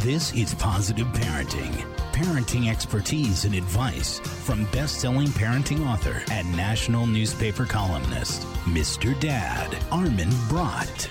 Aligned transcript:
This 0.00 0.32
is 0.34 0.54
Positive 0.54 1.06
Parenting. 1.08 1.72
Parenting 2.12 2.70
expertise 2.70 3.44
and 3.44 3.54
advice 3.54 4.20
from 4.20 4.64
best 4.66 5.00
selling 5.00 5.28
parenting 5.28 5.84
author 5.84 6.22
and 6.30 6.54
national 6.56 7.06
newspaper 7.06 7.64
columnist, 7.64 8.42
Mr. 8.66 9.18
Dad, 9.18 9.76
Armin 9.90 10.30
Brott. 10.48 11.08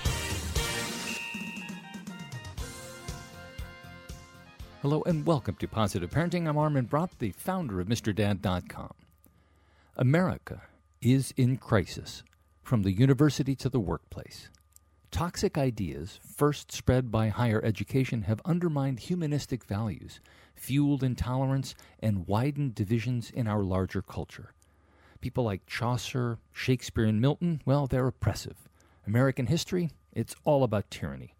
Hello 4.80 5.02
and 5.04 5.26
welcome 5.26 5.56
to 5.56 5.68
Positive 5.68 6.08
Parenting. 6.08 6.48
I'm 6.48 6.56
Armin 6.56 6.86
Brott, 6.86 7.10
the 7.18 7.32
founder 7.32 7.80
of 7.80 7.88
MrDad.com. 7.88 8.94
America 9.96 10.62
is 11.02 11.34
in 11.36 11.58
crisis 11.58 12.22
from 12.62 12.82
the 12.82 12.92
university 12.92 13.54
to 13.56 13.68
the 13.68 13.80
workplace. 13.80 14.48
Toxic 15.16 15.56
ideas, 15.56 16.20
first 16.22 16.70
spread 16.70 17.10
by 17.10 17.28
higher 17.28 17.64
education, 17.64 18.20
have 18.24 18.42
undermined 18.44 19.00
humanistic 19.00 19.64
values, 19.64 20.20
fueled 20.54 21.02
intolerance, 21.02 21.74
and 22.00 22.28
widened 22.28 22.74
divisions 22.74 23.30
in 23.30 23.46
our 23.46 23.62
larger 23.62 24.02
culture. 24.02 24.52
People 25.22 25.42
like 25.42 25.64
Chaucer, 25.64 26.36
Shakespeare, 26.52 27.06
and 27.06 27.18
Milton, 27.18 27.62
well, 27.64 27.86
they're 27.86 28.06
oppressive. 28.06 28.68
American 29.06 29.46
history, 29.46 29.88
it's 30.12 30.36
all 30.44 30.62
about 30.62 30.90
tyranny. 30.90 31.34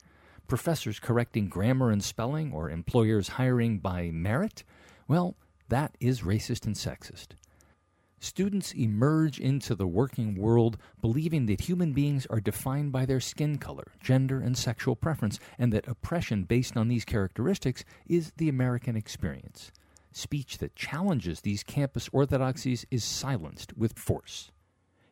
Professors 0.49 0.99
correcting 0.99 1.51
grammar 1.51 1.91
and 1.91 2.03
spelling, 2.03 2.55
or 2.55 2.71
employers 2.71 3.29
hiring 3.29 3.79
by 3.79 4.11
merit, 4.11 4.65
well, 5.07 5.37
that 5.69 5.95
is 6.01 6.23
racist 6.23 6.65
and 6.65 6.77
sexist. 6.77 7.35
Students 8.19 8.73
emerge 8.73 9.39
into 9.39 9.75
the 9.75 9.87
working 9.87 10.37
world 10.37 10.79
believing 11.03 11.47
that 11.47 11.61
human 11.61 11.93
beings 11.93 12.27
are 12.31 12.41
defined 12.41 12.91
by 12.91 13.05
their 13.05 13.21
skin 13.21 13.59
color, 13.59 13.93
gender, 14.01 14.41
and 14.41 14.57
sexual 14.57 14.97
preference, 14.97 15.39
and 15.59 15.73
that 15.73 15.87
oppression 15.87 16.45
based 16.45 16.77
on 16.77 16.89
these 16.89 17.05
characteristics 17.05 17.85
is 18.07 18.33
the 18.39 18.49
American 18.49 18.97
experience. 18.97 19.71
Speech 20.13 20.59
that 20.59 20.75
challenges 20.75 21.43
these 21.43 21.63
campus 21.63 22.09
orthodoxies 22.11 22.87
is 22.91 23.05
silenced 23.05 23.77
with 23.77 23.99
force. 23.99 24.51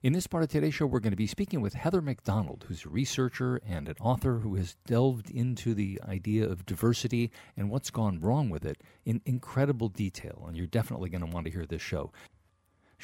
In 0.02 0.12
this 0.12 0.26
part 0.26 0.42
of 0.42 0.50
today's 0.50 0.74
show, 0.74 0.84
we're 0.84 1.00
going 1.00 1.12
to 1.12 1.16
be 1.16 1.26
speaking 1.26 1.62
with 1.62 1.72
Heather 1.72 2.02
Mac 2.02 2.24
Donald, 2.24 2.66
who's 2.68 2.84
a 2.84 2.90
researcher 2.90 3.58
and 3.66 3.88
an 3.88 3.96
author 4.00 4.40
who 4.40 4.54
has 4.56 4.76
delved 4.86 5.30
into 5.30 5.72
the 5.72 5.98
idea 6.06 6.46
of 6.46 6.66
diversity 6.66 7.30
and 7.56 7.70
what's 7.70 7.90
gone 7.90 8.20
wrong 8.20 8.50
with 8.50 8.66
it 8.66 8.82
in 9.06 9.22
incredible 9.24 9.88
detail. 9.88 10.44
And 10.46 10.58
you're 10.58 10.66
definitely 10.66 11.08
going 11.08 11.24
to 11.24 11.30
want 11.30 11.46
to 11.46 11.52
hear 11.52 11.64
this 11.64 11.80
show 11.80 12.12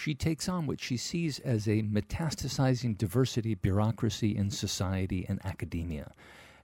she 0.01 0.15
takes 0.15 0.49
on 0.49 0.67
what 0.67 0.81
she 0.81 0.97
sees 0.97 1.39
as 1.41 1.69
a 1.69 1.83
metastasizing 1.83 2.97
diversity 2.97 3.55
bureaucracy 3.55 4.35
in 4.35 4.51
society 4.51 5.27
and 5.29 5.45
academia. 5.45 6.13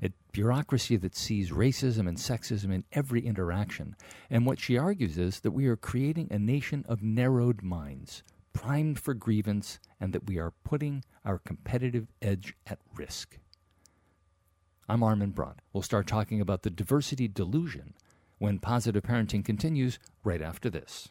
A 0.03 0.11
bureaucracy 0.33 0.97
that 0.97 1.15
sees 1.15 1.51
racism 1.51 2.09
and 2.09 2.17
sexism 2.17 2.73
in 2.73 2.85
every 2.93 3.27
interaction. 3.27 3.95
And 4.31 4.47
what 4.47 4.59
she 4.59 4.79
argues 4.79 5.19
is 5.19 5.41
that 5.41 5.51
we 5.51 5.67
are 5.67 5.77
creating 5.77 6.29
a 6.31 6.39
nation 6.39 6.83
of 6.89 7.03
narrowed 7.03 7.63
minds, 7.63 8.23
primed 8.55 8.99
for 8.99 9.13
grievance, 9.13 9.81
and 10.01 10.15
that 10.15 10.27
we 10.27 10.39
are 10.39 10.55
putting 10.65 11.05
our 11.23 11.39
competitive 11.39 12.07
edge 12.23 12.55
at 12.67 12.79
risk. 12.95 13.39
I'm 14.89 15.03
Armin 15.03 15.33
Brott. 15.33 15.61
We'll 15.75 15.83
start 15.83 16.07
talking 16.07 16.41
about 16.41 16.63
the 16.63 16.71
diversity 16.71 17.29
delusion 17.29 17.93
when 18.39 18.61
positive 18.61 19.03
parenting 19.03 19.45
continues 19.45 19.99
right 20.25 20.41
after 20.41 20.71
this. 20.71 21.11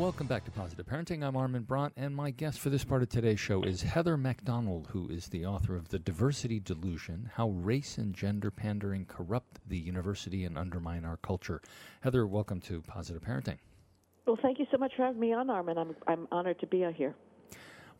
Welcome 0.00 0.28
back 0.28 0.46
to 0.46 0.50
Positive 0.50 0.86
Parenting. 0.86 1.22
I'm 1.22 1.36
Armin 1.36 1.64
Brott, 1.64 1.92
and 1.94 2.16
my 2.16 2.30
guest 2.30 2.58
for 2.58 2.70
this 2.70 2.84
part 2.84 3.02
of 3.02 3.10
today's 3.10 3.38
show 3.38 3.62
is 3.62 3.82
Heather 3.82 4.16
Mac 4.16 4.42
Donald, 4.42 4.88
who 4.90 5.06
is 5.10 5.28
the 5.28 5.44
author 5.44 5.76
of 5.76 5.90
The 5.90 5.98
Diversity 5.98 6.58
Delusion 6.58 7.30
How 7.34 7.50
Race 7.50 7.98
and 7.98 8.14
Gender 8.14 8.50
Pandering 8.50 9.04
Corrupt 9.04 9.60
the 9.68 9.76
University 9.76 10.46
and 10.46 10.56
Undermine 10.56 11.04
Our 11.04 11.18
Culture. 11.18 11.60
Heather, 12.00 12.26
welcome 12.26 12.62
to 12.62 12.80
Positive 12.80 13.20
Parenting. 13.20 13.58
Well, 14.26 14.38
thank 14.40 14.58
you 14.58 14.64
so 14.70 14.78
much 14.78 14.92
for 14.96 15.04
having 15.04 15.20
me 15.20 15.34
on, 15.34 15.50
Armin. 15.50 15.76
I'm, 15.76 15.94
I'm 16.06 16.26
honored 16.32 16.58
to 16.60 16.66
be 16.66 16.82
here. 16.96 17.14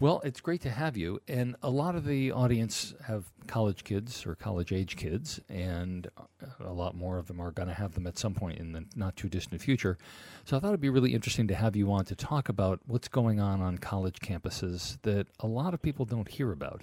Well, 0.01 0.23
it's 0.25 0.41
great 0.41 0.63
to 0.63 0.71
have 0.71 0.97
you. 0.97 1.21
And 1.29 1.57
a 1.63 1.69
lot 1.69 1.95
of 1.95 2.07
the 2.07 2.33
audience 2.33 2.95
have 3.07 3.27
college 3.47 3.85
kids 3.85 4.25
or 4.25 4.35
college 4.35 4.73
age 4.73 4.97
kids, 4.97 5.41
and 5.51 6.09
uh, 6.17 6.47
a 6.59 6.73
lot 6.73 6.95
more 6.95 7.19
of 7.19 7.27
them 7.27 7.39
are 7.39 7.51
going 7.51 7.69
to 7.69 7.75
have 7.75 7.93
them 7.93 8.07
at 8.07 8.17
some 8.17 8.33
point 8.33 8.59
in 8.59 8.73
the 8.73 8.87
not 8.97 9.15
too 9.15 9.29
distant 9.29 9.61
future. 9.61 9.99
So 10.47 10.57
I 10.57 10.61
thought 10.61 10.69
it'd 10.69 10.81
be 10.81 10.89
really 10.89 11.13
interesting 11.13 11.49
to 11.49 11.55
have 11.55 11.77
you 11.77 11.93
on 11.93 12.07
to 12.07 12.15
talk 12.15 12.49
about 12.49 12.81
what's 12.87 13.09
going 13.09 13.41
on 13.41 13.61
on 13.61 13.77
college 13.77 14.21
campuses 14.21 14.97
that 15.03 15.27
a 15.41 15.47
lot 15.47 15.75
of 15.75 15.83
people 15.83 16.07
don't 16.07 16.29
hear 16.29 16.51
about 16.51 16.83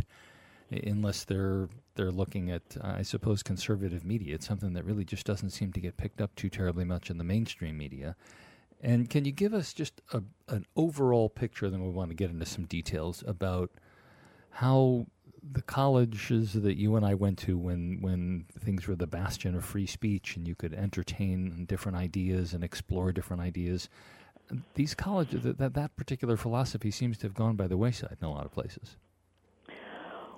unless 0.69 1.23
they're 1.23 1.69
they're 1.95 2.11
looking 2.11 2.51
at 2.51 2.61
I 2.81 3.01
suppose 3.01 3.41
conservative 3.41 4.06
media. 4.06 4.35
It's 4.35 4.47
something 4.47 4.73
that 4.73 4.85
really 4.85 5.06
just 5.06 5.25
doesn't 5.25 5.50
seem 5.50 5.73
to 5.73 5.79
get 5.79 5.97
picked 5.97 6.22
up 6.22 6.35
too 6.35 6.50
terribly 6.50 6.85
much 6.85 7.09
in 7.09 7.17
the 7.17 7.23
mainstream 7.23 7.79
media. 7.79 8.16
And 8.81 9.09
can 9.09 9.25
you 9.25 9.31
give 9.31 9.53
us 9.53 9.73
just 9.73 10.01
a, 10.13 10.21
an 10.47 10.65
overall 10.75 11.29
picture? 11.29 11.69
Then 11.69 11.83
we 11.83 11.89
want 11.89 12.09
to 12.09 12.15
get 12.15 12.29
into 12.29 12.45
some 12.45 12.65
details 12.65 13.23
about 13.25 13.71
how 14.51 15.07
the 15.53 15.61
colleges 15.61 16.53
that 16.53 16.77
you 16.77 16.95
and 16.95 17.05
I 17.05 17.13
went 17.13 17.38
to 17.39 17.57
when 17.57 17.99
when 18.01 18.45
things 18.59 18.88
were 18.88 18.95
the 18.95 19.07
bastion 19.07 19.55
of 19.55 19.63
free 19.63 19.85
speech 19.85 20.35
and 20.35 20.47
you 20.47 20.55
could 20.55 20.73
entertain 20.73 21.65
different 21.65 21.97
ideas 21.97 22.53
and 22.53 22.63
explore 22.63 23.11
different 23.11 23.41
ideas. 23.41 23.89
These 24.75 24.95
colleges 24.95 25.44
that 25.44 25.73
that, 25.73 25.95
particular 25.95 26.38
philosophy 26.38 26.91
seems 26.91 27.17
to 27.19 27.27
have 27.27 27.33
gone 27.33 27.55
by 27.55 27.67
the 27.67 27.77
wayside 27.77 28.17
in 28.21 28.27
a 28.27 28.31
lot 28.31 28.45
of 28.45 28.51
places. 28.51 28.95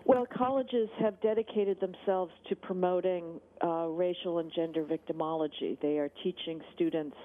Well, 0.05 0.25
colleges 0.35 0.89
have 0.99 1.21
dedicated 1.21 1.79
themselves 1.79 2.31
to 2.47 2.55
promoting 2.55 3.39
uh, 3.63 3.85
racial 3.85 4.39
and 4.39 4.51
gender 4.55 4.83
victimology. 4.83 5.79
They 5.81 5.99
are 5.99 6.09
teaching 6.23 6.61
students 6.73 7.15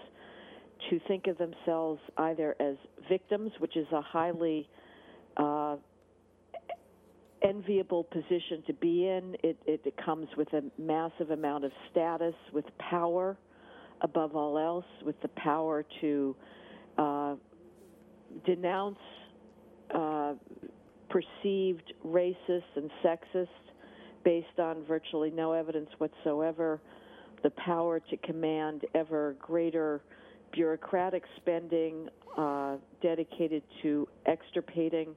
to 0.90 1.00
think 1.08 1.26
of 1.26 1.38
themselves 1.38 2.00
either 2.18 2.54
as 2.60 2.76
victims, 3.08 3.52
which 3.58 3.76
is 3.76 3.86
a 3.92 4.00
highly 4.00 4.68
uh, 5.36 5.76
enviable 7.42 8.04
position 8.04 8.62
to 8.66 8.72
be 8.72 9.06
in. 9.06 9.36
It, 9.42 9.56
it, 9.66 9.80
it, 9.84 9.94
comes 10.04 10.28
with 10.36 10.52
a 10.52 10.62
massive 10.78 11.30
amount 11.30 11.64
of 11.64 11.72
status, 11.90 12.34
with 12.52 12.64
power 12.78 13.36
above 14.00 14.34
all 14.34 14.58
else, 14.58 14.84
with 15.04 15.20
the 15.22 15.28
power 15.28 15.84
to 16.00 16.36
uh, 16.98 17.34
denounce 18.46 18.98
uh, 19.94 20.34
perceived 21.08 21.92
racist 22.04 22.62
and 22.76 22.90
sexist 23.04 23.46
based 24.24 24.58
on 24.58 24.84
virtually 24.84 25.30
no 25.30 25.52
evidence 25.52 25.88
whatsoever, 25.98 26.80
the 27.42 27.50
power 27.50 28.00
to 28.00 28.16
command 28.18 28.82
ever 28.94 29.36
greater 29.40 30.00
bureaucratic 30.54 31.24
spending 31.36 32.08
uh, 32.38 32.76
dedicated 33.02 33.62
to 33.82 34.08
extirpating 34.26 35.14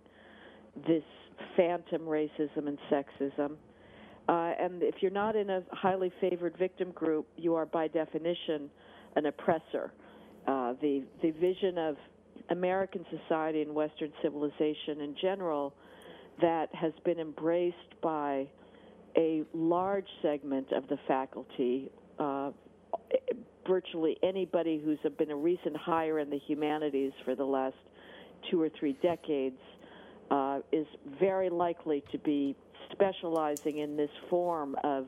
this 0.88 1.04
phantom 1.56 2.02
racism 2.02 2.68
and 2.68 2.78
sexism. 2.92 3.52
Uh, 4.30 4.54
and 4.60 4.84
if 4.84 4.96
you're 5.02 5.12
not 5.12 5.36
in 5.36 5.50
a 5.50 5.64
highly 5.72 6.12
favored 6.20 6.58
victim 6.58 6.92
group, 6.92 7.28
you 7.38 7.56
are 7.56 7.66
by 7.66 7.88
definition 7.88 8.70
an 9.16 9.28
oppressor. 9.28 9.94
Uh, 10.48 10.74
the 10.82 11.04
the 11.22 11.32
vision 11.32 11.78
of 11.78 11.96
American 12.50 13.06
society 13.10 13.62
and 13.62 13.74
Western 13.74 14.12
civilization 14.22 15.02
in 15.02 15.16
general 15.22 15.74
that 16.42 16.68
has 16.74 16.94
been 17.04 17.20
embraced 17.20 18.02
by 18.02 18.48
a 19.18 19.44
large 19.54 20.08
segment 20.22 20.72
of 20.72 20.88
the 20.88 20.98
faculty, 21.08 21.90
uh, 22.20 22.52
virtually 23.68 24.18
anybody 24.24 24.82
who's 24.84 25.00
been 25.18 25.32
a 25.32 25.36
recent 25.36 25.76
hire 25.76 26.20
in 26.20 26.30
the 26.30 26.40
humanities 26.48 27.12
for 27.26 27.36
the 27.36 27.46
last 27.46 27.76
two 28.50 28.62
or 28.62 28.70
three 28.80 28.94
decades 29.02 29.58
uh, 30.32 30.60
is 30.72 30.86
very 31.20 31.50
likely 31.50 32.04
to 32.12 32.18
be 32.20 32.56
specializing 32.92 33.80
in 33.80 33.98
this 33.98 34.10
form 34.30 34.76
of 34.84 35.08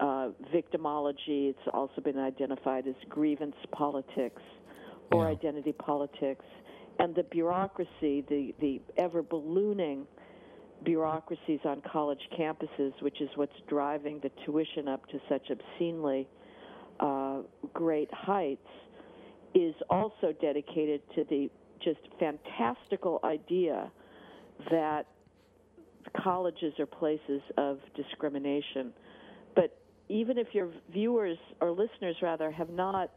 uh, 0.00 0.28
victimology. 0.54 1.50
It's 1.50 1.68
also 1.72 2.00
been 2.02 2.18
identified 2.18 2.86
as 2.86 2.94
grievance 3.08 3.56
politics 3.72 4.42
or 5.12 5.24
Yeah. 5.24 5.30
identity 5.32 5.72
politics. 5.72 6.44
And 6.98 7.14
the 7.14 7.22
bureaucracy, 7.24 8.24
the, 8.28 8.54
the 8.60 8.80
ever 8.96 9.22
ballooning 9.22 10.06
bureaucracies 10.84 11.60
on 11.64 11.82
college 11.82 12.20
campuses, 12.38 12.92
which 13.02 13.20
is 13.20 13.28
what's 13.36 13.58
driving 13.68 14.20
the 14.20 14.30
tuition 14.44 14.88
up 14.88 15.06
to 15.08 15.20
such 15.28 15.50
obscenely 15.50 16.26
uh, 17.00 17.38
great 17.72 18.12
heights, 18.12 18.66
is 19.54 19.74
also 19.88 20.32
dedicated 20.40 21.00
to 21.14 21.24
the 21.24 21.50
just 21.82 22.00
fantastical 22.18 23.20
idea 23.24 23.90
that 24.70 25.06
colleges 26.16 26.72
are 26.78 26.86
places 26.86 27.40
of 27.56 27.78
discrimination. 27.96 28.92
But 29.54 29.76
even 30.08 30.38
if 30.38 30.48
your 30.52 30.70
viewers 30.92 31.38
or 31.60 31.70
listeners, 31.70 32.16
rather, 32.22 32.50
have 32.50 32.70
not 32.70 33.10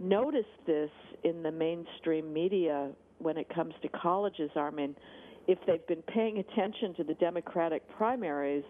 noticed 0.00 0.46
this 0.66 0.90
in 1.24 1.42
the 1.42 1.50
mainstream 1.50 2.32
media 2.32 2.90
when 3.18 3.36
it 3.36 3.48
comes 3.52 3.74
to 3.82 3.88
colleges, 3.88 4.50
Armin, 4.54 4.94
if 5.46 5.58
they've 5.66 5.86
been 5.86 6.02
paying 6.02 6.38
attention 6.38 6.94
to 6.94 7.04
the 7.04 7.14
Democratic 7.14 7.88
primaries, 7.96 8.64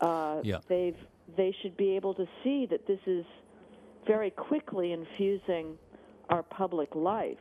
uh, 0.00 0.40
Yeah. 0.42 0.58
they've 0.68 0.96
they 1.36 1.54
should 1.62 1.76
be 1.76 1.96
able 1.96 2.14
to 2.14 2.26
see 2.42 2.66
that 2.70 2.86
this 2.86 3.00
is 3.06 3.24
very 4.06 4.30
quickly 4.30 4.92
infusing 4.92 5.76
our 6.28 6.42
public 6.42 6.94
life, 6.94 7.36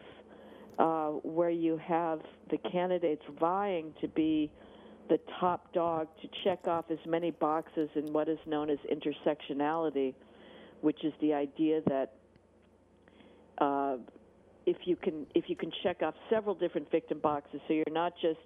uh, 0.79 1.09
where 1.09 1.49
you 1.49 1.77
have 1.77 2.19
the 2.49 2.57
candidates 2.71 3.23
vying 3.39 3.93
to 4.01 4.07
be 4.07 4.51
the 5.09 5.19
top 5.39 5.73
dog 5.73 6.07
to 6.21 6.27
check 6.43 6.67
off 6.67 6.85
as 6.89 6.97
many 7.05 7.31
boxes 7.31 7.89
in 7.95 8.13
what 8.13 8.29
is 8.29 8.37
known 8.45 8.69
as 8.69 8.77
intersectionality, 8.91 10.13
which 10.81 11.03
is 11.03 11.13
the 11.21 11.33
idea 11.33 11.81
that 11.87 12.13
uh, 13.57 13.97
if 14.65 14.77
you 14.85 14.95
can 14.95 15.25
if 15.35 15.45
you 15.47 15.55
can 15.55 15.71
check 15.83 16.01
off 16.01 16.13
several 16.29 16.55
different 16.55 16.89
victim 16.91 17.19
boxes, 17.19 17.59
so 17.67 17.73
you're 17.73 17.85
not 17.91 18.13
just 18.21 18.39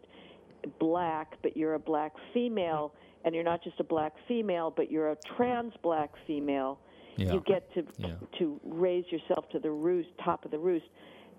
black, 0.79 1.33
but 1.41 1.55
you're 1.55 1.75
a 1.75 1.79
black 1.79 2.13
female, 2.33 2.93
and 3.25 3.33
you're 3.33 3.43
not 3.43 3.63
just 3.63 3.79
a 3.79 3.83
black 3.83 4.13
female, 4.27 4.71
but 4.75 4.89
you're 4.91 5.11
a 5.11 5.17
trans 5.35 5.73
black 5.81 6.11
female. 6.25 6.79
Yeah. 7.17 7.33
You 7.33 7.39
get 7.41 7.73
to 7.73 7.85
Yeah. 7.97 8.15
to 8.39 8.59
raise 8.63 9.11
yourself 9.11 9.49
to 9.49 9.59
the 9.59 9.71
roost, 9.71 10.09
top 10.23 10.45
of 10.45 10.51
the 10.51 10.59
roost. 10.59 10.85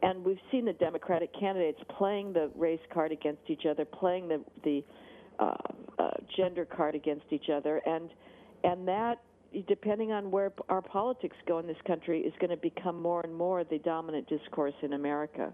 And 0.02 0.24
we've 0.24 0.40
seen 0.50 0.64
the 0.66 0.72
Democratic 0.74 1.32
candidates 1.32 1.80
playing 1.88 2.32
the 2.32 2.50
race 2.54 2.80
card 2.90 3.12
against 3.12 3.48
each 3.48 3.64
other, 3.64 3.84
playing 3.84 4.28
the 4.28 4.40
the 4.62 4.84
uh, 5.38 5.54
uh, 5.98 6.10
gender 6.36 6.64
card 6.64 6.94
against 6.94 7.26
each 7.30 7.50
other, 7.50 7.78
and 7.86 8.10
and 8.64 8.88
that, 8.88 9.20
depending 9.68 10.12
on 10.12 10.30
where 10.30 10.52
our 10.68 10.82
politics 10.82 11.36
go 11.46 11.58
in 11.58 11.66
this 11.66 11.80
country, 11.86 12.20
is 12.20 12.32
going 12.40 12.50
to 12.50 12.56
become 12.56 13.00
more 13.00 13.20
and 13.20 13.34
more 13.34 13.62
the 13.62 13.78
dominant 13.78 14.26
discourse 14.28 14.74
in 14.82 14.94
America. 14.94 15.52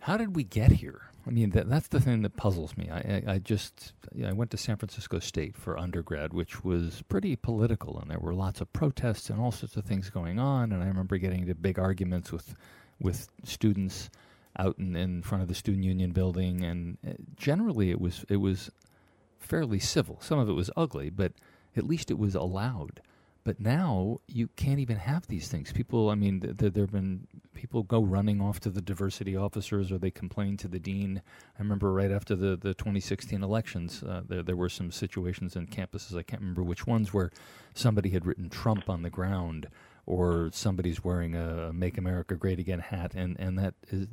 How 0.00 0.16
did 0.16 0.34
we 0.36 0.44
get 0.44 0.72
here? 0.72 1.02
I 1.26 1.30
mean, 1.30 1.50
that, 1.50 1.68
that's 1.68 1.88
the 1.88 2.00
thing 2.00 2.22
that 2.22 2.36
puzzles 2.36 2.76
me. 2.76 2.88
I, 2.90 2.96
I, 2.98 3.32
I 3.34 3.38
just 3.38 3.92
I 4.24 4.32
went 4.32 4.50
to 4.52 4.56
San 4.56 4.76
Francisco 4.76 5.18
State 5.18 5.56
for 5.56 5.78
undergrad, 5.78 6.32
which 6.32 6.64
was 6.64 7.02
pretty 7.08 7.36
political, 7.36 7.98
and 7.98 8.10
there 8.10 8.18
were 8.18 8.34
lots 8.34 8.60
of 8.62 8.72
protests 8.72 9.28
and 9.28 9.38
all 9.38 9.52
sorts 9.52 9.76
of 9.76 9.84
things 9.84 10.08
going 10.08 10.38
on. 10.38 10.72
And 10.72 10.82
I 10.82 10.86
remember 10.86 11.18
getting 11.18 11.42
into 11.42 11.54
big 11.54 11.78
arguments 11.78 12.32
with 12.32 12.54
with 13.00 13.28
students 13.44 14.08
out 14.58 14.78
in, 14.78 14.96
in 14.96 15.22
front 15.22 15.42
of 15.42 15.48
the 15.48 15.54
student 15.54 15.84
union 15.84 16.12
building, 16.12 16.64
and 16.64 16.98
uh, 17.06 17.12
generally 17.36 17.90
it 17.90 18.00
was 18.00 18.24
it 18.28 18.36
was 18.36 18.70
fairly 19.38 19.78
civil. 19.78 20.18
Some 20.20 20.38
of 20.38 20.48
it 20.48 20.54
was 20.54 20.70
ugly, 20.76 21.10
but 21.10 21.32
at 21.76 21.84
least 21.84 22.10
it 22.10 22.18
was 22.18 22.34
allowed. 22.34 23.00
But 23.44 23.60
now 23.60 24.20
you 24.26 24.48
can't 24.56 24.78
even 24.78 24.98
have 24.98 25.26
these 25.26 25.48
things. 25.48 25.72
People, 25.72 26.10
I 26.10 26.14
mean, 26.14 26.40
th- 26.40 26.56
th- 26.58 26.72
there 26.74 26.82
have 26.82 26.92
been 26.92 27.26
people 27.54 27.82
go 27.82 28.00
running 28.00 28.40
off 28.40 28.60
to 28.60 28.70
the 28.70 28.82
diversity 28.82 29.36
officers 29.36 29.90
or 29.90 29.98
they 29.98 30.10
complain 30.10 30.56
to 30.58 30.68
the 30.68 30.78
dean. 30.78 31.22
I 31.58 31.62
remember 31.62 31.92
right 31.92 32.10
after 32.10 32.36
the, 32.36 32.56
the 32.56 32.74
2016 32.74 33.42
elections, 33.42 34.02
uh, 34.02 34.22
there, 34.28 34.42
there 34.42 34.56
were 34.56 34.68
some 34.68 34.90
situations 34.90 35.56
in 35.56 35.66
campuses, 35.66 36.16
I 36.16 36.22
can't 36.22 36.42
remember 36.42 36.62
which 36.62 36.86
ones, 36.86 37.12
where 37.12 37.30
somebody 37.74 38.10
had 38.10 38.26
written 38.26 38.50
Trump 38.50 38.88
on 38.90 39.02
the 39.02 39.10
ground 39.10 39.68
or 40.08 40.48
somebody's 40.54 41.04
wearing 41.04 41.34
a 41.34 41.70
Make 41.70 41.98
America 41.98 42.34
Great 42.34 42.58
Again 42.58 42.78
hat, 42.78 43.12
and, 43.14 43.38
and 43.38 43.58
that 43.58 43.74
is, 43.90 44.06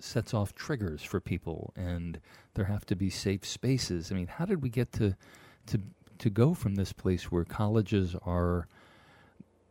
sets 0.00 0.34
off 0.34 0.56
triggers 0.56 1.04
for 1.04 1.20
people, 1.20 1.72
and 1.76 2.18
there 2.54 2.64
have 2.64 2.84
to 2.86 2.96
be 2.96 3.10
safe 3.10 3.46
spaces. 3.46 4.10
I 4.10 4.16
mean, 4.16 4.26
how 4.26 4.44
did 4.44 4.60
we 4.60 4.68
get 4.68 4.90
to, 4.94 5.16
to, 5.66 5.80
to 6.18 6.30
go 6.30 6.54
from 6.54 6.74
this 6.74 6.92
place 6.92 7.30
where 7.30 7.44
colleges 7.44 8.14
are 8.24 8.66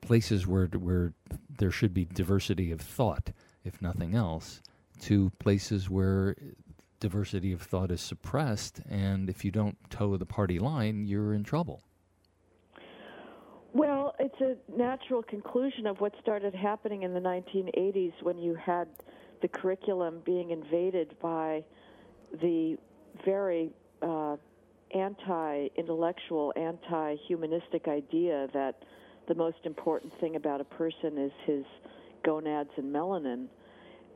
places 0.01 0.45
where 0.45 0.67
where 0.67 1.13
there 1.57 1.71
should 1.71 1.93
be 1.93 2.05
diversity 2.05 2.71
of 2.71 2.81
thought, 2.81 3.31
if 3.63 3.81
nothing 3.81 4.13
else, 4.15 4.61
to 5.01 5.31
places 5.39 5.89
where 5.89 6.35
diversity 6.99 7.51
of 7.51 7.61
thought 7.61 7.91
is 7.91 8.01
suppressed, 8.01 8.81
and 8.89 9.29
if 9.29 9.43
you 9.43 9.51
don't 9.51 9.77
toe 9.89 10.15
the 10.17 10.25
party 10.25 10.59
line, 10.59 11.05
you're 11.05 11.33
in 11.33 11.43
trouble. 11.43 11.81
Well, 13.73 14.15
it's 14.19 14.39
a 14.39 14.55
natural 14.77 15.21
conclusion 15.21 15.85
of 15.85 15.99
what 15.99 16.13
started 16.21 16.55
happening 16.55 17.03
in 17.03 17.13
the 17.13 17.19
1980s 17.19 18.13
when 18.21 18.37
you 18.37 18.55
had 18.55 18.87
the 19.41 19.49
curriculum 19.49 20.21
being 20.25 20.51
invaded 20.51 21.13
by 21.21 21.63
the 22.41 22.77
very 23.25 23.69
uh, 24.01 24.37
anti 24.95 25.67
intellectual, 25.75 26.53
anti 26.55 27.15
humanistic 27.27 27.87
idea 27.87 28.47
that 28.53 28.75
the 29.27 29.35
most 29.35 29.57
important 29.63 30.13
thing 30.19 30.35
about 30.35 30.61
a 30.61 30.63
person 30.63 31.17
is 31.17 31.31
his 31.45 31.63
gonads 32.23 32.69
and 32.77 32.93
melanin. 32.93 33.47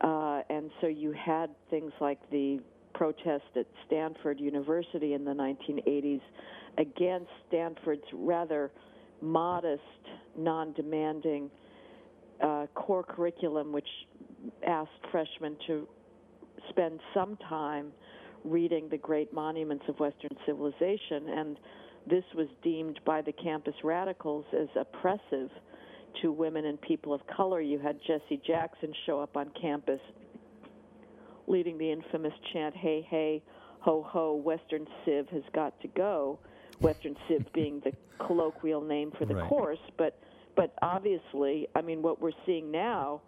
Uh, 0.01 0.41
and 0.49 0.71
so 0.79 0.87
you 0.87 1.11
had 1.11 1.49
things 1.69 1.91
like 1.99 2.19
the 2.31 2.59
protest 2.93 3.43
at 3.55 3.65
Stanford 3.85 4.39
University 4.39 5.13
in 5.13 5.25
the 5.25 5.31
1980s 5.31 6.21
against 6.77 7.29
Stanford's 7.47 8.03
rather 8.13 8.71
modest, 9.21 9.81
non 10.37 10.71
demanding 10.73 11.49
uh, 12.41 12.67
core 12.73 13.03
curriculum, 13.03 13.73
which 13.73 13.87
asked 14.65 14.89
freshmen 15.11 15.57
to 15.67 15.87
spend 16.69 16.99
some 17.13 17.37
time 17.49 17.91
reading 18.43 18.87
the 18.89 18.97
great 18.97 19.33
monuments 19.33 19.85
of 19.87 19.99
Western 19.99 20.35
civilization. 20.45 21.29
And 21.29 21.57
this 22.07 22.23
was 22.35 22.47
deemed 22.63 22.99
by 23.05 23.21
the 23.21 23.33
campus 23.33 23.75
radicals 23.83 24.45
as 24.53 24.67
oppressive 24.79 25.49
to 26.21 26.31
women 26.31 26.65
and 26.65 26.79
people 26.81 27.13
of 27.13 27.21
color. 27.35 27.61
You 27.61 27.79
had 27.79 27.99
Jesse 28.07 28.41
Jackson 28.45 28.93
show 29.05 29.19
up 29.19 29.37
on 29.37 29.51
campus 29.61 29.99
leading 31.47 31.77
the 31.77 31.91
infamous 31.91 32.33
chant, 32.53 32.75
Hey, 32.75 33.05
hey, 33.09 33.43
ho, 33.79 34.05
ho, 34.07 34.35
Western 34.35 34.85
Civ 35.03 35.27
has 35.29 35.43
got 35.53 35.79
to 35.81 35.87
go. 35.89 36.39
Western 36.79 37.15
Civ 37.27 37.45
being 37.53 37.81
the 37.83 37.91
colloquial 38.25 38.81
name 38.81 39.11
for 39.17 39.25
the 39.25 39.35
Right. 39.35 39.49
course, 39.49 39.79
but 39.97 40.19
but 40.55 40.73
obviously, 40.81 41.69
I 41.73 41.81
mean, 41.81 42.01
what 42.01 42.21
we're 42.21 42.33
seeing 42.45 42.69
now 42.69 43.21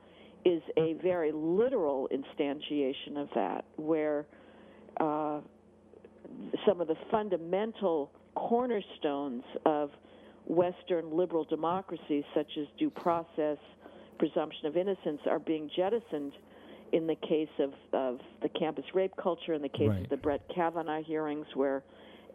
is 0.44 0.62
a 0.75 0.94
very 1.01 1.32
literal 1.32 2.10
instantiation 2.12 3.15
of 3.15 3.30
that, 3.36 3.63
where 3.77 4.25
uh, 5.01 5.39
some 6.65 6.79
of 6.79 6.88
the 6.88 6.96
fundamental 7.10 8.12
cornerstones 8.36 9.43
of 9.65 9.89
Western 10.46 11.15
liberal 11.15 11.43
democracies, 11.46 12.24
such 12.34 12.51
as 12.60 12.67
due 12.77 12.89
process, 12.89 13.58
presumption 14.17 14.65
of 14.67 14.77
innocence, 14.77 15.20
are 15.29 15.39
being 15.39 15.70
jettisoned 15.75 16.34
in 16.91 17.08
the 17.08 17.15
case 17.15 17.50
of, 17.60 17.72
of 17.93 18.20
the 18.41 18.50
campus 18.50 18.86
rape 18.93 19.13
culture, 19.22 19.53
in 19.53 19.62
the 19.62 19.70
case 19.70 19.89
Right. 19.89 20.03
of 20.03 20.10
the 20.10 20.17
Brett 20.17 20.41
Kavanaugh 20.53 21.01
hearings, 21.03 21.48
where 21.55 21.84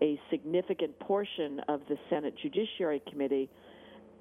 a 0.02 0.18
significant 0.30 0.99
portion 0.99 1.61
of 1.68 1.80
the 1.88 1.96
Senate 2.11 2.35
Judiciary 2.42 3.02
Committee 3.11 3.49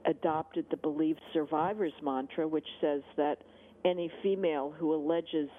adopted 0.06 0.66
the 0.70 0.78
believed 0.78 1.22
survivors 1.34 1.94
mantra, 2.04 2.48
which 2.48 2.68
says 2.82 3.02
that 3.18 3.38
any 3.84 4.12
female 4.24 4.74
who 4.78 4.94
alleges 4.94 5.50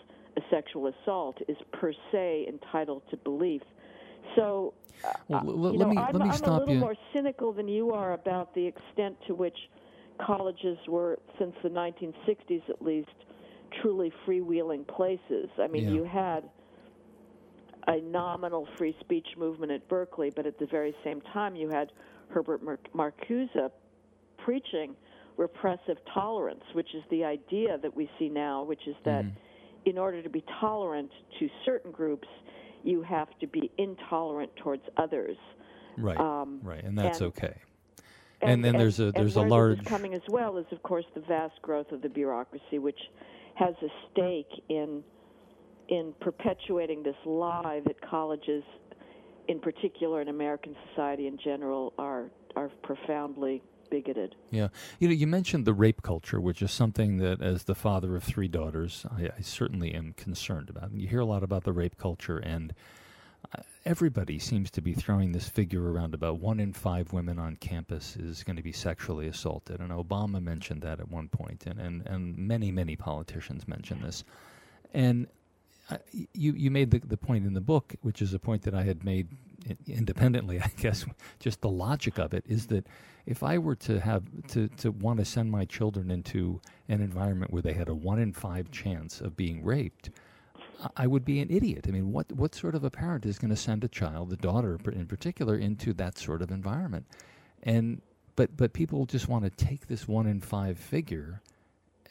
sexual 0.51 0.89
assault 1.03 1.39
is 1.49 1.57
per 1.73 1.93
se 2.13 2.47
entitled 2.49 3.03
to 3.11 3.17
belief. 3.19 3.63
So, 4.35 4.75
uh, 5.05 5.13
Well, 5.29 5.45
you 5.45 5.79
let 5.79 5.79
know, 5.79 5.89
me- 5.89 5.97
I'm, 5.97 6.13
let 6.13 6.23
me 6.23 6.29
I'm 6.29 6.37
stop 6.37 6.49
a 6.49 6.59
little 6.61 6.75
you. 6.75 6.81
more 6.81 6.95
cynical 7.13 7.53
than 7.53 7.69
you 7.69 7.93
are 7.93 8.13
about 8.15 8.55
the 8.55 8.65
extent 8.67 9.17
to 9.27 9.35
which 9.35 9.57
colleges 10.19 10.79
were, 10.89 11.19
since 11.39 11.55
the 11.63 11.69
1960s 11.71 12.63
at 12.69 12.83
least, 12.83 13.09
truly 13.83 14.13
freewheeling 14.27 14.87
places. 14.87 15.49
I 15.59 15.67
mean, 15.69 15.85
Yeah. 15.85 15.91
you 15.95 16.05
had 16.05 16.49
a 17.89 18.01
nominal 18.01 18.67
free 18.77 18.97
speech 19.01 19.29
movement 19.37 19.71
at 19.73 19.87
Berkeley, 19.89 20.31
but 20.31 20.47
at 20.47 20.59
the 20.59 20.67
very 20.67 20.95
same 21.05 21.21
time, 21.33 21.55
you 21.55 21.69
had 21.69 21.93
Herbert 22.29 22.63
Mar- 22.63 22.79
Marcuse 22.95 23.71
preaching 24.39 24.97
repressive 25.37 25.99
tolerance, 26.13 26.65
which 26.73 26.95
is 26.95 27.03
the 27.11 27.23
idea 27.25 27.79
that 27.79 27.95
we 27.95 28.09
see 28.19 28.29
now, 28.29 28.63
which 28.65 28.87
is 28.89 28.97
that 29.05 29.25
Mm-hmm. 29.25 29.37
In 29.87 29.97
order 29.97 30.21
to 30.21 30.29
be 30.29 30.45
tolerant 30.61 31.11
to 31.39 31.49
certain 31.65 31.93
groups, 31.93 32.29
you 32.83 33.03
have 33.03 33.29
to 33.39 33.47
be 33.47 33.71
intolerant 33.79 34.55
towards 34.57 34.83
others. 34.97 35.37
Right, 35.97 36.19
Um, 36.19 36.61
right, 36.63 36.85
and 36.85 36.99
that's 36.99 37.21
and- 37.21 37.29
okay. 37.29 37.55
And, 38.43 38.51
and 38.51 38.65
then 38.65 38.77
there's 38.77 39.01
a 39.01 39.13
there's 39.13 39.37
a 39.37 39.41
large 39.41 39.83
coming 39.87 40.13
as 40.13 40.21
well 40.29 40.59
is 40.59 40.67
of 40.71 40.83
course 40.83 41.07
the 41.15 41.23
vast 41.23 41.55
growth 41.63 41.91
of 41.91 42.03
the 42.03 42.09
bureaucracy, 42.11 42.79
which 42.79 43.01
has 43.55 43.75
a 43.81 43.89
stake 44.13 44.51
in 44.69 45.03
in 45.89 46.13
perpetuating 46.21 47.03
this 47.03 47.17
lie 47.25 47.81
that 47.87 47.99
colleges, 48.03 48.63
in 49.49 49.59
particular 49.59 50.21
in 50.21 50.29
American 50.29 50.77
society 50.91 51.29
in 51.29 51.39
general, 51.43 51.95
are 51.99 52.27
are 52.57 52.69
profoundly 52.83 53.63
bigoted. 53.87 54.35
Yeah, 54.51 54.69
you 54.99 55.09
know, 55.09 55.15
you 55.15 55.27
mentioned 55.27 55.65
the 55.65 55.75
rape 55.75 56.03
culture, 56.03 56.41
which 56.41 56.63
is 56.63 56.73
something 56.73 57.19
that, 57.19 57.41
as 57.41 57.65
the 57.65 57.75
father 57.75 58.17
of 58.17 58.25
three 58.25 58.49
daughters, 58.49 59.07
I, 59.11 59.31
I 59.37 59.41
certainly 59.41 59.95
am 59.95 60.15
concerned 60.17 60.69
about. 60.71 60.91
And 60.91 61.01
you 61.01 61.09
hear 61.09 61.21
a 61.21 61.25
lot 61.25 61.43
about 61.43 61.65
the 61.65 61.73
rape 61.73 61.97
culture, 61.97 62.39
and 62.39 62.75
uh, 63.57 63.63
everybody 63.85 64.39
seems 64.39 64.71
to 64.73 64.81
be 64.81 64.93
throwing 64.93 65.33
this 65.33 65.49
figure 65.49 65.93
around 65.93 66.15
about 66.15 66.41
one 66.41 66.61
in 66.61 66.73
five 66.73 67.13
women 67.13 67.39
on 67.39 67.57
campus 67.57 68.17
is 68.17 68.43
going 68.43 68.57
to 68.57 68.63
be 68.63 68.73
sexually 68.73 69.29
assaulted. 69.29 69.81
And 69.81 69.91
Obama 69.91 70.43
mentioned 70.43 70.83
that 70.83 71.01
at 71.01 71.09
one 71.09 71.29
point, 71.29 71.65
and, 71.67 71.79
and, 71.81 72.07
and 72.07 72.37
many, 72.37 72.73
many 72.73 72.97
politicians 72.97 73.69
mention 73.69 74.03
this. 74.03 74.25
And 74.95 75.27
you 76.33 76.53
you 76.53 76.71
made 76.71 76.91
the, 76.91 76.99
the 76.99 77.17
point 77.17 77.47
in 77.47 77.55
the 77.55 77.61
book, 77.61 77.95
which 78.03 78.21
is 78.23 78.35
a 78.35 78.39
point 78.39 78.63
that 78.63 78.75
I 78.75 78.83
had 78.83 79.05
made 79.05 79.29
independently. 79.87 80.61
I 80.65 80.71
guess 80.77 81.05
just 81.39 81.61
the 81.61 81.69
logic 81.69 82.19
of 82.19 82.35
it 82.35 82.45
is 82.47 82.67
that 82.67 82.87
if 83.27 83.43
I 83.43 83.59
were 83.59 83.77
to 83.77 84.01
have 84.01 84.25
to 84.49 84.69
to 84.69 84.91
want 84.91 85.19
to 85.19 85.25
send 85.25 85.51
my 85.51 85.65
children 85.65 86.11
into 86.11 86.61
an 86.89 87.01
environment 87.01 87.53
where 87.53 87.63
they 87.63 87.73
had 87.73 87.89
a 87.89 87.95
one 87.95 88.19
in 88.19 88.33
five 88.33 88.71
chance 88.71 89.21
of 89.21 89.37
being 89.37 89.65
raped, 89.65 90.11
I 90.97 91.07
would 91.07 91.25
be 91.25 91.41
an 91.41 91.51
idiot. 91.51 91.87
I 91.89 91.91
mean, 91.91 92.13
what 92.13 92.31
what 92.33 92.55
sort 92.55 92.75
of 92.75 92.85
a 92.85 92.91
parent 92.91 93.27
is 93.27 93.39
going 93.39 93.51
to 93.51 93.57
send 93.57 93.85
a 93.85 93.89
child, 93.89 94.33
a 94.33 94.37
daughter 94.37 94.79
in 94.93 95.07
particular, 95.07 95.57
into 95.57 95.93
that 95.95 96.19
sort 96.19 96.43
of 96.43 96.51
environment? 96.51 97.07
And 97.63 98.03
but 98.37 98.57
but 98.57 98.73
people 98.73 99.07
just 99.07 99.29
want 99.29 99.45
to 99.45 99.65
take 99.65 99.87
this 99.87 100.07
one 100.07 100.27
in 100.27 100.41
five 100.41 100.79
figure 100.79 101.43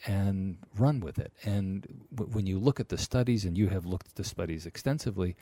and 0.06 0.58
run 0.76 1.00
with 1.00 1.18
it. 1.18 1.32
And 1.44 1.86
w- 2.14 2.32
when 2.32 2.46
you 2.46 2.58
look 2.58 2.80
at 2.80 2.88
the 2.88 2.98
studies, 2.98 3.44
and 3.44 3.56
you 3.56 3.68
have 3.68 3.86
looked 3.86 4.08
at 4.08 4.14
the 4.14 4.24
studies 4.24 4.66
extensively, 4.66 5.36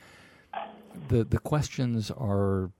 the 1.09 1.23
the 1.23 1.39
questions 1.39 2.11
are 2.11 2.71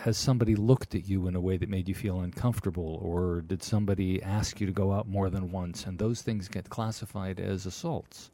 has 0.00 0.18
somebody 0.18 0.54
looked 0.54 0.94
at 0.94 1.08
you 1.08 1.26
in 1.26 1.34
a 1.34 1.40
way 1.40 1.56
that 1.56 1.68
made 1.68 1.88
you 1.88 1.94
feel 1.94 2.20
uncomfortable 2.20 3.00
or 3.02 3.40
did 3.40 3.62
somebody 3.62 4.22
ask 4.22 4.60
you 4.60 4.66
to 4.66 4.72
go 4.72 4.92
out 4.92 5.08
more 5.08 5.30
than 5.30 5.50
once? 5.50 5.86
And 5.86 5.98
those 5.98 6.20
things 6.20 6.48
get 6.48 6.68
classified 6.68 7.40
as 7.40 7.64
assaults. 7.64 8.30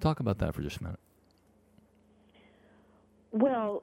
Talk 0.00 0.20
about 0.20 0.38
that 0.38 0.54
for 0.54 0.62
just 0.62 0.78
a 0.78 0.84
minute. 0.84 1.00
Well 3.30 3.82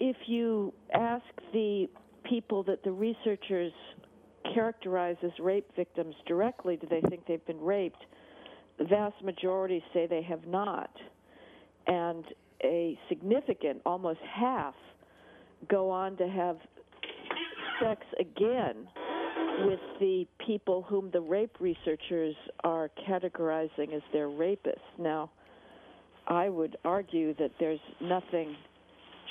if 0.00 0.16
you 0.26 0.72
ask 0.92 1.24
the 1.52 1.88
people 2.24 2.62
that 2.64 2.82
the 2.82 2.92
researchers 2.92 3.72
characterize 4.54 5.16
as 5.22 5.30
rape 5.40 5.66
victims 5.76 6.14
directly, 6.26 6.76
do 6.76 6.86
they 6.88 7.00
think 7.08 7.26
they've 7.26 7.44
been 7.46 7.60
raped? 7.60 8.04
The 8.78 8.84
vast 8.84 9.22
majority 9.22 9.82
say 9.92 10.06
they 10.06 10.22
have 10.22 10.46
not. 10.46 10.90
And 11.86 12.24
a 12.64 12.98
significant, 13.08 13.80
almost 13.86 14.20
half, 14.34 14.74
go 15.68 15.90
on 15.90 16.16
to 16.16 16.28
have 16.28 16.56
sex 17.80 18.02
again 18.18 18.86
with 19.66 19.80
the 19.98 20.26
people 20.46 20.82
whom 20.82 21.10
the 21.10 21.20
rape 21.20 21.56
researchers 21.60 22.34
are 22.64 22.90
categorizing 23.08 23.94
as 23.94 24.02
their 24.12 24.28
rapists. 24.28 24.76
Now, 24.98 25.30
I 26.26 26.48
would 26.48 26.76
argue 26.84 27.34
that 27.34 27.50
there's 27.58 27.80
nothing 28.00 28.54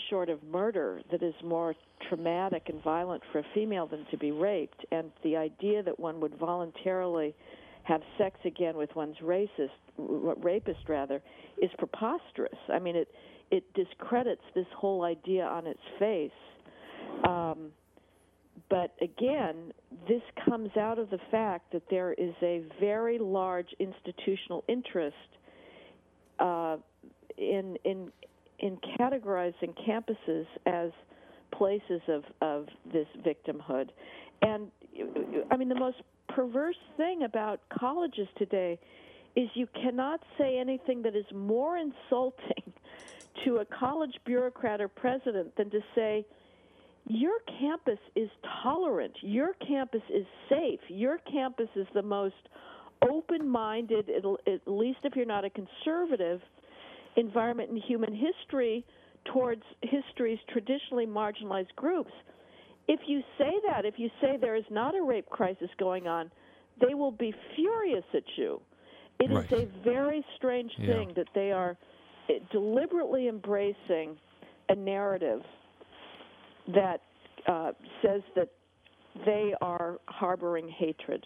short 0.10 0.30
of 0.30 0.44
murder 0.44 1.02
that 1.12 1.24
is 1.24 1.34
more 1.44 1.76
traumatic 2.08 2.64
and 2.68 2.82
violent 2.84 3.22
for 3.32 3.40
a 3.40 3.46
female 3.54 3.88
than 3.88 4.06
to 4.12 4.18
be 4.18 4.32
raped. 4.32 4.86
And 4.92 5.12
the 5.24 5.36
idea 5.36 5.84
that 5.84 6.00
one 6.00 6.20
would 6.20 6.36
voluntarily 6.38 7.36
have 7.84 8.02
sex 8.18 8.40
again 8.46 8.78
with 8.78 8.90
one's 8.96 9.18
racist, 9.18 9.70
rapist 9.98 10.88
rather, 10.88 11.22
is 11.62 11.70
preposterous. 11.78 12.58
I 12.72 12.80
mean, 12.80 12.96
it 12.96 13.08
it 13.52 13.64
discredits 13.74 14.44
this 14.54 14.68
whole 14.78 15.04
idea 15.04 15.44
on 15.44 15.66
its 15.66 15.80
face. 15.98 16.32
Um, 17.28 17.72
but 18.70 18.94
again, 19.02 19.74
this 20.08 20.22
comes 20.46 20.70
out 20.78 21.00
of 21.00 21.10
the 21.10 21.18
fact 21.32 21.72
that 21.72 21.82
there 21.90 22.14
is 22.14 22.34
a 22.44 22.64
very 22.80 23.18
large 23.18 23.70
institutional 23.80 24.64
interest 24.68 25.16
uh, 26.40 26.78
in 27.38 27.78
in 27.84 28.12
in 28.60 28.78
categorizing 29.00 29.74
campuses 29.88 30.46
as 30.66 30.92
places 31.52 32.02
of, 32.08 32.24
of 32.42 32.68
this 32.92 33.08
victimhood. 33.26 33.90
And 34.42 34.68
I 35.52 35.58
mean, 35.58 35.70
the 35.70 35.80
most 35.80 35.98
perverse 36.28 36.78
thing 36.98 37.24
about 37.24 37.62
colleges 37.70 38.28
today 38.38 38.80
is 39.36 39.50
you 39.54 39.68
cannot 39.82 40.22
say 40.38 40.58
anything 40.60 41.02
that 41.04 41.16
is 41.16 41.26
more 41.34 41.78
insulting 41.78 42.74
to 43.46 43.58
a 43.58 43.66
college 43.66 44.14
bureaucrat 44.26 44.82
or 44.82 44.88
president 44.88 45.56
than 45.56 45.70
to 45.70 45.80
say, 45.96 46.26
your 47.08 47.40
campus 47.60 48.00
is 48.16 48.30
tolerant, 48.62 49.14
your 49.22 49.54
campus 49.68 50.02
is 50.14 50.26
safe, 50.50 50.80
your 50.90 51.18
campus 51.32 51.70
is 51.76 51.88
the 51.94 52.02
most 52.02 52.36
open 53.10 53.48
minded, 53.48 54.10
at 54.10 54.62
least 54.68 55.00
if 55.04 55.16
you're 55.16 55.26
not 55.26 55.46
a 55.46 55.50
conservative 55.50 56.42
environment 57.16 57.70
in 57.70 57.78
human 57.78 58.14
history 58.14 58.86
towards 59.26 59.62
history's 59.82 60.40
traditionally 60.52 61.06
marginalized 61.06 61.76
groups. 61.76 62.12
If 62.88 63.02
you 63.08 63.22
say 63.38 63.52
that, 63.68 63.86
if 63.86 63.96
you 63.98 64.10
say 64.22 64.38
there 64.40 64.56
is 64.56 64.64
not 64.72 64.96
a 64.96 65.02
rape 65.02 65.30
crisis 65.30 65.70
going 65.78 66.08
on, 66.08 66.32
they 66.86 66.94
will 66.94 67.12
be 67.12 67.34
furious 67.56 68.06
at 68.14 68.24
you. 68.36 68.62
It 69.20 69.30
right. 69.32 69.46
is 69.52 69.68
a 69.68 69.84
very 69.84 70.26
strange 70.38 70.72
thing 70.78 71.10
yeah. 71.10 71.14
that 71.18 71.28
they 71.36 71.52
are 71.52 71.78
eh, 72.30 72.40
deliberately 72.52 73.28
embracing 73.28 74.18
a 74.70 74.76
narrative 74.76 75.42
that 76.74 77.02
uh, 77.48 77.72
says 78.02 78.22
that 78.36 78.50
they 79.26 79.54
are 79.62 79.98
harboring 80.06 80.70
hatred. 80.70 81.26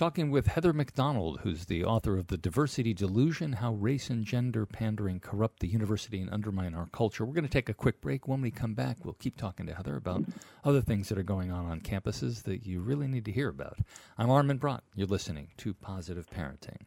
Talking 0.00 0.30
with 0.30 0.46
Heather 0.46 0.72
Mac 0.72 0.94
Donald, 0.94 1.40
who's 1.42 1.66
the 1.66 1.84
author 1.84 2.16
of 2.16 2.28
The 2.28 2.38
Diversity 2.38 2.94
Delusion 2.94 3.52
How 3.52 3.74
Race 3.74 4.08
and 4.08 4.24
Gender 4.24 4.64
Pandering 4.64 5.20
Corrupt 5.20 5.60
the 5.60 5.68
University 5.68 6.22
and 6.22 6.32
Undermine 6.32 6.74
Our 6.74 6.86
Culture. 6.86 7.26
We're 7.26 7.34
going 7.34 7.44
to 7.44 7.50
take 7.50 7.68
a 7.68 7.74
quick 7.74 8.00
break. 8.00 8.26
When 8.26 8.40
we 8.40 8.50
come 8.50 8.72
back, 8.72 9.04
we'll 9.04 9.12
keep 9.12 9.36
talking 9.36 9.66
to 9.66 9.74
Heather 9.74 9.96
about 9.96 10.24
other 10.64 10.80
things 10.80 11.10
that 11.10 11.18
are 11.18 11.22
going 11.22 11.50
on 11.50 11.66
on 11.66 11.82
campuses 11.82 12.44
that 12.44 12.64
you 12.64 12.80
really 12.80 13.08
need 13.08 13.26
to 13.26 13.30
hear 13.30 13.50
about. 13.50 13.76
I'm 14.16 14.30
Armin 14.30 14.56
Brott. 14.56 14.84
You're 14.94 15.06
listening 15.06 15.48
to 15.58 15.74
Positive 15.74 16.26
Parenting. 16.30 16.86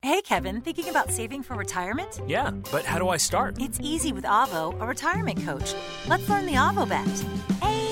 Hey, 0.00 0.22
Kevin, 0.22 0.62
thinking 0.62 0.88
about 0.88 1.10
saving 1.10 1.42
for 1.42 1.56
retirement? 1.56 2.22
Yeah, 2.26 2.52
but 2.72 2.86
how 2.86 2.98
do 2.98 3.10
I 3.10 3.18
start? 3.18 3.60
It's 3.60 3.78
easy 3.82 4.14
with 4.14 4.24
Avo, 4.24 4.80
a 4.80 4.86
retirement 4.86 5.44
coach. 5.44 5.74
Let's 6.08 6.26
learn 6.26 6.46
the 6.46 6.54
Avo 6.54 6.88
bet. 6.88 7.85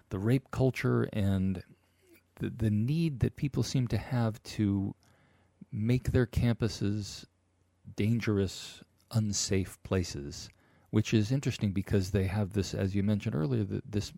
the 0.09 0.17
rape 0.17 0.49
culture 0.49 1.07
and 1.13 1.61
the, 2.39 2.49
the 2.49 2.71
need 2.71 3.19
that 3.19 3.35
people 3.35 3.61
seem 3.61 3.87
to 3.89 3.99
have 3.99 4.41
to 4.41 4.95
make 5.71 6.11
their 6.11 6.25
campuses 6.25 7.25
dangerous, 7.95 8.81
unsafe 9.11 9.77
places, 9.83 10.49
which 10.89 11.13
is 11.13 11.31
interesting 11.31 11.71
because 11.71 12.09
they 12.09 12.25
have 12.25 12.53
this, 12.53 12.73
as 12.73 12.95
you 12.95 13.03
mentioned 13.03 13.35
earlier, 13.35 13.63
the, 13.63 13.83
this 13.87 14.11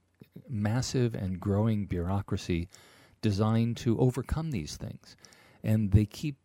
massive 0.48 1.14
and 1.14 1.42
growing 1.42 1.86
bureaucracy 1.86 2.70
designed 3.22 3.76
to 3.76 4.00
overcome 4.00 4.52
these 4.52 4.78
things. 4.78 5.18
And 5.66 5.92
they 5.92 6.06
keep 6.06 6.38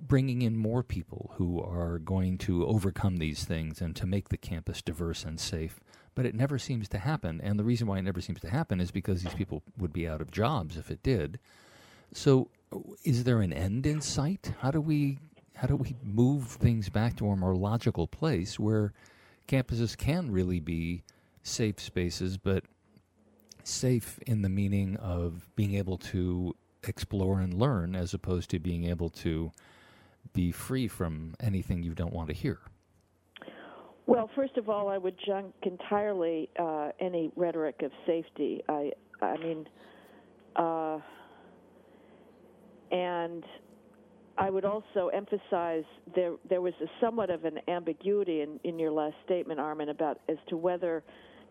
bringing 0.00 0.42
in 0.42 0.56
more 0.56 0.82
people 0.82 1.32
who 1.36 1.60
are 1.60 1.98
going 1.98 2.38
to 2.38 2.66
overcome 2.66 3.16
these 3.16 3.44
things 3.44 3.80
and 3.80 3.96
to 3.96 4.06
make 4.06 4.28
the 4.28 4.36
campus 4.36 4.82
diverse 4.82 5.24
and 5.24 5.40
safe. 5.40 5.80
But 6.14 6.26
it 6.26 6.34
never 6.34 6.58
seems 6.58 6.88
to 6.90 6.98
happen. 6.98 7.40
And 7.42 7.58
the 7.58 7.64
reason 7.64 7.86
why 7.86 7.98
it 7.98 8.02
never 8.02 8.20
seems 8.20 8.40
to 8.40 8.50
happen 8.50 8.80
is 8.80 8.90
because 8.90 9.22
these 9.22 9.34
people 9.34 9.62
would 9.78 9.92
be 9.92 10.08
out 10.08 10.20
of 10.20 10.30
jobs 10.30 10.76
if 10.76 10.90
it 10.90 11.02
did. 11.02 11.38
So, 12.12 12.48
is 13.04 13.24
there 13.24 13.40
an 13.40 13.52
end 13.52 13.86
in 13.86 14.00
sight? 14.00 14.52
How 14.60 14.70
do 14.70 14.80
we 14.80 15.18
how 15.56 15.66
do 15.66 15.76
we 15.76 15.96
move 16.02 16.46
things 16.46 16.90
back 16.90 17.16
to 17.16 17.28
a 17.28 17.36
more 17.36 17.56
logical 17.56 18.06
place 18.06 18.58
where 18.58 18.92
campuses 19.48 19.96
can 19.96 20.30
really 20.30 20.60
be 20.60 21.02
safe 21.42 21.80
spaces, 21.80 22.36
but 22.36 22.64
safe 23.64 24.18
in 24.26 24.42
the 24.42 24.48
meaning 24.48 24.96
of 24.96 25.48
being 25.56 25.74
able 25.74 25.96
to 25.96 26.54
explore 26.84 27.40
and 27.40 27.54
learn 27.54 27.96
as 27.96 28.12
opposed 28.12 28.50
to 28.50 28.58
being 28.58 28.84
able 28.84 29.08
to 29.08 29.50
be 30.36 30.52
free 30.52 30.86
from 30.86 31.34
anything 31.40 31.82
you 31.82 31.94
don't 31.94 32.12
want 32.12 32.28
to 32.28 32.34
hear? 32.34 32.58
Well, 34.06 34.30
first 34.36 34.56
of 34.58 34.68
all, 34.68 34.88
I 34.88 34.98
would 34.98 35.16
junk 35.26 35.54
entirely 35.62 36.50
uh, 36.58 36.90
any 37.00 37.32
rhetoric 37.34 37.80
of 37.82 37.90
safety. 38.06 38.62
I, 38.68 38.92
I 39.22 39.36
mean, 39.38 39.66
uh, 40.54 40.98
and 42.92 43.42
I 44.38 44.50
would 44.50 44.66
also 44.66 45.08
emphasize 45.08 45.84
there 46.14 46.34
there 46.48 46.60
was 46.60 46.74
a 46.82 46.86
somewhat 47.00 47.30
of 47.30 47.44
an 47.46 47.58
ambiguity 47.66 48.42
in, 48.42 48.60
in 48.62 48.78
your 48.78 48.92
last 48.92 49.16
statement, 49.24 49.58
Armin, 49.58 49.88
about 49.88 50.20
as 50.28 50.36
to 50.50 50.56
whether 50.56 51.02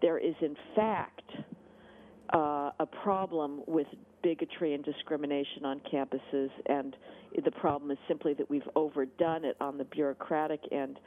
there 0.01 0.19
is 0.19 0.35
in 0.41 0.55
fact 0.75 1.31
uh, 2.33 2.71
a 2.79 2.85
problem 3.03 3.61
with 3.67 3.87
bigotry 4.23 4.73
and 4.73 4.83
discrimination 4.83 5.65
on 5.65 5.81
campuses, 5.91 6.49
and 6.65 6.95
the 7.43 7.51
problem 7.51 7.91
is 7.91 7.97
simply 8.07 8.33
that 8.33 8.49
we've 8.49 8.67
overdone 8.75 9.45
it 9.45 9.55
on 9.61 9.77
the 9.77 9.83
bureaucratic 9.85 10.61
end. 10.71 10.97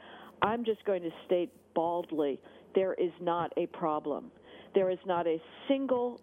I'm 0.41 0.63
just 0.63 0.83
going 0.85 1.01
to 1.03 1.09
state 1.25 1.51
baldly 1.75 2.39
there 2.75 2.93
is 2.93 3.11
not 3.19 3.51
a 3.57 3.65
problem. 3.67 4.31
There 4.75 4.89
is 4.89 4.99
not 5.05 5.27
a 5.27 5.41
single 5.67 6.21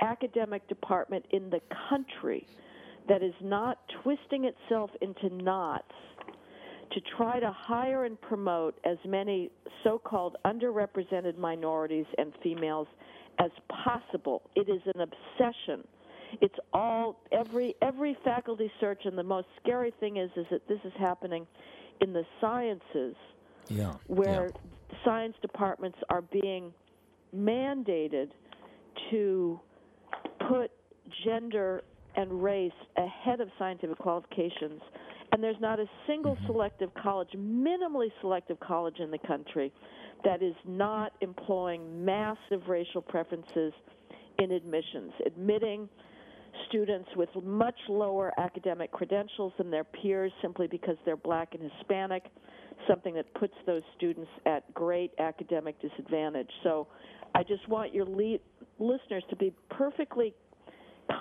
academic 0.00 0.66
department 0.68 1.24
in 1.30 1.50
the 1.50 1.60
country 1.88 2.46
that 3.08 3.22
is 3.22 3.34
not 3.40 3.78
twisting 4.02 4.44
itself 4.44 4.90
into 5.00 5.34
knots 5.34 5.92
to 6.92 7.00
try 7.16 7.38
to 7.38 7.52
hire 7.56 8.04
and 8.04 8.20
promote 8.20 8.78
as 8.84 8.98
many 9.06 9.50
so 9.84 9.98
called 9.98 10.36
underrepresented 10.44 11.38
minorities 11.38 12.06
and 12.18 12.32
females 12.42 12.88
as 13.40 13.50
possible. 13.84 14.42
It 14.54 14.68
is 14.68 14.82
an 14.94 15.00
obsession. 15.00 15.86
It's 16.40 16.54
all 16.72 17.20
every 17.32 17.74
every 17.82 18.16
faculty 18.24 18.70
search 18.80 19.00
and 19.04 19.18
the 19.18 19.24
most 19.24 19.48
scary 19.60 19.92
thing 19.98 20.18
is 20.18 20.30
is 20.36 20.46
that 20.50 20.66
this 20.68 20.78
is 20.84 20.92
happening 20.98 21.46
in 22.00 22.12
the 22.12 22.24
sciences 22.40 23.16
yeah, 23.68 23.94
where 24.06 24.50
yeah. 24.52 24.98
science 25.04 25.34
departments 25.42 25.98
are 26.08 26.22
being 26.22 26.72
mandated 27.34 28.28
to 29.10 29.58
put 30.48 30.70
gender 31.24 31.82
and 32.16 32.42
race 32.42 32.72
ahead 32.96 33.40
of 33.40 33.48
scientific 33.58 33.98
qualifications. 33.98 34.80
And 35.32 35.42
there's 35.42 35.60
not 35.60 35.78
a 35.78 35.86
single 36.06 36.34
mm-hmm. 36.34 36.46
selective 36.46 36.90
college, 37.00 37.28
minimally 37.36 38.10
selective 38.20 38.58
college 38.58 38.98
in 38.98 39.10
the 39.10 39.18
country, 39.18 39.72
that 40.24 40.42
is 40.42 40.54
not 40.66 41.12
employing 41.20 42.04
massive 42.04 42.68
racial 42.68 43.02
preferences 43.02 43.72
in 44.38 44.50
admissions, 44.52 45.12
admitting 45.26 45.88
students 46.68 47.08
with 47.16 47.28
much 47.44 47.76
lower 47.88 48.32
academic 48.38 48.90
credentials 48.92 49.52
than 49.58 49.70
their 49.70 49.84
peers 49.84 50.32
simply 50.42 50.66
because 50.66 50.96
they're 51.04 51.16
black 51.16 51.54
and 51.54 51.70
Hispanic, 51.76 52.24
something 52.88 53.14
that 53.14 53.32
puts 53.34 53.54
those 53.66 53.82
students 53.96 54.30
at 54.46 54.72
great 54.74 55.12
academic 55.18 55.80
disadvantage. 55.80 56.50
So 56.62 56.88
I 57.34 57.42
just 57.42 57.68
want 57.68 57.94
your 57.94 58.06
le- 58.06 58.38
listeners 58.78 59.22
to 59.30 59.36
be 59.36 59.52
perfectly 59.70 60.34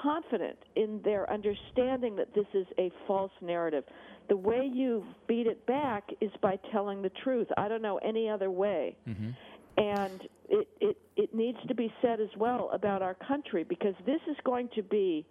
confident 0.02 0.58
in 0.76 1.02
their 1.04 1.32
understanding 1.32 2.16
that 2.16 2.34
this 2.34 2.46
is 2.54 2.66
a 2.78 2.92
false 3.08 3.32
narrative. 3.42 3.84
The 4.30 4.38
way 4.38 4.70
you 4.72 5.04
beat 5.28 5.48
it 5.48 5.66
back 5.66 6.04
is 6.22 6.32
by 6.42 6.60
telling 6.72 7.02
the 7.02 7.12
truth. 7.24 7.48
I 7.58 7.68
don't 7.68 7.82
know 7.82 7.98
any 7.98 8.30
other 8.30 8.52
way. 8.52 8.96
Mm-hmm. 9.08 9.30
And 9.78 10.22
it, 10.50 10.68
it, 10.82 10.98
it 11.16 11.34
needs 11.34 11.58
to 11.68 11.76
be 11.76 11.92
said 12.02 12.20
as 12.20 12.30
well 12.38 12.70
about 12.74 13.02
our 13.02 13.14
country 13.14 13.64
because 13.64 13.96
this 14.06 14.20
is 14.30 14.36
going 14.44 14.70
to 14.76 14.84
be 14.84 15.26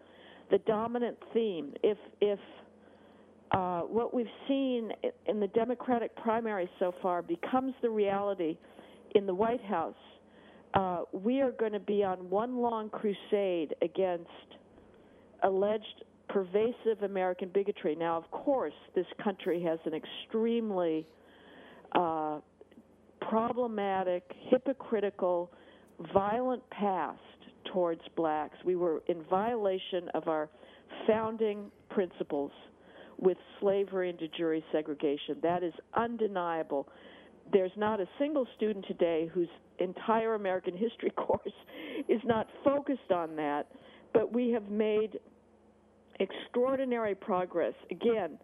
the 0.50 0.58
dominant 0.58 1.18
theme. 1.34 1.74
If, 1.82 1.98
if 2.20 2.38
uh, 3.52 3.80
what 3.82 4.14
we've 4.14 4.26
seen 4.46 4.90
in 5.26 5.40
the 5.40 5.48
Democratic 5.48 6.14
primary 6.16 6.68
so 6.78 6.94
far 7.02 7.22
becomes 7.22 7.74
the 7.82 7.90
reality 7.90 8.56
in 9.14 9.26
the 9.26 9.34
White 9.34 9.62
House, 9.64 9.94
uh, 10.74 11.02
we 11.12 11.40
are 11.40 11.52
going 11.52 11.72
to 11.72 11.80
be 11.80 12.04
on 12.04 12.30
one 12.30 12.58
long 12.58 12.90
crusade 12.90 13.74
against 13.82 14.28
alleged 15.42 16.04
pervasive 16.28 17.02
American 17.02 17.48
bigotry. 17.48 17.94
Now, 17.94 18.16
of 18.16 18.30
course, 18.30 18.74
this 18.94 19.06
country 19.22 19.62
has 19.62 19.78
an 19.86 19.94
extremely 19.94 21.06
uh, 21.92 22.40
problematic, 23.20 24.24
hypocritical, 24.50 25.50
violent 26.12 26.62
past 26.70 27.18
towards 27.72 28.00
blacks. 28.16 28.56
We 28.64 28.76
were 28.76 29.02
in 29.08 29.22
violation 29.24 30.08
of 30.14 30.28
our 30.28 30.48
founding 31.06 31.70
principles 31.90 32.52
with 33.18 33.36
slavery 33.60 34.10
and 34.10 34.18
de 34.18 34.28
jure 34.28 34.58
segregation. 34.72 35.38
That 35.42 35.62
is 35.62 35.72
undeniable. 35.96 36.88
There's 37.52 37.72
not 37.76 38.00
a 38.00 38.06
single 38.18 38.46
student 38.56 38.84
today 38.86 39.30
whose 39.32 39.48
entire 39.78 40.34
American 40.34 40.76
history 40.76 41.10
course 41.10 41.52
is 42.08 42.20
not 42.24 42.46
focused 42.64 43.10
on 43.12 43.36
that, 43.36 43.66
but 44.12 44.32
we 44.32 44.50
have 44.50 44.70
made 44.70 45.18
extraordinary 46.20 47.14
progress. 47.14 47.74
Again, 47.90 48.38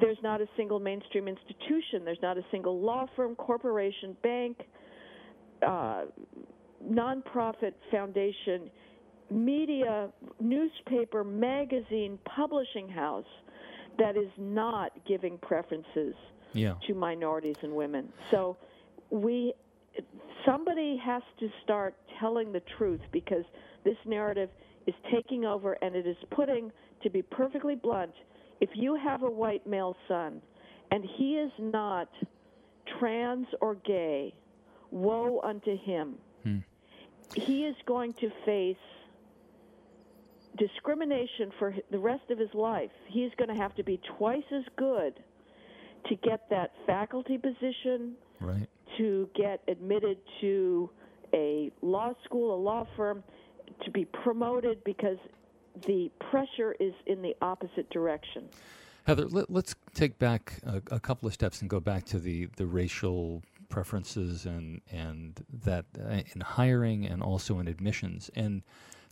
there's 0.00 0.18
not 0.22 0.40
a 0.40 0.46
single 0.56 0.80
mainstream 0.80 1.28
institution, 1.28 2.04
there's 2.04 2.22
not 2.22 2.38
a 2.38 2.44
single 2.50 2.80
law 2.80 3.06
firm, 3.14 3.34
corporation, 3.34 4.16
bank, 4.22 4.58
uh, 5.66 6.04
nonprofit 6.90 7.74
foundation, 7.90 8.70
media, 9.30 10.08
newspaper, 10.40 11.22
magazine, 11.22 12.18
publishing 12.24 12.88
house 12.88 13.24
that 13.98 14.16
is 14.16 14.30
not 14.38 14.92
giving 15.06 15.38
preferences 15.38 16.14
yeah. 16.52 16.74
to 16.86 16.94
minorities 16.94 17.56
and 17.62 17.72
women. 17.72 18.08
So 18.30 18.56
we 19.10 19.54
somebody 20.46 20.96
has 21.04 21.22
to 21.40 21.48
start 21.62 21.94
telling 22.18 22.52
the 22.52 22.62
truth 22.78 23.00
because 23.12 23.44
this 23.84 23.96
narrative 24.06 24.48
is 24.86 24.94
taking 25.12 25.44
over 25.44 25.74
and 25.82 25.94
it 25.94 26.06
is 26.06 26.16
putting 26.30 26.72
to 27.02 27.10
be 27.10 27.22
perfectly 27.22 27.74
blunt, 27.74 28.12
if 28.60 28.70
you 28.74 28.94
have 28.96 29.22
a 29.22 29.30
white 29.30 29.66
male 29.66 29.96
son 30.08 30.40
and 30.90 31.04
he 31.16 31.36
is 31.36 31.50
not 31.58 32.08
trans 32.98 33.46
or 33.60 33.74
gay, 33.76 34.34
woe 34.90 35.40
unto 35.42 35.76
him. 35.78 36.14
Hmm. 36.42 36.58
He 37.34 37.64
is 37.64 37.74
going 37.86 38.12
to 38.14 38.30
face 38.44 38.76
discrimination 40.58 41.50
for 41.58 41.74
the 41.90 41.98
rest 41.98 42.30
of 42.30 42.38
his 42.38 42.52
life. 42.52 42.90
He's 43.08 43.30
going 43.38 43.48
to 43.48 43.54
have 43.54 43.74
to 43.76 43.82
be 43.82 44.00
twice 44.18 44.44
as 44.54 44.64
good 44.76 45.14
to 46.08 46.14
get 46.16 46.48
that 46.50 46.72
faculty 46.86 47.38
position, 47.38 48.14
right. 48.40 48.68
to 48.98 49.28
get 49.34 49.62
admitted 49.68 50.18
to 50.40 50.90
a 51.34 51.70
law 51.80 52.12
school, 52.24 52.54
a 52.54 52.60
law 52.60 52.86
firm, 52.96 53.22
to 53.84 53.90
be 53.90 54.04
promoted 54.04 54.82
because 54.84 55.18
the 55.86 56.10
pressure 56.30 56.74
is 56.78 56.92
in 57.06 57.22
the 57.22 57.34
opposite 57.40 57.88
direction. 57.90 58.48
Heather, 59.04 59.26
let, 59.26 59.50
us 59.50 59.74
take 59.94 60.18
back 60.18 60.60
a, 60.64 60.82
a, 60.92 61.00
couple 61.00 61.26
of 61.26 61.34
steps 61.34 61.60
and 61.60 61.68
go 61.68 61.80
back 61.80 62.04
to 62.06 62.18
the, 62.18 62.48
the 62.56 62.66
racial 62.66 63.42
preferences 63.68 64.44
and 64.44 64.82
and 64.92 65.44
that 65.64 65.86
uh, 65.98 66.20
in 66.34 66.42
hiring 66.42 67.06
and 67.06 67.22
also 67.22 67.58
in 67.58 67.66
admissions 67.66 68.30
and 68.36 68.62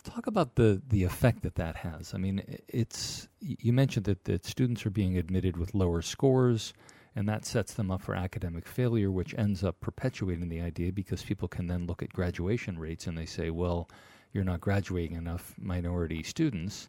talk 0.01 0.27
about 0.27 0.57
the 0.57 0.83
the 0.89 1.05
effect 1.05 1.43
that 1.43 1.57
that 1.57 1.77
has. 1.77 2.15
I 2.15 2.19
mean, 2.19 2.43
it's 2.69 3.29
you 3.41 3.73
mentioned 3.73 4.07
that 4.07 4.25
that 4.25 4.45
students 4.45 4.85
are 4.87 4.91
being 4.91 5.17
admitted 5.17 5.57
with 5.57 5.75
lower 5.75 6.03
scores. 6.03 6.73
And 7.17 7.29
that 7.29 7.45
sets 7.45 7.75
them 7.75 7.91
up 7.91 8.03
for 8.03 8.15
academic 8.15 8.69
failure, 8.69 9.11
which 9.11 9.35
ends 9.37 9.65
up 9.65 9.81
perpetuating 9.81 10.49
the 10.49 10.61
idea 10.61 10.93
because 10.93 11.25
people 11.25 11.49
can 11.49 11.67
then 11.67 11.87
look 11.87 12.05
at 12.05 12.13
graduation 12.13 12.79
rates 12.79 13.09
and 13.09 13.19
they 13.19 13.27
say, 13.27 13.51
well, 13.51 13.91
you're 14.33 14.45
not 14.45 14.61
graduating 14.61 15.17
enough 15.17 15.55
minority 15.59 16.23
students. 16.23 16.89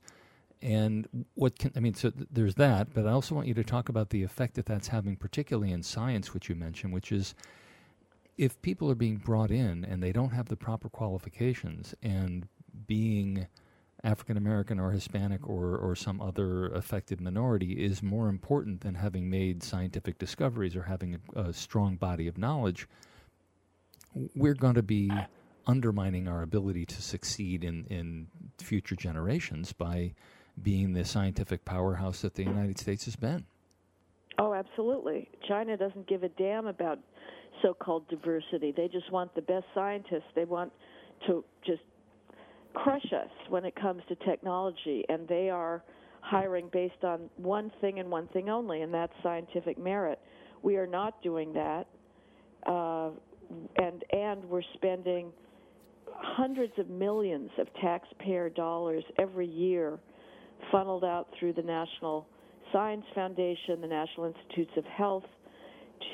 And 0.62 1.08
what 1.34 1.58
can, 1.58 1.71
I 1.76 1.80
mean, 1.80 1.95
so 1.95 2.12
th- 2.12 2.28
there's 2.32 2.56
that, 2.56 2.93
but 2.93 3.08
I 3.08 3.12
also 3.12 3.34
want 3.34 3.47
you 3.47 3.56
to 3.56 3.63
talk 3.63 3.89
about 3.89 4.12
the 4.12 4.21
effect 4.21 4.54
that 4.56 4.67
that's 4.67 4.89
having, 4.89 5.15
particularly 5.15 5.71
in 5.71 5.82
science, 5.82 6.34
which 6.34 6.50
you 6.50 6.56
mentioned, 6.56 6.93
which 6.93 7.12
is 7.12 7.34
if 8.38 8.62
people 8.62 8.89
are 8.91 8.95
being 8.95 9.17
brought 9.17 9.50
in 9.52 9.84
and 9.84 10.04
they 10.04 10.12
don't 10.12 10.32
have 10.32 10.50
the 10.50 10.56
proper 10.56 10.88
qualifications 10.88 11.95
and 12.04 12.47
being 12.88 13.47
African 14.03 14.38
American 14.38 14.79
or 14.79 14.91
Hispanic 14.91 15.47
or, 15.47 15.77
or 15.77 15.95
some 15.95 16.21
other 16.21 16.67
affected 16.67 17.21
minority 17.21 17.84
is 17.84 18.01
more 18.01 18.29
important 18.29 18.81
than 18.81 18.95
having 18.95 19.29
made 19.29 19.62
scientific 19.62 20.17
discoveries 20.17 20.75
or 20.75 20.84
having 20.84 21.19
a, 21.36 21.41
a 21.41 21.53
strong 21.53 21.95
body 21.95 22.27
of 22.27 22.38
knowledge, 22.38 22.88
we're 24.36 24.55
going 24.55 24.73
to 24.73 24.84
be 24.84 25.12
undermining 25.67 26.27
our 26.27 26.41
ability 26.41 26.86
to 26.86 27.01
succeed 27.01 27.63
in, 27.63 27.86
in 27.86 28.27
future 28.60 28.95
generations 28.95 29.71
by 29.71 30.13
being 30.62 30.93
the 30.93 31.05
scientific 31.05 31.63
powerhouse 31.63 32.21
that 32.21 32.34
the 32.36 32.43
United 32.43 32.79
States 32.79 33.05
has 33.05 33.15
been. 33.15 33.45
Oh, 34.39 34.53
absolutely. 34.53 35.29
China 35.47 35.77
doesn't 35.77 36.07
give 36.07 36.23
a 36.23 36.29
damn 36.29 36.65
about 36.65 36.99
so 37.62 37.73
called 37.75 38.07
diversity. 38.10 38.73
They 38.75 38.88
just 38.88 39.12
want 39.12 39.36
the 39.36 39.41
best 39.41 39.65
scientists. 39.75 40.23
They 40.36 40.45
want 40.45 40.71
to 41.27 41.45
just 41.65 41.81
crush 42.73 43.05
us 43.13 43.29
when 43.49 43.65
it 43.65 43.75
comes 43.75 44.01
to 44.10 44.15
technology, 44.15 45.03
and 45.10 45.27
they 45.27 45.49
are 45.49 45.84
hiring 46.21 46.69
based 46.71 47.03
on 47.03 47.29
one 47.38 47.71
thing 47.81 47.99
and 47.99 48.10
one 48.10 48.27
thing 48.27 48.49
only, 48.49 48.81
and 48.81 48.93
that's 48.93 49.13
scientific 49.23 49.77
merit. 49.77 50.19
We 50.63 50.77
are 50.77 50.88
not 50.88 51.21
doing 51.23 51.53
that, 51.53 51.88
uh, 52.67 53.10
and 53.77 54.03
and 54.12 54.45
we're 54.45 54.62
spending 54.75 55.31
hundreds 56.07 56.73
of 56.77 56.89
millions 56.89 57.49
of 57.57 57.67
taxpayer 57.81 58.49
dollars 58.49 59.03
every 59.17 59.47
year, 59.47 59.99
funneled 60.71 61.03
out 61.03 61.27
through 61.39 61.53
the 61.53 61.63
National 61.63 62.27
Science 62.71 63.05
Foundation, 63.15 63.81
the 63.81 63.88
National 63.88 64.27
Institutes 64.27 64.71
of 64.77 64.86
Health, 64.86 65.25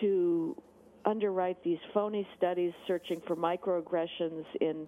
to 0.02 0.56
underwrite 1.06 1.62
these 1.64 1.78
phony 1.94 2.28
studies 2.38 2.74
searching 2.88 3.22
for 3.28 3.36
microaggressions 3.36 4.44
in 4.62 4.88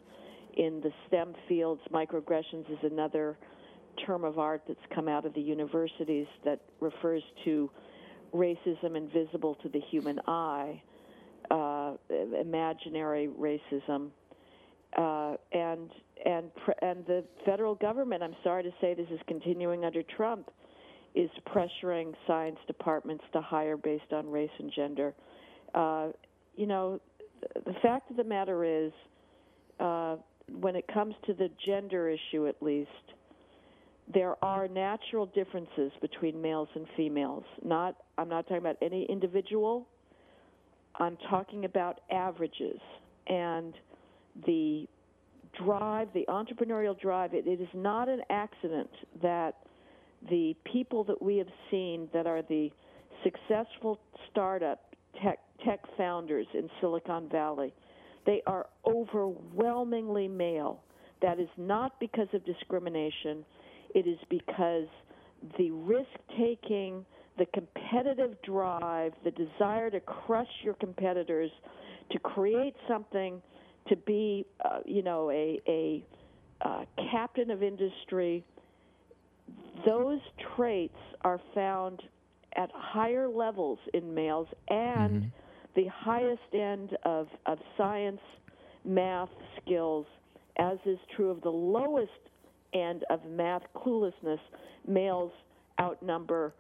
in 0.57 0.81
the 0.81 0.91
STEM 1.07 1.33
fields. 1.47 1.81
Microaggressions 1.91 2.69
is 2.71 2.79
another 2.83 3.37
term 4.05 4.23
of 4.23 4.39
art 4.39 4.61
that's 4.67 4.79
come 4.93 5.07
out 5.07 5.25
of 5.25 5.33
the 5.33 5.41
universities 5.41 6.27
that 6.45 6.59
refers 6.79 7.23
to 7.45 7.69
racism 8.33 8.95
invisible 8.95 9.55
to 9.55 9.69
the 9.69 9.81
human 9.89 10.19
eye, 10.27 10.81
uh, 11.51 11.93
imaginary 12.39 13.29
racism, 13.39 14.09
uh, 14.97 15.35
and 15.51 15.89
and 16.25 16.51
and 16.81 17.05
the 17.05 17.23
federal 17.45 17.75
government. 17.75 18.21
I'm 18.23 18.35
sorry 18.43 18.63
to 18.63 18.71
say 18.81 18.93
this 18.93 19.07
is 19.11 19.19
continuing 19.27 19.85
under 19.85 20.03
Trump, 20.03 20.49
is 21.15 21.29
pressuring 21.47 22.13
science 22.27 22.57
departments 22.67 23.23
to 23.33 23.41
hire 23.41 23.77
based 23.77 24.11
on 24.11 24.29
race 24.29 24.49
and 24.59 24.71
gender. 24.75 25.13
Uh, 25.73 26.09
you 26.55 26.67
know, 26.67 26.99
the 27.65 27.73
fact 27.81 28.11
of 28.11 28.17
the 28.17 28.23
matter 28.23 28.63
is, 28.63 28.91
uh, 29.79 30.17
when 30.59 30.75
it 30.75 30.85
comes 30.93 31.15
to 31.25 31.33
the 31.33 31.49
gender 31.65 32.09
issue, 32.09 32.47
at 32.47 32.61
least, 32.61 32.89
there 34.13 34.35
are 34.43 34.67
natural 34.67 35.27
differences 35.27 35.91
between 36.01 36.41
males 36.41 36.69
and 36.75 36.85
females. 36.97 37.43
Not, 37.63 37.95
I'm 38.17 38.29
not 38.29 38.43
talking 38.43 38.57
about 38.57 38.77
any 38.81 39.05
individual. 39.09 39.87
I'm 40.95 41.17
talking 41.29 41.65
about 41.65 42.01
averages 42.11 42.79
and 43.27 43.73
the 44.45 44.87
drive, 45.63 46.09
the 46.13 46.25
entrepreneurial 46.27 46.99
drive. 46.99 47.33
It, 47.33 47.47
it 47.47 47.61
is 47.61 47.69
not 47.73 48.09
an 48.09 48.21
accident 48.29 48.89
that 49.21 49.55
the 50.29 50.55
people 50.71 51.03
that 51.05 51.21
we 51.21 51.37
have 51.37 51.47
seen 51.71 52.09
that 52.13 52.27
are 52.27 52.41
the 52.41 52.69
successful 53.23 53.99
startup 54.29 54.95
tech 55.23 55.39
tech 55.65 55.79
founders 55.97 56.47
in 56.53 56.69
Silicon 56.79 57.27
Valley, 57.29 57.73
they 58.29 58.43
are 58.45 58.67
overwhelmingly 58.85 60.27
male. 60.27 60.83
That 61.19 61.39
is 61.39 61.49
not 61.57 61.99
because 61.99 62.27
of 62.33 62.45
discrimination. 62.45 63.43
It 63.95 64.05
is 64.05 64.19
because 64.29 64.85
the 65.57 65.71
risk 65.71 66.11
taking, 66.37 67.03
the 67.39 67.47
competitive 67.55 68.39
drive, 68.43 69.13
the 69.23 69.31
desire 69.31 69.89
to 69.89 69.99
crush 70.01 70.47
your 70.63 70.75
competitors, 70.75 71.49
to 72.11 72.19
create 72.19 72.75
something, 72.87 73.41
to 73.87 73.95
be, 73.95 74.45
uh, 74.63 74.81
you 74.85 75.01
know, 75.01 75.31
a, 75.31 75.59
a 75.67 76.05
uh, 76.61 76.85
captain 77.11 77.49
of 77.49 77.63
industry, 77.63 78.45
those 79.87 80.19
traits 80.55 80.93
are 81.21 81.41
found 81.55 82.03
at 82.55 82.69
higher 82.75 83.27
levels 83.27 83.79
in 83.95 84.13
males 84.13 84.47
and 84.67 85.13
mm-hmm. 85.23 85.27
The 85.75 85.85
highest 85.93 86.53
end 86.53 86.97
of, 87.03 87.27
of 87.45 87.59
science, 87.77 88.21
math 88.85 89.29
skills, 89.61 90.05
as 90.57 90.77
is 90.85 90.97
true 91.15 91.29
of 91.29 91.41
the 91.41 91.49
lowest 91.49 92.11
end 92.73 93.03
of 93.09 93.25
math 93.25 93.63
cluelessness, 93.75 94.39
males 94.87 95.31
outnumber 95.79 96.53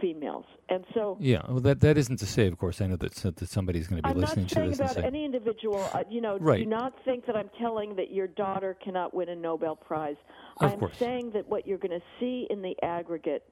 females. 0.00 0.44
And 0.68 0.84
so 0.92 1.16
Yeah, 1.20 1.42
well 1.48 1.60
that 1.60 1.80
that 1.80 1.96
isn't 1.96 2.16
to 2.18 2.26
say 2.26 2.46
of 2.48 2.58
course 2.58 2.80
I 2.80 2.86
know 2.86 2.96
that 2.96 3.14
that 3.14 3.48
somebody's 3.48 3.86
going 3.86 4.02
to 4.02 4.08
be 4.08 4.12
I'm 4.12 4.20
listening 4.20 4.46
to 4.46 4.60
this 4.62 4.78
about 4.78 4.94
say, 4.94 5.02
any 5.02 5.24
individual, 5.24 5.88
uh, 5.92 6.02
you 6.10 6.20
know, 6.20 6.38
right. 6.38 6.58
do 6.58 6.66
not 6.66 6.94
think 7.04 7.26
that 7.26 7.36
I'm 7.36 7.50
telling 7.60 7.94
that 7.96 8.12
your 8.12 8.26
daughter 8.26 8.76
cannot 8.82 9.14
win 9.14 9.28
a 9.28 9.36
Nobel 9.36 9.76
prize. 9.76 10.16
Of 10.60 10.72
I'm 10.72 10.78
course. 10.78 10.96
saying 10.98 11.30
that 11.34 11.48
what 11.48 11.66
you're 11.66 11.78
going 11.78 11.98
to 11.98 12.04
see 12.18 12.46
in 12.50 12.62
the 12.62 12.74
aggregate 12.82 13.44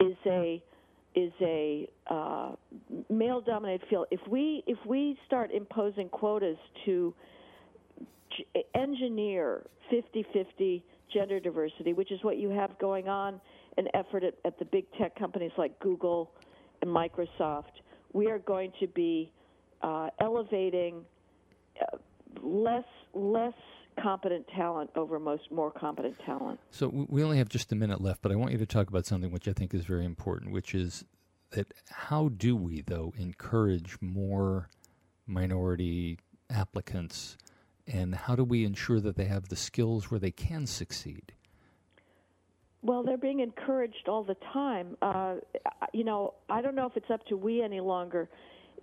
is 0.00 0.16
a 0.26 0.62
is 1.16 1.32
a 1.40 1.88
uh, 2.08 2.52
male 3.10 3.40
dominated 3.40 3.88
field. 3.88 4.06
If 4.10 4.20
we 4.28 4.62
if 4.66 4.78
we 4.86 5.18
start 5.26 5.50
imposing 5.50 6.08
quotas 6.10 6.58
to 6.84 7.12
engineer 8.74 9.64
50-50 9.90 10.82
gender 11.12 11.40
diversity, 11.40 11.94
which 11.94 12.12
is 12.12 12.22
what 12.22 12.36
you 12.36 12.50
have 12.50 12.78
going 12.78 13.08
on, 13.08 13.40
an 13.78 13.88
effort 13.94 14.22
at, 14.22 14.34
at 14.44 14.58
the 14.58 14.64
big 14.66 14.84
tech 14.98 15.18
companies 15.18 15.52
like 15.56 15.78
Google 15.80 16.30
and 16.82 16.90
Microsoft, 16.90 17.80
we 18.12 18.30
are 18.30 18.40
going 18.40 18.72
to 18.78 18.86
be 18.88 19.32
uh, 19.82 20.08
elevating 20.20 21.02
uh, 21.80 21.96
less 22.42 22.84
less 23.14 23.54
competent 24.02 24.46
talent 24.54 24.90
over 24.96 25.18
most 25.18 25.50
more 25.50 25.70
competent 25.70 26.16
talent. 26.24 26.60
So 26.70 27.06
we 27.08 27.22
only 27.22 27.38
have 27.38 27.48
just 27.48 27.72
a 27.72 27.74
minute 27.74 28.00
left, 28.00 28.22
but 28.22 28.32
I 28.32 28.34
want 28.36 28.52
you 28.52 28.58
to 28.58 28.66
talk 28.66 28.88
about 28.88 29.06
something 29.06 29.30
which 29.30 29.48
I 29.48 29.52
think 29.52 29.74
is 29.74 29.84
very 29.84 30.04
important, 30.04 30.52
which 30.52 30.74
is 30.74 31.04
that 31.50 31.72
how 31.90 32.28
do 32.28 32.56
we 32.56 32.82
though 32.82 33.12
encourage 33.16 33.96
more 34.00 34.68
minority 35.26 36.18
applicants 36.50 37.36
and 37.86 38.14
how 38.14 38.34
do 38.34 38.44
we 38.44 38.64
ensure 38.64 39.00
that 39.00 39.16
they 39.16 39.24
have 39.24 39.48
the 39.48 39.56
skills 39.56 40.10
where 40.10 40.20
they 40.20 40.30
can 40.30 40.66
succeed? 40.66 41.32
Well, 42.82 43.02
they're 43.02 43.16
being 43.16 43.40
encouraged 43.40 44.08
all 44.08 44.22
the 44.22 44.36
time. 44.52 44.96
Uh, 45.02 45.36
you 45.92 46.04
know, 46.04 46.34
I 46.48 46.62
don't 46.62 46.74
know 46.74 46.86
if 46.86 46.96
it's 46.96 47.10
up 47.10 47.24
to 47.26 47.36
we 47.36 47.62
any 47.62 47.80
longer. 47.80 48.28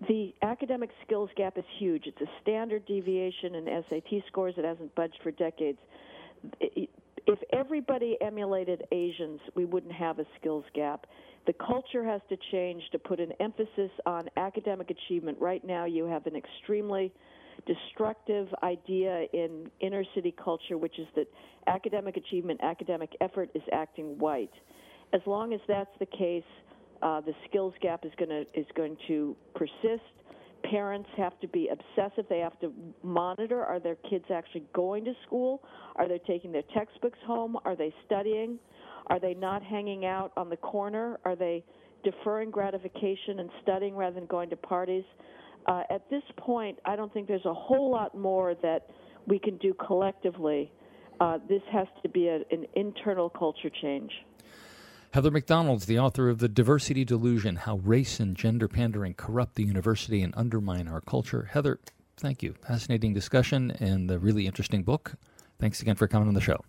The 0.07 0.33
academic 0.41 0.89
skills 1.05 1.29
gap 1.35 1.57
is 1.57 1.63
huge. 1.77 2.07
It's 2.07 2.21
a 2.21 2.41
standard 2.41 2.85
deviation 2.85 3.55
in 3.55 3.83
SAT 3.89 4.23
scores. 4.27 4.55
It 4.57 4.65
hasn't 4.65 4.93
budged 4.95 5.17
for 5.23 5.31
decades. 5.31 5.77
If 6.59 7.39
everybody 7.53 8.17
emulated 8.21 8.83
Asians, 8.91 9.39
we 9.55 9.65
wouldn't 9.65 9.93
have 9.93 10.19
a 10.19 10.25
skills 10.39 10.65
gap. 10.73 11.05
The 11.45 11.53
culture 11.53 12.03
has 12.03 12.21
to 12.29 12.37
change 12.51 12.83
to 12.91 12.99
put 12.99 13.19
an 13.19 13.31
emphasis 13.39 13.91
on 14.05 14.29
academic 14.35 14.89
achievement. 14.89 15.37
Right 15.39 15.63
now, 15.63 15.85
you 15.85 16.05
have 16.05 16.25
an 16.25 16.35
extremely 16.35 17.13
destructive 17.65 18.47
idea 18.63 19.25
in 19.31 19.69
inner 19.79 20.03
city 20.15 20.33
culture, 20.43 20.77
which 20.77 20.99
is 20.99 21.07
that 21.15 21.27
academic 21.67 22.17
achievement, 22.17 22.59
academic 22.63 23.15
effort 23.21 23.49
is 23.55 23.61
acting 23.71 24.17
white. 24.17 24.51
As 25.13 25.21
long 25.25 25.53
as 25.53 25.59
that's 25.67 25.95
the 25.99 26.07
case, 26.07 26.43
uh, 27.03 27.21
the 27.21 27.33
skills 27.47 27.73
gap 27.81 28.05
is 28.05 28.11
going 28.17 28.29
to 28.29 28.59
is 28.59 28.65
going 28.75 28.97
to 29.07 29.35
persist. 29.55 30.03
Parents 30.69 31.09
have 31.17 31.37
to 31.41 31.47
be 31.49 31.69
obsessive. 31.69 32.25
They 32.29 32.39
have 32.39 32.59
to 32.61 32.73
monitor: 33.03 33.63
Are 33.63 33.79
their 33.79 33.97
kids 34.09 34.25
actually 34.33 34.63
going 34.73 35.03
to 35.05 35.13
school? 35.25 35.61
Are 35.95 36.07
they 36.07 36.19
taking 36.25 36.51
their 36.51 36.63
textbooks 36.73 37.19
home? 37.25 37.57
Are 37.65 37.75
they 37.75 37.93
studying? 38.05 38.57
Are 39.07 39.19
they 39.19 39.33
not 39.33 39.61
hanging 39.61 40.05
out 40.05 40.31
on 40.37 40.49
the 40.49 40.57
corner? 40.57 41.19
Are 41.25 41.35
they 41.35 41.65
deferring 42.03 42.51
gratification 42.51 43.39
and 43.39 43.49
studying 43.61 43.95
rather 43.95 44.15
than 44.15 44.25
going 44.27 44.49
to 44.49 44.55
parties? 44.55 45.03
uh, 45.67 45.83
at 45.89 46.09
this 46.09 46.23
point, 46.37 46.77
I 46.85 46.95
don't 46.95 47.13
think 47.13 47.27
there's 47.27 47.45
a 47.45 47.53
whole 47.53 47.91
lot 47.91 48.17
more 48.17 48.55
that 48.61 48.87
we 49.27 49.39
can 49.39 49.57
do 49.57 49.73
collectively. 49.73 50.71
Uh, 51.19 51.37
this 51.47 51.61
has 51.71 51.87
to 52.01 52.09
be 52.09 52.27
a, 52.27 52.37
an 52.51 52.65
internal 52.75 53.29
culture 53.29 53.69
change. 53.81 54.11
Heather 55.13 55.29
Mac 55.29 55.45
Donald's 55.45 55.85
the 55.85 55.99
author 55.99 56.27
of 56.27 56.39
The 56.39 56.49
Diversity 56.49 57.05
Delusion 57.05 57.55
How 57.55 57.75
Race 57.77 58.19
and 58.19 58.35
Gender 58.35 58.67
Pandering 58.67 59.13
Corrupt 59.13 59.53
the 59.53 59.63
University 59.63 60.23
and 60.23 60.33
Undermine 60.35 60.87
Our 60.87 61.01
Culture. 61.01 61.49
Heather, 61.51 61.79
thank 62.17 62.41
you. 62.41 62.55
Fascinating 62.67 63.13
discussion 63.13 63.69
and 63.79 64.09
a 64.09 64.17
really 64.17 64.47
interesting 64.47 64.81
book. 64.81 65.13
Thanks 65.59 65.83
again 65.83 65.93
for 65.93 66.07
coming 66.07 66.27
on 66.27 66.33
the 66.33 66.41
show. 66.41 66.65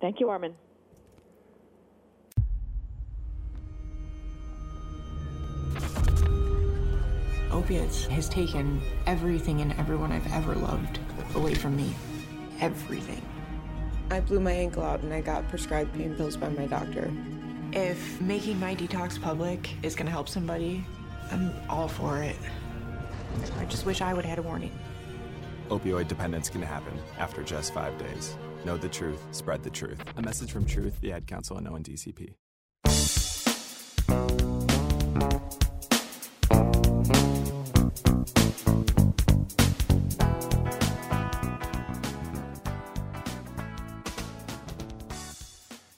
Thank 0.00 0.20
you, 0.20 0.30
Armin. 0.30 0.54
opiates 7.52 8.06
has 8.06 8.26
taken 8.30 8.80
everything 9.06 9.60
and 9.60 9.72
everyone 9.72 10.12
I've 10.12 10.32
ever 10.32 10.54
loved 10.54 10.98
away 11.34 11.52
from 11.52 11.76
me. 11.76 11.94
Everything. 12.62 13.20
I 14.10 14.20
blew 14.20 14.40
my 14.40 14.52
ankle 14.52 14.82
out 14.82 15.02
and 15.02 15.12
I 15.12 15.20
got 15.20 15.46
prescribed 15.50 15.92
pain 15.92 16.14
pills 16.14 16.38
by 16.38 16.48
my 16.48 16.66
doctor. 16.66 17.12
If 17.72 18.20
making 18.20 18.58
my 18.58 18.74
detox 18.74 19.20
public 19.20 19.70
is 19.84 19.94
going 19.94 20.06
to 20.06 20.12
help 20.12 20.28
somebody, 20.28 20.84
I'm 21.30 21.52
all 21.68 21.86
for 21.86 22.20
it. 22.20 22.36
I 23.58 23.64
just 23.66 23.86
wish 23.86 24.00
I 24.00 24.12
would 24.12 24.24
have 24.24 24.38
had 24.38 24.44
a 24.44 24.48
warning. 24.48 24.76
Opioid 25.68 26.08
dependence 26.08 26.50
can 26.50 26.62
happen 26.62 26.98
after 27.18 27.44
just 27.44 27.72
five 27.72 27.96
days. 27.96 28.34
Know 28.64 28.76
the 28.76 28.88
truth, 28.88 29.24
spread 29.30 29.62
the 29.62 29.70
truth. 29.70 30.02
A 30.16 30.22
message 30.22 30.50
from 30.50 30.66
Truth, 30.66 31.00
the 31.00 31.12
Ad 31.12 31.28
Council, 31.28 31.58
and 31.58 31.66
ONDCP. 31.68 32.34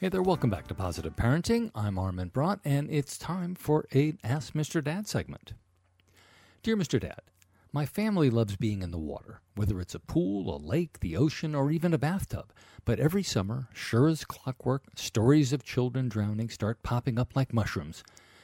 Hey 0.02 0.08
there, 0.08 0.20
welcome 0.20 0.50
back 0.50 0.66
to 0.66 0.74
Positive 0.74 1.14
Parenting. 1.14 1.70
I'm 1.76 1.96
Armin 1.96 2.30
Brott, 2.30 2.58
and 2.64 2.90
it's 2.90 3.16
time 3.16 3.54
for 3.54 3.86
a 3.94 4.14
Ask 4.24 4.52
Mr. 4.52 4.82
Dad 4.82 5.06
segment. 5.06 5.52
Dear 6.64 6.76
Mr. 6.76 6.98
Dad, 6.98 7.20
my 7.72 7.86
family 7.86 8.28
loves 8.28 8.56
being 8.56 8.82
in 8.82 8.90
the 8.90 8.98
water, 8.98 9.42
whether 9.54 9.80
it's 9.80 9.94
a 9.94 10.00
pool, 10.00 10.52
a 10.52 10.58
lake, 10.58 10.98
the 10.98 11.16
ocean, 11.16 11.54
or 11.54 11.70
even 11.70 11.94
a 11.94 11.98
bathtub. 11.98 12.52
But 12.84 12.98
every 12.98 13.22
summer, 13.22 13.68
sure 13.72 14.08
as 14.08 14.24
clockwork, 14.24 14.82
stories 14.96 15.52
of 15.52 15.62
children 15.62 16.08
drowning 16.08 16.48
start 16.48 16.82
popping 16.82 17.16
up 17.16 17.36
like 17.36 17.54
mushrooms. 17.54 18.02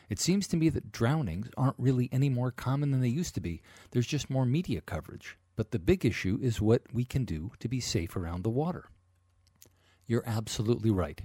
It 0.08 0.20
seems 0.20 0.46
to 0.46 0.56
me 0.56 0.68
that 0.68 0.92
drownings 0.92 1.48
aren't 1.56 1.74
really 1.76 2.08
any 2.12 2.28
more 2.28 2.52
common 2.52 2.92
than 2.92 3.00
they 3.00 3.08
used 3.08 3.34
to 3.34 3.40
be. 3.40 3.62
There's 3.90 4.06
just 4.06 4.30
more 4.30 4.46
media 4.46 4.80
coverage. 4.80 5.36
But 5.56 5.72
the 5.72 5.80
big 5.80 6.06
issue 6.06 6.38
is 6.40 6.60
what 6.60 6.82
we 6.92 7.04
can 7.04 7.24
do 7.24 7.50
to 7.58 7.66
be 7.66 7.80
safe 7.80 8.14
around 8.14 8.44
the 8.44 8.48
water. 8.48 8.90
You're 10.06 10.22
absolutely 10.24 10.92
right. 10.92 11.20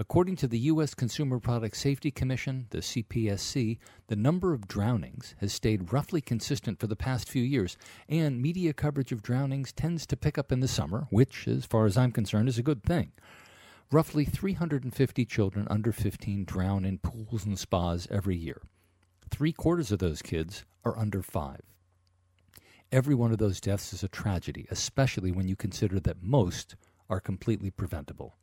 According 0.00 0.36
to 0.36 0.48
the 0.48 0.60
U.S. 0.60 0.94
Consumer 0.94 1.38
Product 1.38 1.76
Safety 1.76 2.10
Commission, 2.10 2.68
the 2.70 2.78
CPSC, 2.78 3.76
the 4.06 4.16
number 4.16 4.54
of 4.54 4.66
drownings 4.66 5.34
has 5.40 5.52
stayed 5.52 5.92
roughly 5.92 6.22
consistent 6.22 6.80
for 6.80 6.86
the 6.86 6.96
past 6.96 7.28
few 7.28 7.42
years, 7.42 7.76
and 8.08 8.40
media 8.40 8.72
coverage 8.72 9.12
of 9.12 9.22
drownings 9.22 9.72
tends 9.72 10.06
to 10.06 10.16
pick 10.16 10.38
up 10.38 10.50
in 10.50 10.60
the 10.60 10.68
summer, 10.68 11.06
which, 11.10 11.46
as 11.46 11.66
far 11.66 11.84
as 11.84 11.98
I'm 11.98 12.12
concerned, 12.12 12.48
is 12.48 12.56
a 12.56 12.62
good 12.62 12.82
thing. 12.82 13.12
Roughly 13.92 14.24
350 14.24 15.26
children 15.26 15.66
under 15.68 15.92
15 15.92 16.46
drown 16.46 16.86
in 16.86 16.96
pools 16.96 17.44
and 17.44 17.58
spas 17.58 18.08
every 18.10 18.38
year. 18.38 18.62
Three 19.30 19.52
quarters 19.52 19.92
of 19.92 19.98
those 19.98 20.22
kids 20.22 20.64
are 20.82 20.98
under 20.98 21.20
five. 21.20 21.60
Every 22.90 23.14
one 23.14 23.32
of 23.32 23.38
those 23.38 23.60
deaths 23.60 23.92
is 23.92 24.02
a 24.02 24.08
tragedy, 24.08 24.66
especially 24.70 25.30
when 25.30 25.46
you 25.46 25.56
consider 25.56 26.00
that 26.00 26.22
most 26.22 26.74
are 27.10 27.20
completely 27.20 27.70
preventable. 27.70 28.38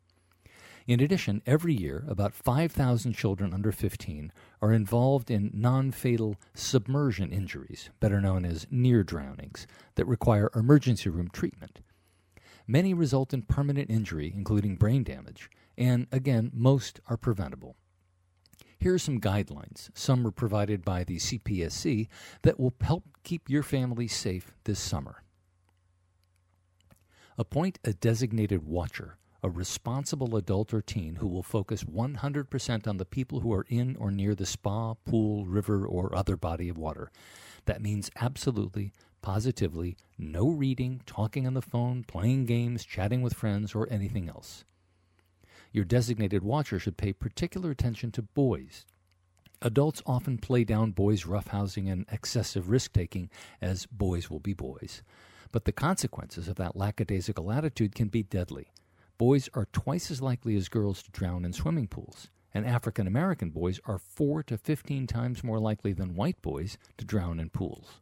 In 0.88 1.00
addition, 1.00 1.42
every 1.44 1.74
year, 1.74 2.06
about 2.08 2.32
5,000 2.32 3.12
children 3.12 3.52
under 3.52 3.72
15 3.72 4.32
are 4.62 4.72
involved 4.72 5.30
in 5.30 5.50
non 5.52 5.90
fatal 5.90 6.36
submersion 6.54 7.30
injuries, 7.30 7.90
better 8.00 8.22
known 8.22 8.46
as 8.46 8.66
near 8.70 9.04
drownings, 9.04 9.66
that 9.96 10.06
require 10.06 10.50
emergency 10.56 11.10
room 11.10 11.28
treatment. 11.30 11.80
Many 12.66 12.94
result 12.94 13.34
in 13.34 13.42
permanent 13.42 13.90
injury, 13.90 14.32
including 14.34 14.76
brain 14.76 15.02
damage, 15.02 15.50
and 15.76 16.06
again, 16.10 16.50
most 16.54 17.00
are 17.06 17.18
preventable. 17.18 17.76
Here 18.78 18.94
are 18.94 18.98
some 18.98 19.20
guidelines. 19.20 19.90
Some 19.92 20.26
are 20.26 20.30
provided 20.30 20.86
by 20.86 21.04
the 21.04 21.18
CPSC 21.18 22.08
that 22.42 22.58
will 22.58 22.72
help 22.80 23.04
keep 23.24 23.50
your 23.50 23.62
family 23.62 24.08
safe 24.08 24.54
this 24.64 24.80
summer. 24.80 25.22
Appoint 27.36 27.78
a 27.84 27.92
designated 27.92 28.64
watcher 28.64 29.18
a 29.42 29.48
responsible 29.48 30.36
adult 30.36 30.74
or 30.74 30.82
teen 30.82 31.16
who 31.16 31.28
will 31.28 31.42
focus 31.42 31.84
100% 31.84 32.88
on 32.88 32.96
the 32.96 33.04
people 33.04 33.40
who 33.40 33.52
are 33.52 33.66
in 33.68 33.96
or 33.96 34.10
near 34.10 34.34
the 34.34 34.46
spa, 34.46 34.94
pool, 34.94 35.44
river, 35.44 35.86
or 35.86 36.14
other 36.14 36.36
body 36.36 36.68
of 36.68 36.76
water. 36.76 37.10
That 37.66 37.82
means 37.82 38.10
absolutely, 38.16 38.92
positively, 39.22 39.96
no 40.18 40.48
reading, 40.48 41.02
talking 41.06 41.46
on 41.46 41.54
the 41.54 41.62
phone, 41.62 42.02
playing 42.02 42.46
games, 42.46 42.84
chatting 42.84 43.22
with 43.22 43.34
friends, 43.34 43.74
or 43.74 43.86
anything 43.90 44.28
else. 44.28 44.64
Your 45.70 45.84
designated 45.84 46.42
watcher 46.42 46.78
should 46.78 46.96
pay 46.96 47.12
particular 47.12 47.70
attention 47.70 48.10
to 48.12 48.22
boys. 48.22 48.86
Adults 49.60 50.02
often 50.06 50.38
play 50.38 50.64
down 50.64 50.92
boys' 50.92 51.24
roughhousing 51.24 51.90
and 51.90 52.06
excessive 52.10 52.70
risk 52.70 52.92
taking 52.92 53.28
as 53.60 53.86
boys 53.86 54.30
will 54.30 54.40
be 54.40 54.54
boys. 54.54 55.02
But 55.52 55.64
the 55.64 55.72
consequences 55.72 56.48
of 56.48 56.56
that 56.56 56.76
lackadaisical 56.76 57.50
attitude 57.52 57.94
can 57.94 58.08
be 58.08 58.22
deadly. 58.22 58.72
Boys 59.18 59.48
are 59.52 59.66
twice 59.72 60.12
as 60.12 60.22
likely 60.22 60.54
as 60.54 60.68
girls 60.68 61.02
to 61.02 61.10
drown 61.10 61.44
in 61.44 61.52
swimming 61.52 61.88
pools, 61.88 62.28
and 62.54 62.64
African 62.64 63.08
American 63.08 63.50
boys 63.50 63.80
are 63.84 63.98
4 63.98 64.44
to 64.44 64.56
15 64.56 65.08
times 65.08 65.42
more 65.42 65.58
likely 65.58 65.92
than 65.92 66.14
white 66.14 66.40
boys 66.40 66.78
to 66.98 67.04
drown 67.04 67.40
in 67.40 67.50
pools. 67.50 68.00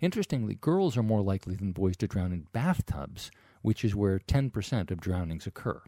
Interestingly, 0.00 0.54
girls 0.54 0.96
are 0.96 1.02
more 1.02 1.22
likely 1.22 1.56
than 1.56 1.72
boys 1.72 1.96
to 1.96 2.06
drown 2.06 2.32
in 2.32 2.46
bathtubs, 2.52 3.32
which 3.62 3.84
is 3.84 3.96
where 3.96 4.20
10% 4.20 4.92
of 4.92 5.00
drownings 5.00 5.48
occur. 5.48 5.82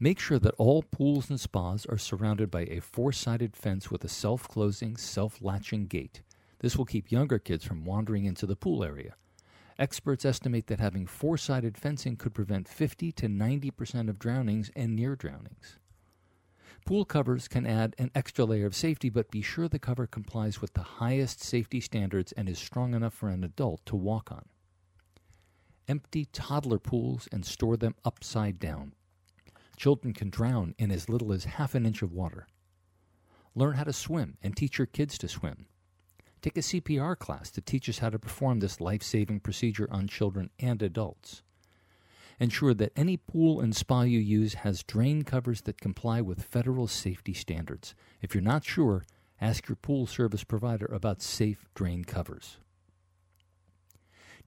Make 0.00 0.18
sure 0.18 0.40
that 0.40 0.54
all 0.58 0.82
pools 0.82 1.30
and 1.30 1.38
spas 1.38 1.86
are 1.86 1.98
surrounded 1.98 2.50
by 2.50 2.62
a 2.62 2.80
four 2.80 3.12
sided 3.12 3.54
fence 3.54 3.92
with 3.92 4.02
a 4.02 4.08
self 4.08 4.48
closing, 4.48 4.96
self 4.96 5.40
latching 5.40 5.86
gate. 5.86 6.22
This 6.58 6.76
will 6.76 6.84
keep 6.84 7.12
younger 7.12 7.38
kids 7.38 7.64
from 7.64 7.84
wandering 7.84 8.24
into 8.24 8.44
the 8.44 8.56
pool 8.56 8.82
area. 8.82 9.14
Experts 9.78 10.24
estimate 10.24 10.66
that 10.66 10.80
having 10.80 11.06
four 11.06 11.38
sided 11.38 11.78
fencing 11.78 12.16
could 12.16 12.34
prevent 12.34 12.66
50 12.66 13.12
to 13.12 13.28
90% 13.28 14.08
of 14.08 14.18
drownings 14.18 14.72
and 14.74 14.96
near 14.96 15.14
drownings. 15.14 15.78
Pool 16.84 17.04
covers 17.04 17.46
can 17.46 17.66
add 17.66 17.94
an 17.98 18.10
extra 18.14 18.44
layer 18.44 18.66
of 18.66 18.74
safety, 18.74 19.08
but 19.08 19.30
be 19.30 19.42
sure 19.42 19.68
the 19.68 19.78
cover 19.78 20.06
complies 20.06 20.60
with 20.60 20.74
the 20.74 20.82
highest 20.82 21.42
safety 21.42 21.80
standards 21.80 22.32
and 22.32 22.48
is 22.48 22.58
strong 22.58 22.94
enough 22.94 23.14
for 23.14 23.28
an 23.28 23.44
adult 23.44 23.84
to 23.86 23.94
walk 23.94 24.32
on. 24.32 24.46
Empty 25.86 26.26
toddler 26.32 26.78
pools 26.78 27.28
and 27.30 27.44
store 27.46 27.76
them 27.76 27.94
upside 28.04 28.58
down. 28.58 28.94
Children 29.76 30.12
can 30.12 30.28
drown 30.28 30.74
in 30.76 30.90
as 30.90 31.08
little 31.08 31.32
as 31.32 31.44
half 31.44 31.74
an 31.76 31.86
inch 31.86 32.02
of 32.02 32.12
water. 32.12 32.48
Learn 33.54 33.74
how 33.74 33.84
to 33.84 33.92
swim 33.92 34.38
and 34.42 34.56
teach 34.56 34.78
your 34.78 34.86
kids 34.86 35.18
to 35.18 35.28
swim. 35.28 35.66
Take 36.40 36.56
a 36.56 36.60
CPR 36.60 37.18
class 37.18 37.50
to 37.50 37.60
teach 37.60 37.88
us 37.88 37.98
how 37.98 38.10
to 38.10 38.18
perform 38.18 38.60
this 38.60 38.80
life 38.80 39.02
saving 39.02 39.40
procedure 39.40 39.88
on 39.90 40.06
children 40.06 40.50
and 40.60 40.80
adults. 40.82 41.42
Ensure 42.38 42.74
that 42.74 42.92
any 42.94 43.16
pool 43.16 43.60
and 43.60 43.74
spa 43.74 44.02
you 44.02 44.20
use 44.20 44.54
has 44.54 44.84
drain 44.84 45.22
covers 45.22 45.62
that 45.62 45.80
comply 45.80 46.20
with 46.20 46.44
federal 46.44 46.86
safety 46.86 47.34
standards. 47.34 47.96
If 48.22 48.34
you're 48.34 48.42
not 48.42 48.64
sure, 48.64 49.04
ask 49.40 49.68
your 49.68 49.76
pool 49.76 50.06
service 50.06 50.44
provider 50.44 50.86
about 50.86 51.20
safe 51.20 51.66
drain 51.74 52.04
covers. 52.04 52.58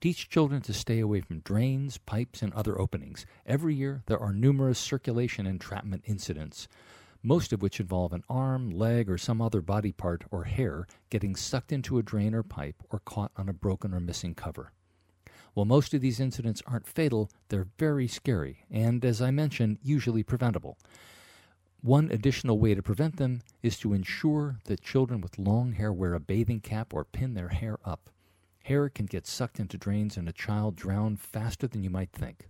Teach 0.00 0.30
children 0.30 0.62
to 0.62 0.72
stay 0.72 0.98
away 0.98 1.20
from 1.20 1.40
drains, 1.40 1.98
pipes, 1.98 2.42
and 2.42 2.52
other 2.54 2.80
openings. 2.80 3.26
Every 3.46 3.74
year, 3.74 4.02
there 4.06 4.18
are 4.18 4.32
numerous 4.32 4.78
circulation 4.78 5.46
entrapment 5.46 6.02
incidents 6.06 6.66
most 7.22 7.52
of 7.52 7.62
which 7.62 7.80
involve 7.80 8.12
an 8.12 8.24
arm, 8.28 8.70
leg, 8.70 9.08
or 9.08 9.16
some 9.16 9.40
other 9.40 9.60
body 9.60 9.92
part 9.92 10.24
or 10.30 10.44
hair 10.44 10.86
getting 11.10 11.36
sucked 11.36 11.72
into 11.72 11.98
a 11.98 12.02
drain 12.02 12.34
or 12.34 12.42
pipe 12.42 12.82
or 12.90 13.00
caught 13.00 13.32
on 13.36 13.48
a 13.48 13.52
broken 13.52 13.94
or 13.94 14.00
missing 14.00 14.34
cover. 14.34 14.72
While 15.54 15.66
most 15.66 15.92
of 15.92 16.00
these 16.00 16.20
incidents 16.20 16.62
aren't 16.66 16.86
fatal, 16.86 17.30
they're 17.48 17.68
very 17.78 18.08
scary 18.08 18.64
and, 18.70 19.04
as 19.04 19.20
I 19.20 19.30
mentioned, 19.30 19.78
usually 19.82 20.22
preventable. 20.22 20.78
One 21.82 22.10
additional 22.10 22.58
way 22.58 22.74
to 22.74 22.82
prevent 22.82 23.16
them 23.16 23.42
is 23.62 23.76
to 23.78 23.92
ensure 23.92 24.60
that 24.64 24.80
children 24.80 25.20
with 25.20 25.38
long 25.38 25.72
hair 25.72 25.92
wear 25.92 26.14
a 26.14 26.20
bathing 26.20 26.60
cap 26.60 26.94
or 26.94 27.04
pin 27.04 27.34
their 27.34 27.48
hair 27.48 27.78
up. 27.84 28.08
Hair 28.64 28.88
can 28.90 29.06
get 29.06 29.26
sucked 29.26 29.58
into 29.58 29.76
drains 29.76 30.16
and 30.16 30.28
a 30.28 30.32
child 30.32 30.76
drown 30.76 31.16
faster 31.16 31.66
than 31.66 31.82
you 31.82 31.90
might 31.90 32.12
think. 32.12 32.48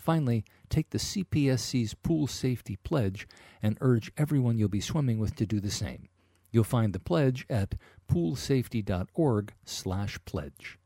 Finally, 0.00 0.44
take 0.68 0.90
the 0.90 0.98
CPSC's 0.98 1.94
Pool 1.94 2.26
Safety 2.26 2.76
Pledge 2.76 3.26
and 3.62 3.78
urge 3.80 4.12
everyone 4.16 4.58
you'll 4.58 4.68
be 4.68 4.80
swimming 4.80 5.18
with 5.18 5.36
to 5.36 5.46
do 5.46 5.60
the 5.60 5.70
same. 5.70 6.08
You'll 6.50 6.64
find 6.64 6.92
the 6.92 6.98
pledge 6.98 7.46
at 7.48 7.76
poolsafety.org/pledge. 8.10 10.78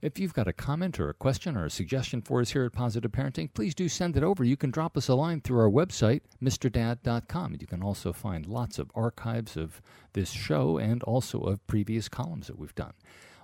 If 0.00 0.18
you've 0.18 0.34
got 0.34 0.48
a 0.48 0.52
comment 0.52 0.98
or 0.98 1.08
a 1.08 1.14
question 1.14 1.56
or 1.56 1.64
a 1.64 1.70
suggestion 1.70 2.22
for 2.22 2.40
us 2.40 2.50
here 2.50 2.64
at 2.64 2.72
Positive 2.72 3.12
Parenting, 3.12 3.54
please 3.54 3.74
do 3.74 3.88
send 3.88 4.16
it 4.16 4.24
over. 4.24 4.42
You 4.42 4.56
can 4.56 4.72
drop 4.72 4.96
us 4.96 5.08
a 5.08 5.14
line 5.14 5.40
through 5.40 5.60
our 5.60 5.70
website, 5.70 6.22
mrdad.com. 6.42 7.56
You 7.60 7.66
can 7.68 7.84
also 7.84 8.12
find 8.12 8.46
lots 8.46 8.80
of 8.80 8.90
archives 8.96 9.56
of 9.56 9.80
this 10.12 10.30
show 10.30 10.78
and 10.78 11.04
also 11.04 11.38
of 11.40 11.64
previous 11.68 12.08
columns 12.08 12.48
that 12.48 12.58
we've 12.58 12.74
done. 12.74 12.94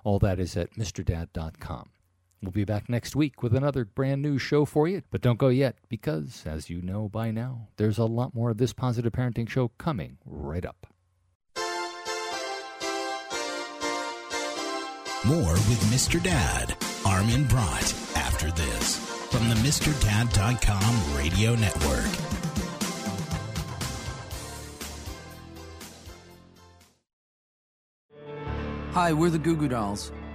All 0.03 0.19
that 0.19 0.39
is 0.39 0.57
at 0.57 0.73
mrdad.com. 0.73 1.89
We'll 2.41 2.51
be 2.51 2.63
back 2.63 2.87
next 2.87 3.17
week 3.17 3.43
with 3.43 3.53
another 3.53 3.83
brand 3.83 4.21
new 4.21 4.37
show 4.37 4.63
for 4.63 4.87
you, 4.87 5.01
but 5.11 5.19
don't 5.21 5.37
go 5.37 5.49
yet 5.49 5.75
because, 5.89 6.43
as 6.45 6.69
you 6.69 6.81
know 6.81 7.09
by 7.09 7.31
now, 7.31 7.67
there's 7.75 7.97
a 7.97 8.05
lot 8.05 8.33
more 8.33 8.49
of 8.49 8.57
this 8.57 8.71
positive 8.71 9.11
parenting 9.11 9.49
show 9.49 9.71
coming 9.77 10.17
right 10.25 10.65
up. 10.65 10.87
More 15.25 15.51
with 15.51 15.81
Mr. 15.91 16.23
Dad, 16.23 16.77
Armin 17.05 17.45
Brott, 17.45 17.93
after 18.15 18.49
this 18.51 18.95
from 19.29 19.49
the 19.49 19.55
MrDad.com 19.55 21.17
radio 21.17 21.55
network. 21.55 22.05
Hi, 28.93 29.11
we're 29.11 29.29
the 29.29 29.37
Goo 29.37 29.57
Goo 29.57 29.67
Dolls. 29.67 30.13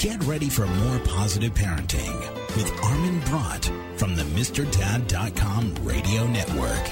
Get 0.00 0.24
ready 0.24 0.48
for 0.48 0.66
more 0.66 0.98
positive 1.00 1.52
parenting 1.52 2.18
with 2.56 2.72
Armin 2.82 3.20
Brott 3.20 3.70
from 3.98 4.16
the 4.16 4.22
MrDad.com 4.22 5.74
radio 5.82 6.26
network. 6.26 6.86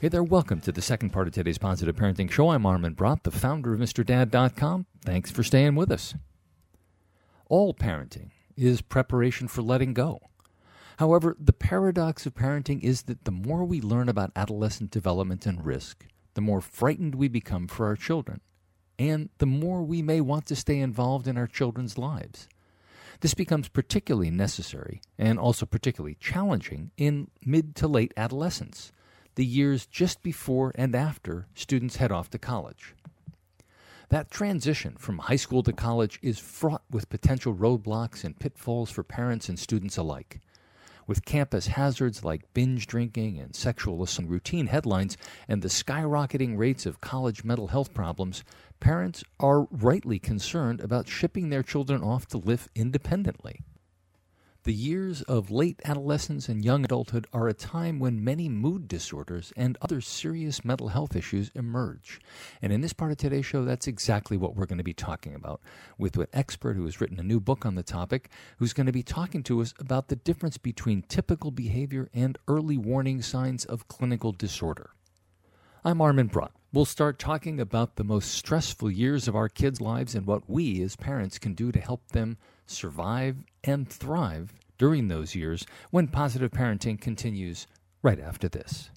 Hey 0.00 0.08
there, 0.08 0.22
welcome 0.22 0.62
to 0.62 0.72
the 0.72 0.80
second 0.80 1.10
part 1.10 1.28
of 1.28 1.34
today's 1.34 1.58
Positive 1.58 1.94
Parenting 1.94 2.30
Show. 2.30 2.52
I'm 2.52 2.64
Armin 2.64 2.94
Brott, 2.94 3.24
the 3.24 3.30
founder 3.30 3.74
of 3.74 3.80
MrDad.com. 3.80 4.86
Thanks 5.04 5.30
for 5.30 5.42
staying 5.42 5.74
with 5.74 5.92
us. 5.92 6.14
All 7.50 7.74
parenting 7.74 8.30
is 8.56 8.80
preparation 8.80 9.46
for 9.46 9.60
letting 9.60 9.92
go. 9.92 10.20
However, 10.98 11.36
the 11.38 11.52
paradox 11.52 12.26
of 12.26 12.34
parenting 12.34 12.82
is 12.82 13.02
that 13.02 13.24
the 13.24 13.30
more 13.30 13.64
we 13.64 13.80
learn 13.80 14.08
about 14.08 14.32
adolescent 14.34 14.90
development 14.90 15.46
and 15.46 15.64
risk, 15.64 16.04
the 16.34 16.40
more 16.40 16.60
frightened 16.60 17.14
we 17.14 17.28
become 17.28 17.68
for 17.68 17.86
our 17.86 17.94
children, 17.94 18.40
and 18.98 19.28
the 19.38 19.46
more 19.46 19.84
we 19.84 20.02
may 20.02 20.20
want 20.20 20.46
to 20.46 20.56
stay 20.56 20.80
involved 20.80 21.28
in 21.28 21.38
our 21.38 21.46
children's 21.46 21.98
lives. 21.98 22.48
This 23.20 23.32
becomes 23.32 23.68
particularly 23.68 24.32
necessary 24.32 25.00
and 25.16 25.38
also 25.38 25.66
particularly 25.66 26.16
challenging 26.18 26.90
in 26.96 27.30
mid 27.46 27.76
to 27.76 27.86
late 27.86 28.12
adolescence 28.16 28.90
the 29.36 29.46
years 29.46 29.86
just 29.86 30.20
before 30.20 30.72
and 30.74 30.96
after 30.96 31.46
students 31.54 31.96
head 31.96 32.10
off 32.10 32.28
to 32.30 32.40
college. 32.40 32.96
That 34.08 34.32
transition 34.32 34.96
from 34.98 35.18
high 35.18 35.36
school 35.36 35.62
to 35.62 35.72
college 35.72 36.18
is 36.22 36.40
fraught 36.40 36.82
with 36.90 37.08
potential 37.08 37.54
roadblocks 37.54 38.24
and 38.24 38.36
pitfalls 38.36 38.90
for 38.90 39.04
parents 39.04 39.48
and 39.48 39.56
students 39.56 39.96
alike. 39.96 40.40
With 41.08 41.24
campus 41.24 41.68
hazards 41.68 42.22
like 42.22 42.52
binge 42.52 42.86
drinking 42.86 43.38
and 43.38 43.56
sexual 43.56 44.02
assault 44.02 44.28
routine 44.28 44.66
headlines 44.66 45.16
and 45.48 45.62
the 45.62 45.68
skyrocketing 45.68 46.58
rates 46.58 46.84
of 46.84 47.00
college 47.00 47.44
mental 47.44 47.68
health 47.68 47.94
problems, 47.94 48.44
parents 48.78 49.24
are 49.40 49.62
rightly 49.70 50.18
concerned 50.18 50.82
about 50.82 51.08
shipping 51.08 51.48
their 51.48 51.62
children 51.62 52.02
off 52.02 52.26
to 52.26 52.36
live 52.36 52.68
independently. 52.74 53.62
The 54.68 54.74
years 54.74 55.22
of 55.22 55.50
late 55.50 55.80
adolescence 55.86 56.46
and 56.46 56.62
young 56.62 56.84
adulthood 56.84 57.26
are 57.32 57.48
a 57.48 57.54
time 57.54 57.98
when 57.98 58.22
many 58.22 58.50
mood 58.50 58.86
disorders 58.86 59.50
and 59.56 59.78
other 59.80 60.02
serious 60.02 60.62
mental 60.62 60.88
health 60.88 61.16
issues 61.16 61.50
emerge. 61.54 62.20
And 62.60 62.70
in 62.70 62.82
this 62.82 62.92
part 62.92 63.10
of 63.10 63.16
today's 63.16 63.46
show, 63.46 63.64
that's 63.64 63.86
exactly 63.86 64.36
what 64.36 64.54
we're 64.54 64.66
going 64.66 64.76
to 64.76 64.84
be 64.84 64.92
talking 64.92 65.34
about 65.34 65.62
with 65.96 66.18
an 66.18 66.26
expert 66.34 66.76
who 66.76 66.84
has 66.84 67.00
written 67.00 67.18
a 67.18 67.22
new 67.22 67.40
book 67.40 67.64
on 67.64 67.76
the 67.76 67.82
topic, 67.82 68.28
who's 68.58 68.74
going 68.74 68.84
to 68.84 68.92
be 68.92 69.02
talking 69.02 69.42
to 69.44 69.62
us 69.62 69.72
about 69.78 70.08
the 70.08 70.16
difference 70.16 70.58
between 70.58 71.00
typical 71.00 71.50
behavior 71.50 72.10
and 72.12 72.36
early 72.46 72.76
warning 72.76 73.22
signs 73.22 73.64
of 73.64 73.88
clinical 73.88 74.32
disorder. 74.32 74.90
I'm 75.82 76.02
Armin 76.02 76.26
Brott. 76.26 76.52
We'll 76.74 76.84
start 76.84 77.18
talking 77.18 77.58
about 77.58 77.96
the 77.96 78.04
most 78.04 78.32
stressful 78.32 78.90
years 78.90 79.28
of 79.28 79.34
our 79.34 79.48
kids' 79.48 79.80
lives 79.80 80.14
and 80.14 80.26
what 80.26 80.42
we 80.46 80.82
as 80.82 80.94
parents 80.94 81.38
can 81.38 81.54
do 81.54 81.72
to 81.72 81.80
help 81.80 82.08
them 82.08 82.36
survive 82.66 83.36
and 83.64 83.88
thrive 83.88 84.54
during 84.78 85.08
those 85.08 85.34
years 85.34 85.66
when 85.90 86.08
positive 86.08 86.50
parenting 86.50 87.00
continues 87.00 87.66
right 88.02 88.20
after 88.20 88.48
this. 88.48 88.90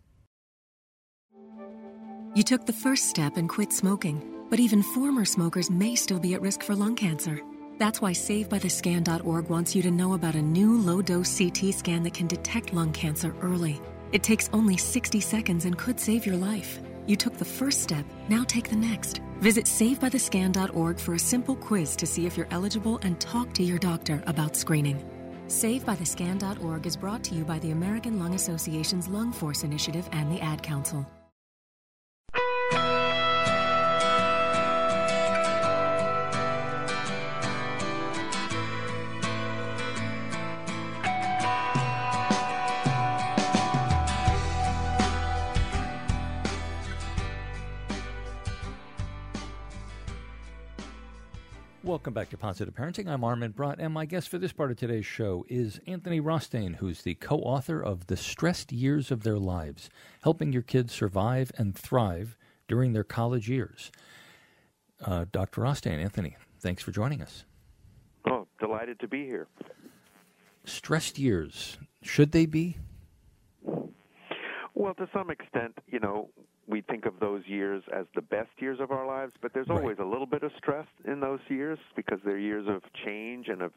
You 2.34 2.44
took 2.44 2.66
the 2.66 2.74
first 2.74 3.10
step 3.10 3.36
and 3.36 3.50
quit 3.50 3.74
smoking, 3.74 4.46
but 4.50 4.60
even 4.60 4.84
former 4.84 5.26
smokers 5.26 5.70
may 5.70 5.96
still 5.96 6.20
be 6.20 6.34
at 6.34 6.42
risk 6.42 6.64
for 6.64 6.76
lung 6.76 6.96
cancer. 6.96 7.42
That's 7.78 8.00
why 8.00 8.12
SaveByTheScan.org 8.14 9.50
wants 9.50 9.76
you 9.76 9.82
to 9.82 9.92
know 9.92 10.14
about 10.14 10.36
a 10.36 10.42
new 10.42 10.78
low 10.78 11.02
dose 11.02 11.38
CT 11.38 11.74
scan 11.74 12.04
that 12.04 12.14
can 12.14 12.28
detect 12.28 12.74
lung 12.74 12.94
cancer 12.94 13.36
early. 13.42 13.82
It 14.12 14.24
takes 14.24 14.50
only 14.54 14.78
60 14.78 15.20
seconds 15.20 15.66
and 15.66 15.78
could 15.78 16.00
save 16.00 16.26
your 16.26 16.38
life. 16.38 16.80
You 17.08 17.16
took 17.16 17.38
the 17.38 17.46
first 17.46 17.82
step, 17.82 18.06
now 18.30 18.44
take 18.44 18.70
the 18.70 18.76
next. 18.76 19.22
Visit 19.40 19.66
SaveByTheScan.org 19.66 21.00
for 21.00 21.16
a 21.16 21.20
simple 21.20 21.56
quiz 21.56 21.96
to 21.96 22.06
see 22.06 22.26
if 22.26 22.38
you're 22.38 22.48
eligible 22.52 23.00
and 23.02 23.20
talk 23.20 23.54
to 23.54 23.64
your 23.64 23.80
doctor 23.80 24.24
about 24.28 24.56
screening. 24.56 25.04
SaveByTheScan.org 25.48 26.86
is 26.86 26.96
brought 26.96 27.24
to 27.26 27.36
you 27.36 27.44
by 27.44 27.60
the 27.60 27.72
American 27.72 28.20
Lung 28.20 28.36
Association's 28.36 29.08
Lung 29.08 29.32
Force 29.32 29.64
Initiative 29.64 30.08
and 30.12 30.32
the 30.32 30.40
Ad 30.42 30.64
Council. 30.64 31.06
Welcome 52.02 52.14
back 52.16 52.30
to 52.30 52.38
Positive 52.38 52.74
Parenting. 52.74 53.08
I'm 53.08 53.24
Armin 53.24 53.52
Brott, 53.52 53.76
and 53.78 53.94
my 53.94 54.06
guest 54.06 54.28
for 54.28 54.40
this 54.40 54.52
part 54.52 54.72
of 54.72 54.78
today's 54.78 55.06
show 55.06 55.46
is 55.48 55.80
Anthony 55.86 56.20
Rostain, 56.20 56.78
who's 56.78 57.04
the 57.04 57.14
co 57.14 57.38
author 57.38 57.80
of 57.80 58.08
The 58.08 58.18
Stressed 58.18 58.72
Years 58.72 59.12
of 59.12 59.22
Their 59.22 59.38
Lives 59.38 59.88
Helping 60.24 60.52
Your 60.52 60.64
Kids 60.64 60.96
Survive 60.96 61.52
and 61.60 61.76
Thrive 61.76 62.40
During 62.68 62.94
Their 62.94 63.04
College 63.04 63.48
Years. 63.48 63.92
Uh, 65.00 65.26
Dr. 65.32 65.62
Rostain, 65.62 66.02
Anthony, 66.04 66.38
thanks 66.60 66.82
for 66.82 66.90
joining 66.90 67.22
us. 67.22 67.46
Oh, 68.28 68.48
delighted 68.60 69.00
to 69.02 69.08
be 69.08 69.24
here. 69.26 69.46
Stressed 70.66 71.20
years, 71.20 71.78
should 72.02 72.32
they 72.32 72.48
be? 72.48 72.78
Well, 74.74 74.96
to 74.96 75.08
some 75.14 75.30
extent, 75.30 75.78
you 75.86 76.00
know, 76.00 76.30
we 76.72 76.82
think 76.82 77.06
of 77.06 77.20
those 77.20 77.44
years 77.46 77.84
as 77.94 78.06
the 78.16 78.22
best 78.22 78.50
years 78.58 78.80
of 78.80 78.92
our 78.92 79.06
lives, 79.06 79.34
but 79.42 79.54
there's 79.54 79.70
always 79.70 79.98
right. 80.00 80.08
a 80.08 80.10
little 80.10 80.26
bit 80.26 80.42
of 80.42 80.52
stress 80.58 80.88
in 81.06 81.20
those 81.20 81.42
years 81.50 81.78
because 81.96 82.20
they're 82.24 82.40
years 82.40 82.66
of 82.68 82.82
change 83.06 83.50
and 83.50 83.62
of 83.62 83.74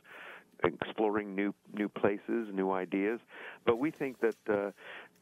exploring 0.63 1.35
new 1.35 1.53
new 1.75 1.89
places, 1.89 2.49
new 2.55 2.71
ideas. 2.71 3.19
But 3.67 3.79
we 3.79 3.91
think 3.91 4.19
that 4.21 4.37
uh, 4.49 4.71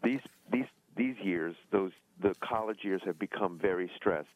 these 0.04 0.20
these 0.52 0.66
these 0.96 1.16
years, 1.23 1.56
those 1.73 1.92
the 2.20 2.35
college 2.40 2.81
years, 2.83 3.00
have 3.06 3.18
become 3.18 3.58
very 3.58 3.90
stressed. 3.96 4.29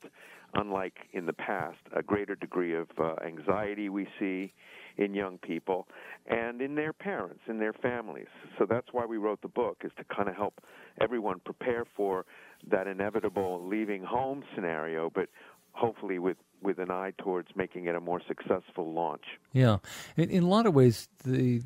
Unlike 0.55 0.97
in 1.13 1.27
the 1.27 1.35
past, 1.35 1.79
a 1.95 2.03
greater 2.03 2.35
degree 2.35 2.75
of 2.75 2.89
uh, 2.99 3.17
anxiety 3.25 3.91
we 3.91 4.09
see 4.19 4.55
in 4.97 5.15
young 5.15 5.39
people 5.39 5.87
and 6.27 6.61
in 6.61 6.75
their 6.75 6.93
parents, 6.93 7.41
in 7.49 7.59
their 7.59 7.73
families. 7.73 8.29
So 8.59 8.67
that's 8.69 8.89
why 8.93 9.05
we 9.05 9.17
wrote 9.17 9.43
the 9.43 9.49
book, 9.49 9.83
is 9.85 9.93
to 9.99 10.05
kind 10.05 10.29
of 10.29 10.37
help 10.37 10.61
everyone 11.01 11.41
prepare 11.45 11.85
for 11.97 12.25
that 12.71 12.87
inevitable 12.87 13.67
leaving 13.67 14.03
home 14.03 14.43
scenario, 14.55 15.11
but 15.15 15.29
hopefully 15.73 16.19
with 16.19 16.39
with 16.63 16.79
an 16.79 16.91
eye 16.91 17.13
towards 17.19 17.49
making 17.55 17.85
it 17.87 17.95
a 17.95 18.01
more 18.01 18.21
successful 18.27 18.93
launch. 18.93 19.25
Yeah, 19.53 19.79
in, 20.17 20.31
in 20.31 20.43
a 20.43 20.49
lot 20.49 20.67
of 20.67 20.75
ways, 20.75 21.09
the 21.25 21.63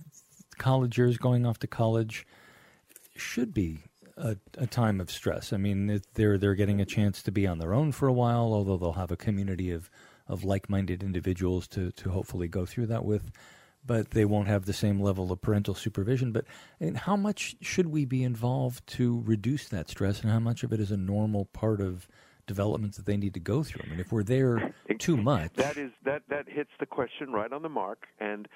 college 0.58 0.98
years, 0.98 1.16
going 1.16 1.46
off 1.46 1.58
to 1.60 1.66
college, 1.68 2.26
should 3.14 3.54
be 3.54 3.78
a, 4.16 4.36
a, 4.58 4.66
time 4.66 5.00
of 5.00 5.10
stress. 5.10 5.52
I 5.52 5.56
mean, 5.56 6.02
they're 6.14 6.38
they're 6.38 6.54
getting 6.54 6.80
a 6.80 6.84
chance 6.84 7.22
to 7.22 7.32
be 7.32 7.46
on 7.46 7.58
their 7.58 7.72
own 7.72 7.92
for 7.92 8.08
a 8.08 8.12
while, 8.12 8.52
although 8.52 8.76
they'll 8.76 8.92
have 8.92 9.12
a 9.12 9.16
community 9.16 9.70
of 9.70 9.90
of 10.30 10.44
like 10.44 10.70
minded 10.70 11.02
individuals 11.02 11.66
to 11.68 11.90
to 11.92 12.10
hopefully 12.10 12.48
go 12.48 12.64
through 12.64 12.86
that 12.86 13.04
with. 13.04 13.30
but 13.84 14.10
they 14.10 14.26
won't 14.26 14.46
have 14.46 14.66
the 14.66 14.74
same 14.74 15.00
level 15.00 15.32
of 15.32 15.40
parental 15.40 15.74
supervision. 15.74 16.32
But 16.32 16.44
how 16.96 17.16
much 17.16 17.56
should 17.62 17.86
we 17.86 18.04
be 18.04 18.22
involved 18.22 18.86
to 18.98 19.22
reduce 19.24 19.68
that 19.68 19.88
stress, 19.88 20.20
and 20.20 20.30
how 20.30 20.38
much 20.40 20.62
of 20.62 20.72
it 20.72 20.80
is 20.80 20.90
a 20.90 20.98
normal 20.98 21.46
part 21.46 21.80
of 21.80 22.06
development 22.46 22.96
that 22.96 23.06
they 23.06 23.16
need 23.16 23.32
to 23.34 23.40
go 23.40 23.62
through? 23.62 23.82
I 23.86 23.88
mean, 23.90 24.00
if 24.00 24.12
we're 24.12 24.22
there 24.22 24.74
too 24.98 25.16
much, 25.16 25.54
that 25.54 25.76
is 25.78 25.92
that 26.04 26.22
that 26.28 26.46
hits 26.46 26.70
the 26.78 26.86
question 26.86 27.32
right 27.32 27.52
on 27.52 27.62
the 27.62 27.70
mark. 27.70 28.06
And 28.18 28.48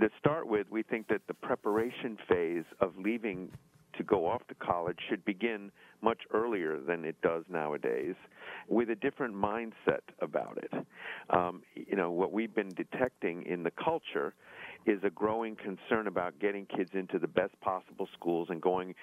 to 0.00 0.08
start 0.18 0.46
with, 0.46 0.66
we 0.70 0.82
think 0.82 1.08
that 1.08 1.22
the 1.26 1.34
preparation 1.34 2.16
phase 2.28 2.64
of 2.80 2.96
leaving 2.96 3.50
to 3.98 4.02
go 4.02 4.26
off 4.26 4.46
to 4.48 4.54
college 4.54 4.98
should 5.08 5.24
begin 5.26 5.72
much 6.02 6.18
earlier 6.32 6.78
than 6.78 7.04
it 7.04 7.20
does 7.22 7.44
nowadays 7.48 8.14
with 8.68 8.90
a 8.90 8.94
different 8.94 9.34
mindset 9.34 10.00
about 10.20 10.58
it. 10.58 10.72
Um, 11.30 11.62
you 11.74 11.96
know, 11.96 12.10
what 12.10 12.32
we've 12.32 12.54
been 12.54 12.70
detecting 12.70 13.44
in 13.44 13.62
the 13.62 13.72
culture 13.72 14.34
is 14.86 15.00
a 15.04 15.10
growing 15.10 15.56
concern 15.56 16.06
about 16.06 16.38
getting 16.40 16.66
kids 16.66 16.90
into 16.94 17.18
the 17.18 17.28
best 17.28 17.58
possible 17.60 18.08
schools 18.14 18.48
and 18.50 18.60
going 18.60 18.94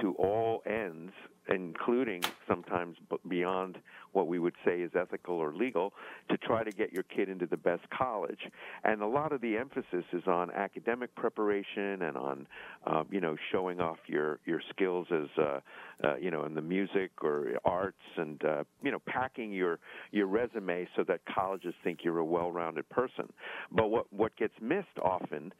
to 0.00 0.14
all 0.14 0.62
ends, 0.66 1.12
including 1.48 2.22
sometimes 2.46 2.96
beyond 3.28 3.78
what 4.12 4.26
we 4.26 4.38
would 4.38 4.54
say 4.64 4.80
is 4.80 4.90
ethical 4.94 5.34
or 5.34 5.54
legal, 5.54 5.92
to 6.30 6.36
try 6.38 6.64
to 6.64 6.70
get 6.70 6.92
your 6.92 7.02
kid 7.04 7.28
into 7.28 7.46
the 7.46 7.56
best 7.56 7.82
college. 7.90 8.40
And 8.84 9.02
a 9.02 9.06
lot 9.06 9.32
of 9.32 9.40
the 9.40 9.56
emphasis 9.56 10.04
is 10.12 10.26
on 10.26 10.50
academic 10.50 11.14
preparation 11.14 12.02
and 12.02 12.16
on, 12.16 12.46
uh, 12.86 13.04
you 13.10 13.20
know, 13.20 13.36
showing 13.52 13.80
off 13.80 13.98
your 14.06 14.40
your 14.46 14.60
skills 14.70 15.06
as, 15.10 15.28
uh, 15.38 15.60
uh, 16.04 16.16
you 16.16 16.30
know, 16.30 16.44
in 16.44 16.54
the 16.54 16.62
music 16.62 17.10
or 17.22 17.52
arts, 17.64 17.96
and 18.16 18.42
uh, 18.44 18.64
you 18.82 18.90
know, 18.90 19.00
packing 19.06 19.52
your 19.52 19.78
your 20.10 20.26
resume 20.26 20.88
so 20.96 21.04
that 21.04 21.20
colleges 21.26 21.74
think 21.84 22.00
you're 22.02 22.18
a 22.18 22.24
well-rounded 22.24 22.88
person. 22.88 23.30
But 23.70 23.88
what 23.88 24.12
what 24.12 24.36
gets 24.36 24.54
missed 24.60 24.98
often 25.02 25.52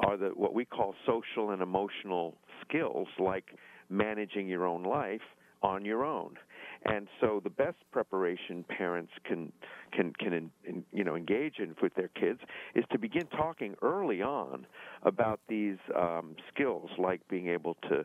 are 0.00 0.16
the 0.16 0.28
what 0.28 0.54
we 0.54 0.64
call 0.64 0.94
social 1.06 1.50
and 1.50 1.62
emotional 1.62 2.34
skills, 2.66 3.08
like 3.18 3.54
managing 3.92 4.48
your 4.48 4.66
own 4.66 4.82
life 4.82 5.20
on 5.62 5.84
your 5.84 6.04
own. 6.04 6.36
And 6.84 7.06
so 7.20 7.40
the 7.44 7.50
best 7.50 7.76
preparation 7.92 8.64
parents 8.64 9.12
can 9.24 9.52
can 9.92 10.12
can 10.14 10.32
in, 10.32 10.50
in, 10.66 10.84
you 10.92 11.04
know 11.04 11.14
engage 11.14 11.58
in 11.58 11.76
with 11.80 11.94
their 11.94 12.08
kids 12.08 12.40
is 12.74 12.84
to 12.90 12.98
begin 12.98 13.26
talking 13.26 13.76
early 13.82 14.20
on 14.20 14.66
about 15.04 15.38
these 15.48 15.78
um, 15.96 16.34
skills 16.52 16.90
like 16.98 17.20
being 17.28 17.48
able 17.48 17.76
to 17.88 18.04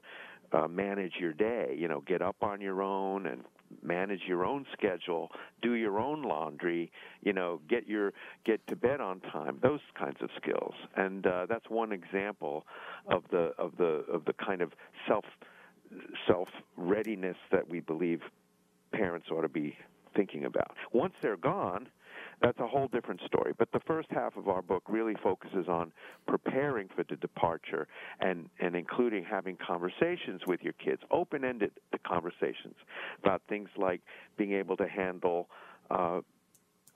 uh, 0.53 0.67
manage 0.67 1.13
your 1.19 1.33
day, 1.33 1.75
you 1.77 1.87
know, 1.87 2.01
get 2.01 2.21
up 2.21 2.37
on 2.41 2.61
your 2.61 2.81
own 2.81 3.25
and 3.25 3.43
manage 3.83 4.21
your 4.27 4.45
own 4.45 4.65
schedule, 4.71 5.29
do 5.61 5.73
your 5.73 5.99
own 5.99 6.21
laundry, 6.21 6.91
you 7.21 7.33
know, 7.33 7.59
get 7.67 7.87
your 7.87 8.13
get 8.45 8.65
to 8.67 8.75
bed 8.75 9.01
on 9.01 9.19
time, 9.21 9.59
those 9.61 9.81
kinds 9.97 10.17
of 10.21 10.29
skills. 10.41 10.73
And 10.95 11.25
uh, 11.25 11.47
that's 11.49 11.69
one 11.69 11.91
example 11.91 12.65
of 13.07 13.23
the 13.31 13.53
of 13.57 13.73
the 13.77 14.05
of 14.11 14.25
the 14.25 14.33
kind 14.33 14.61
of 14.61 14.71
self 15.07 15.25
self 16.27 16.49
readiness 16.75 17.37
that 17.51 17.67
we 17.69 17.79
believe 17.79 18.21
parents 18.91 19.27
ought 19.31 19.41
to 19.41 19.49
be 19.49 19.77
thinking 20.15 20.45
about. 20.45 20.75
Once 20.93 21.13
they're 21.21 21.37
gone, 21.37 21.87
that's 22.41 22.59
a 22.59 22.67
whole 22.67 22.87
different 22.87 23.21
story. 23.25 23.53
But 23.57 23.71
the 23.71 23.79
first 23.87 24.09
half 24.11 24.37
of 24.37 24.47
our 24.47 24.61
book 24.61 24.83
really 24.87 25.15
focuses 25.23 25.67
on 25.67 25.91
preparing 26.27 26.87
for 26.95 27.03
the 27.03 27.15
departure 27.15 27.87
and, 28.19 28.49
and 28.59 28.75
including 28.75 29.23
having 29.23 29.57
conversations 29.57 30.41
with 30.45 30.61
your 30.61 30.73
kids, 30.73 31.01
open 31.11 31.43
ended 31.43 31.71
conversations 32.05 32.75
about 33.23 33.41
things 33.49 33.69
like 33.77 34.01
being 34.37 34.53
able 34.53 34.77
to 34.77 34.87
handle 34.87 35.49
uh, 35.89 36.21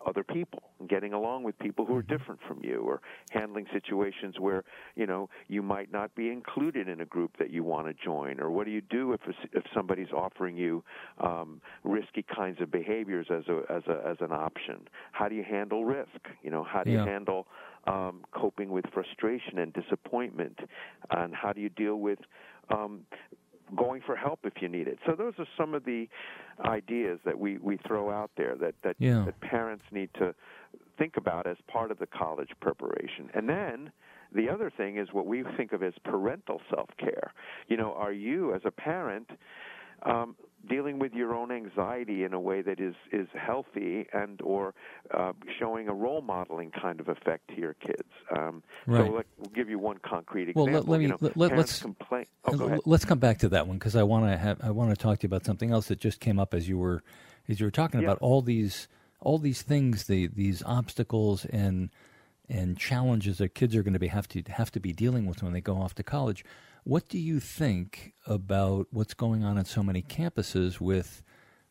other 0.06 0.24
people 0.24 0.64
and 0.80 0.89
getting 0.89 1.14
along 1.14 1.43
with 1.43 1.58
people 1.60 1.86
who 1.86 1.95
are 1.95 2.04
mm-hmm. 2.04 2.18
different 2.18 2.41
from 2.47 2.60
you 2.64 2.80
or 2.80 3.02
handling 3.32 3.66
situations 3.72 4.36
where 4.39 4.64
you 4.95 5.06
know 5.06 5.30
you 5.47 5.62
might 5.62 5.91
not 5.91 6.14
be 6.16 6.30
included 6.30 6.88
in 6.88 7.02
a 7.02 7.06
group 7.06 7.38
that 7.38 7.49
you 7.49 7.64
want 7.64 7.88
to 7.88 7.93
join 7.93 8.39
or 8.39 8.49
what 8.52 8.66
do 8.66 8.72
you 8.72 8.82
do 8.82 9.14
if 9.14 9.22
if 9.54 9.64
somebody's 9.74 10.12
offering 10.12 10.58
you 10.58 10.84
um, 11.20 11.62
risky 11.84 12.24
kinds 12.24 12.60
of 12.62 12.72
behaviors 12.72 13.28
as 13.30 13.43
a 13.47 13.62
as 13.72 13.84
a 13.88 14.08
as 14.08 14.18
an 14.20 14.32
option? 14.32 14.88
How 15.12 15.30
do 15.30 15.36
you 15.36 15.43
handle 15.43 15.86
risk? 15.86 16.28
You 16.43 16.52
know 16.52 16.64
how 16.64 16.84
do 16.84 16.91
you 16.91 16.99
handle 16.99 17.47
um, 17.88 18.22
coping 18.32 18.70
with 18.72 18.86
frustration 18.93 19.60
and 19.60 19.74
disappointment? 19.74 20.60
And 21.10 21.34
how 21.34 21.54
do 21.54 21.62
you 21.62 21.70
deal 21.70 21.97
with 21.97 22.20
um, 22.70 23.02
going 23.76 24.01
for 24.05 24.15
help 24.15 24.39
if 24.43 24.53
you 24.61 24.67
need 24.67 24.88
it. 24.88 24.99
So 25.05 25.15
those 25.15 25.34
are 25.39 25.47
some 25.57 25.74
of 25.74 25.86
the 25.86 26.07
ideas 26.65 27.19
that 27.26 27.38
we, 27.38 27.57
we 27.57 27.78
throw 27.88 28.11
out 28.11 28.32
there 28.38 28.55
that 28.55 28.76
that, 28.84 28.95
yeah. 28.99 29.24
that 29.26 29.39
parents 29.41 29.86
need 29.91 30.09
to 30.15 30.34
think 30.97 31.17
about 31.17 31.47
as 31.47 31.57
part 31.67 31.91
of 31.91 31.99
the 31.99 32.07
college 32.07 32.49
preparation. 32.61 33.30
And 33.34 33.47
then 33.49 33.91
the 34.34 34.49
other 34.49 34.72
thing 34.76 34.97
is 34.97 35.09
what 35.11 35.26
we 35.26 35.43
think 35.57 35.74
of 35.74 35.84
as 35.84 35.93
parental 36.03 36.61
self 36.74 36.89
care. 36.97 37.34
You 37.67 37.78
know, 37.78 37.93
are 37.93 38.13
you 38.13 38.53
as 38.53 38.61
a 38.65 38.72
parent 38.72 39.30
um, 40.03 40.36
dealing 40.68 40.99
with 40.99 41.14
your 41.14 41.34
own 41.34 41.51
anxiety 41.51 42.24
in 42.24 42.34
a 42.34 42.39
way 42.39 42.62
that 42.62 42.80
is 42.80 42.95
is 43.12 43.28
healthy 43.34 44.07
and 44.14 44.41
or 44.41 44.74
uh, 45.14 45.34
showing 45.59 45.88
a 45.88 45.93
role 45.93 46.22
modeling 46.22 46.72
kind 46.72 46.99
of 46.99 47.07
effect 47.07 47.47
to 47.49 47.55
your 47.55 47.74
kids. 47.74 48.09
Um, 48.38 48.64
right. 48.86 49.05
So 49.05 49.14
let, 49.14 49.26
we'll 49.38 49.51
give 49.53 49.70
you 49.70 49.80
one 49.80 49.97
concrete 49.97 50.55
well, 50.55 50.68
example. 50.68 50.91
Let, 50.91 50.91
let 50.91 50.97
me 50.99 51.05
you 51.05 51.18
know, 51.22 51.32
let, 51.36 51.51
us 51.53 51.82
complain. 51.82 52.26
Oh, 52.45 52.80
let's 52.86 53.05
come 53.05 53.20
back 53.20 53.39
to 53.39 53.49
that 53.49 53.68
one 53.68 53.78
because 53.78 53.95
I 53.95 54.03
want 54.03 54.26
to 54.26 54.38
have 54.38 54.59
I 54.64 54.72
want 54.72 54.91
to 54.91 54.95
talk 54.95 55.20
to 55.20 55.24
you 55.24 55.28
about 55.28 55.45
something 55.45 55.72
else 55.72 55.88
that 55.88 55.99
just 55.99 56.20
came 56.20 56.39
up 56.39 56.53
as 56.53 56.68
you 56.68 56.78
were 56.78 57.03
as 57.49 57.59
you 57.59 57.66
were 57.66 57.72
talking 57.72 58.01
yeah. 58.01 58.07
about 58.07 58.20
all 58.20 58.41
these 58.41 58.88
all 59.20 59.38
these 59.38 59.62
things 59.62 60.05
the 60.05 60.28
these 60.28 60.64
obstacles 60.66 61.45
and 61.45 61.89
and 62.52 62.78
challenges 62.78 63.38
that 63.38 63.56
kids 63.56 63.76
are 63.76 63.84
going 63.84 63.93
to 63.93 63.99
be 63.99 64.08
have 64.08 64.28
to 64.28 64.43
have 64.49 64.72
to 64.72 64.80
be 64.80 64.91
dealing 64.91 65.26
with 65.26 65.41
when 65.41 65.54
they 65.54 65.62
go 65.62 65.78
off 65.78 65.95
to 65.95 66.04
college. 66.04 66.43
What 66.84 67.08
do 67.08 67.18
you 67.18 67.39
think 67.39 68.14
about 68.28 68.88
what's 68.91 69.14
going 69.14 69.43
on 69.43 69.58
at 69.58 69.68
so 69.68 69.82
many 69.82 70.02
campuses 70.02 70.82
with 70.82 71.24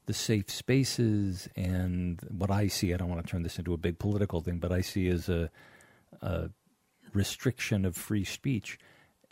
the 0.06 0.14
safe 0.14 0.48
spaces 0.50 1.48
and 1.54 2.20
what 2.30 2.50
I 2.50 2.68
see? 2.68 2.94
I 2.94 2.96
don't 2.96 3.10
want 3.10 3.24
to 3.24 3.30
turn 3.30 3.42
this 3.42 3.58
into 3.58 3.74
a 3.74 3.76
big 3.76 3.98
political 3.98 4.40
thing, 4.40 4.58
but 4.58 4.72
I 4.72 4.80
see 4.80 5.08
as 5.08 5.28
a, 5.28 5.50
a 6.22 6.50
restriction 7.12 7.84
of 7.84 7.94
free 7.94 8.24
speech 8.24 8.78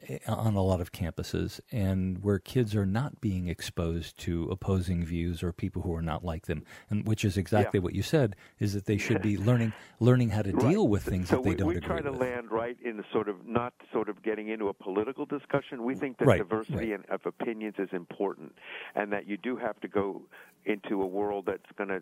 Eh, 0.07 0.19
on 0.29 0.55
a 0.55 0.63
lot 0.63 0.81
of 0.81 0.93
campuses 0.93 1.61
and 1.73 2.23
where 2.23 2.39
kids 2.39 2.77
are 2.77 2.87
not 2.87 3.21
being 3.21 3.49
exposed 3.49 4.17
to 4.17 4.45
opposing 4.45 5.05
views 5.05 5.43
or 5.43 5.53
people 5.53 5.83
who 5.83 5.93
are 5.93 6.03
not 6.03 6.25
like 6.25 6.47
them 6.47 6.63
and 6.89 7.05
which 7.05 7.25
is 7.25 7.37
exactly 7.37 7.79
yeah. 7.79 7.83
what 7.83 7.97
you 7.97 8.03
said 8.03 8.37
is 8.61 8.75
that 8.75 8.85
they 8.85 8.97
should 8.97 9.21
be 9.21 9.37
learning 9.49 9.73
learning 9.99 10.29
how 10.29 10.41
to 10.41 10.53
right. 10.53 10.71
deal 10.71 10.87
with 10.87 11.03
things 11.03 11.29
so 11.29 11.37
that 11.37 11.43
they 11.43 11.51
we, 11.51 11.57
don't 11.57 11.71
agree 11.71 11.75
with. 11.75 11.83
we 11.83 11.87
agree 11.89 12.01
try 12.01 12.01
to 12.01 12.13
with. 12.13 12.21
land 12.21 12.51
right 12.53 12.77
in 12.85 12.97
the 12.97 13.03
sort 13.13 13.29
of 13.29 13.45
not 13.45 13.73
sort 13.93 14.09
of 14.09 14.23
getting 14.23 14.49
into 14.49 14.69
a 14.69 14.73
political 14.73 15.27
discussion 15.27 15.83
we 15.83 15.97
think 15.97 16.17
that 16.19 16.27
right. 16.27 16.39
diversity 16.39 16.93
right. 16.93 17.11
of 17.11 17.21
opinions 17.27 17.75
is 17.79 17.89
important 17.93 18.53
and 18.95 19.13
that 19.13 19.27
you 19.27 19.37
do 19.37 19.57
have 19.57 19.81
to 19.81 19.89
go 19.89 20.23
into 20.65 21.03
a 21.03 21.07
world 21.07 21.47
that's 21.47 21.73
going 21.77 21.89
to 21.89 22.01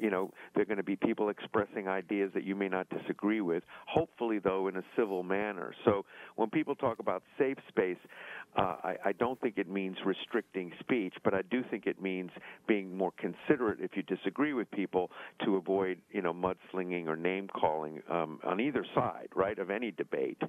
you 0.00 0.10
know, 0.10 0.32
there 0.54 0.62
are 0.62 0.66
going 0.66 0.76
to 0.76 0.82
be 0.82 0.96
people 0.96 1.28
expressing 1.28 1.88
ideas 1.88 2.30
that 2.34 2.44
you 2.44 2.54
may 2.54 2.68
not 2.68 2.86
disagree 2.90 3.40
with, 3.40 3.62
hopefully, 3.86 4.38
though, 4.38 4.68
in 4.68 4.76
a 4.76 4.82
civil 4.96 5.22
manner. 5.22 5.74
So 5.84 6.04
when 6.36 6.50
people 6.50 6.74
talk 6.74 6.98
about 6.98 7.22
safe 7.38 7.56
space, 7.68 7.96
uh, 8.56 8.76
I, 8.82 8.96
I 9.06 9.12
don't 9.12 9.40
think 9.40 9.58
it 9.58 9.68
means 9.68 9.96
restricting 10.04 10.72
speech, 10.80 11.14
but 11.24 11.34
I 11.34 11.42
do 11.42 11.62
think 11.70 11.86
it 11.86 12.00
means 12.00 12.30
being 12.66 12.96
more 12.96 13.12
considerate 13.16 13.78
if 13.80 13.92
you 13.94 14.02
disagree 14.02 14.52
with 14.52 14.70
people 14.70 15.10
to 15.44 15.56
avoid, 15.56 15.98
you 16.10 16.22
know, 16.22 16.34
mudslinging 16.34 17.06
or 17.06 17.16
name 17.16 17.48
calling 17.48 18.02
um, 18.10 18.40
on 18.44 18.60
either 18.60 18.84
side, 18.94 19.28
right, 19.34 19.58
of 19.58 19.70
any 19.70 19.90
debate. 19.92 20.40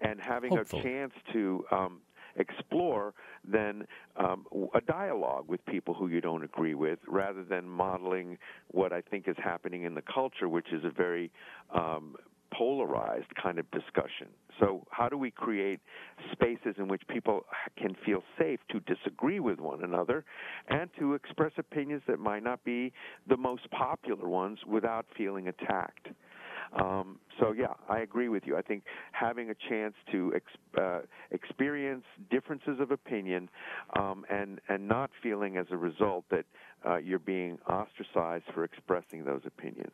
And 0.00 0.20
having 0.20 0.50
Hopefully. 0.50 0.80
a 0.80 0.84
chance 0.84 1.12
to 1.32 1.64
um, 1.70 2.00
explore 2.36 3.14
than 3.46 3.86
um, 4.16 4.46
a 4.74 4.80
dialogue 4.80 5.44
with 5.48 5.64
people 5.66 5.94
who 5.94 6.08
you 6.08 6.20
don't 6.20 6.44
agree 6.44 6.74
with, 6.74 6.98
rather 7.06 7.42
than 7.44 7.68
modeling 7.68 8.38
what 8.70 8.92
I 8.92 9.00
think 9.00 9.28
is 9.28 9.36
happening 9.42 9.84
in 9.84 9.94
the 9.94 10.02
culture, 10.02 10.48
which 10.48 10.72
is 10.72 10.84
a 10.84 10.90
very 10.90 11.30
um, 11.74 12.16
polarized 12.52 13.34
kind 13.40 13.58
of 13.58 13.70
discussion. 13.70 14.28
So, 14.60 14.86
how 14.90 15.08
do 15.08 15.18
we 15.18 15.30
create 15.30 15.80
spaces 16.32 16.76
in 16.78 16.88
which 16.88 17.02
people 17.08 17.44
can 17.76 17.94
feel 18.06 18.22
safe 18.38 18.60
to 18.70 18.80
disagree 18.80 19.40
with 19.40 19.58
one 19.60 19.84
another 19.84 20.24
and 20.68 20.88
to 20.98 21.14
express 21.14 21.52
opinions 21.58 22.02
that 22.06 22.18
might 22.18 22.42
not 22.42 22.64
be 22.64 22.92
the 23.28 23.36
most 23.36 23.70
popular 23.70 24.28
ones 24.28 24.58
without 24.66 25.06
feeling 25.16 25.48
attacked? 25.48 26.08
Um, 26.72 27.18
so 27.40 27.52
yeah, 27.52 27.74
I 27.88 28.00
agree 28.00 28.28
with 28.28 28.44
you. 28.46 28.56
I 28.56 28.62
think 28.62 28.84
having 29.12 29.50
a 29.50 29.54
chance 29.68 29.94
to 30.12 30.32
ex- 30.34 30.80
uh, 30.80 31.00
experience 31.30 32.04
differences 32.30 32.80
of 32.80 32.90
opinion 32.90 33.48
um, 33.98 34.24
and 34.30 34.60
and 34.68 34.86
not 34.88 35.10
feeling 35.22 35.56
as 35.56 35.66
a 35.70 35.76
result 35.76 36.24
that 36.30 36.44
uh, 36.86 36.96
you're 36.96 37.18
being 37.18 37.58
ostracized 37.68 38.44
for 38.54 38.64
expressing 38.64 39.24
those 39.24 39.42
opinions. 39.46 39.92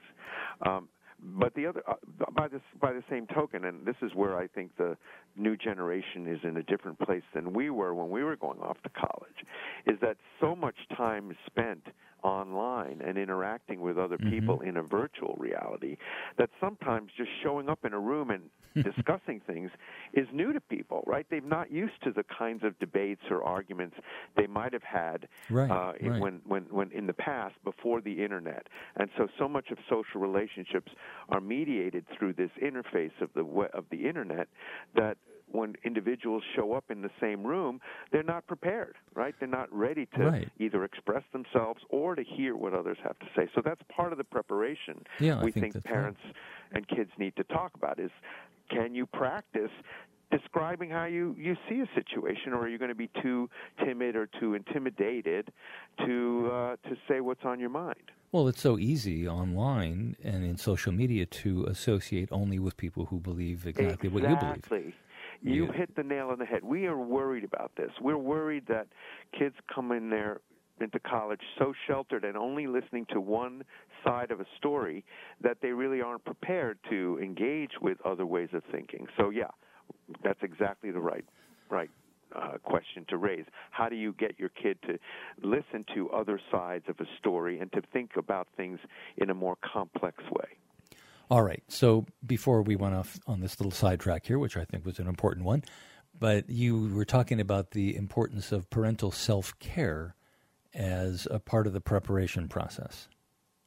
Um, 0.66 0.88
but 1.36 1.54
the 1.54 1.66
other, 1.66 1.82
uh, 1.88 1.94
by 2.32 2.48
this, 2.48 2.60
by 2.80 2.92
the 2.92 3.02
same 3.08 3.26
token, 3.28 3.64
and 3.64 3.86
this 3.86 3.94
is 4.02 4.10
where 4.14 4.36
I 4.36 4.48
think 4.48 4.76
the 4.76 4.96
new 5.36 5.56
generation 5.56 6.26
is 6.26 6.40
in 6.42 6.56
a 6.56 6.62
different 6.64 6.98
place 6.98 7.22
than 7.32 7.52
we 7.52 7.70
were 7.70 7.94
when 7.94 8.10
we 8.10 8.24
were 8.24 8.36
going 8.36 8.58
off 8.60 8.76
to 8.82 8.88
college, 8.88 9.46
is 9.86 9.98
that 10.00 10.16
so 10.40 10.56
much 10.56 10.74
time 10.96 11.30
is 11.30 11.36
spent 11.46 11.86
online 12.22 13.00
and 13.04 13.18
interacting 13.18 13.80
with 13.80 13.98
other 13.98 14.18
Mm-hmm. 14.20 14.30
people 14.30 14.60
in 14.60 14.76
a 14.76 14.82
virtual 14.82 15.34
reality 15.38 15.96
that 16.38 16.50
sometimes 16.60 17.10
just 17.16 17.30
showing 17.42 17.68
up 17.68 17.84
in 17.84 17.92
a 17.92 18.00
room 18.00 18.30
and 18.30 18.50
discussing 18.82 19.40
things 19.46 19.70
is 20.14 20.26
new 20.32 20.52
to 20.52 20.60
people, 20.60 21.02
right? 21.06 21.26
They've 21.30 21.44
not 21.44 21.70
used 21.70 22.02
to 22.04 22.12
the 22.12 22.24
kinds 22.24 22.64
of 22.64 22.78
debates 22.78 23.22
or 23.30 23.42
arguments 23.44 23.96
they 24.36 24.46
might 24.46 24.72
have 24.72 24.82
had 24.82 25.28
Right, 25.48 25.70
uh, 25.70 25.92
in, 26.00 26.08
right. 26.08 26.18
when, 26.18 26.40
when, 26.46 26.64
when 26.70 26.90
in 26.92 27.06
the 27.06 27.12
past 27.12 27.54
before 27.64 28.00
the 28.00 28.22
internet. 28.22 28.66
And 28.96 29.08
so, 29.16 29.28
so 29.38 29.48
much 29.48 29.70
of 29.70 29.78
social 29.88 30.20
relationships 30.20 30.92
are 31.28 31.40
mediated 31.40 32.06
through 32.18 32.34
this 32.34 32.50
interface 32.62 33.12
of 33.20 33.30
the 33.34 33.42
of 33.74 33.84
the 33.90 34.06
internet 34.08 34.48
that 34.94 35.16
when 35.52 35.74
individuals 35.84 36.42
show 36.56 36.72
up 36.72 36.84
in 36.90 37.02
the 37.02 37.10
same 37.20 37.44
room, 37.44 37.80
they're 38.10 38.22
not 38.22 38.46
prepared, 38.46 38.96
right? 39.14 39.34
They're 39.38 39.48
not 39.48 39.72
ready 39.72 40.06
to 40.16 40.24
Right. 40.24 40.48
either 40.58 40.84
express 40.84 41.22
themselves 41.32 41.80
or 41.90 42.14
to 42.14 42.22
hear 42.24 42.56
what 42.56 42.74
others 42.74 42.98
have 43.02 43.18
to 43.20 43.26
say. 43.36 43.48
So 43.54 43.60
that's 43.64 43.80
part 43.94 44.12
of 44.12 44.18
the 44.18 44.24
preparation 44.24 45.04
Yeah, 45.20 45.38
I 45.40 45.44
we 45.44 45.52
think 45.52 45.74
that's 45.74 45.86
right. 45.86 45.94
parents 45.94 46.20
and 46.72 46.86
kids 46.88 47.10
need 47.18 47.36
to 47.36 47.44
talk 47.44 47.72
about 47.74 47.98
is 47.98 48.10
can 48.70 48.94
you 48.94 49.06
practice 49.06 49.70
describing 50.30 50.88
how 50.88 51.04
you, 51.04 51.36
you 51.38 51.54
see 51.68 51.80
a 51.80 51.88
situation 51.94 52.54
or 52.54 52.60
are 52.62 52.68
you 52.68 52.78
going 52.78 52.88
to 52.88 52.94
be 52.94 53.10
too 53.22 53.50
timid 53.84 54.16
or 54.16 54.26
too 54.40 54.54
intimidated 54.54 55.52
to 56.06 56.50
uh, 56.50 56.76
to 56.88 56.96
say 57.08 57.20
what's 57.20 57.44
on 57.44 57.60
your 57.60 57.68
mind? 57.68 58.10
Well, 58.32 58.48
it's 58.48 58.62
so 58.62 58.78
easy 58.78 59.28
online 59.28 60.16
and 60.24 60.42
in 60.42 60.56
social 60.56 60.90
media 60.90 61.26
to 61.26 61.66
associate 61.66 62.30
only 62.32 62.58
with 62.58 62.78
people 62.78 63.04
who 63.06 63.18
believe 63.20 63.66
exactly, 63.66 64.08
what 64.08 64.22
you 64.22 64.36
believe. 64.36 64.94
You 65.42 65.66
Yeah. 65.66 65.72
hit 65.72 65.94
the 65.94 66.02
nail 66.04 66.30
on 66.30 66.38
the 66.38 66.44
head. 66.44 66.62
We 66.62 66.86
are 66.86 66.96
worried 66.96 67.44
about 67.44 67.74
this. 67.74 67.90
We're 68.00 68.16
worried 68.16 68.66
that 68.66 68.88
kids 69.32 69.56
come 69.66 69.92
in 69.92 70.08
there 70.08 70.40
into 70.80 70.98
college 71.00 71.40
so 71.58 71.72
sheltered 71.86 72.24
and 72.24 72.36
only 72.36 72.66
listening 72.66 73.06
to 73.06 73.20
one 73.20 73.64
side 74.04 74.30
of 74.30 74.40
a 74.40 74.46
story 74.56 75.04
that 75.40 75.60
they 75.60 75.72
really 75.72 76.00
aren't 76.00 76.24
prepared 76.24 76.78
to 76.90 77.18
engage 77.20 77.72
with 77.80 78.00
other 78.04 78.26
ways 78.26 78.48
of 78.52 78.64
thinking. 78.64 79.06
So 79.16 79.30
yeah, 79.30 79.50
that's 80.22 80.42
exactly 80.42 80.90
the 80.90 81.00
right 81.00 81.24
right 81.70 81.90
uh, 82.34 82.58
question 82.62 83.04
to 83.08 83.16
raise. 83.16 83.44
How 83.70 83.88
do 83.88 83.96
you 83.96 84.14
get 84.14 84.38
your 84.38 84.48
kid 84.50 84.78
to 84.82 84.98
listen 85.42 85.84
to 85.94 86.10
other 86.10 86.40
sides 86.50 86.84
of 86.88 86.98
a 87.00 87.06
story 87.18 87.58
and 87.60 87.70
to 87.72 87.82
think 87.92 88.16
about 88.16 88.48
things 88.56 88.78
in 89.18 89.30
a 89.30 89.34
more 89.34 89.56
complex 89.56 90.22
way? 90.30 90.48
All 91.32 91.42
right. 91.42 91.62
So 91.66 92.04
before 92.26 92.60
we 92.60 92.76
went 92.76 92.94
off 92.94 93.18
on 93.26 93.40
this 93.40 93.58
little 93.58 93.70
sidetrack 93.72 94.26
here, 94.26 94.38
which 94.38 94.54
I 94.54 94.66
think 94.66 94.84
was 94.84 94.98
an 94.98 95.06
important 95.06 95.46
one, 95.46 95.64
but 96.20 96.50
you 96.50 96.94
were 96.94 97.06
talking 97.06 97.40
about 97.40 97.70
the 97.70 97.96
importance 97.96 98.52
of 98.52 98.68
parental 98.68 99.10
self 99.10 99.58
care 99.58 100.14
as 100.74 101.26
a 101.30 101.38
part 101.38 101.66
of 101.66 101.72
the 101.72 101.80
preparation 101.80 102.48
process. 102.48 103.08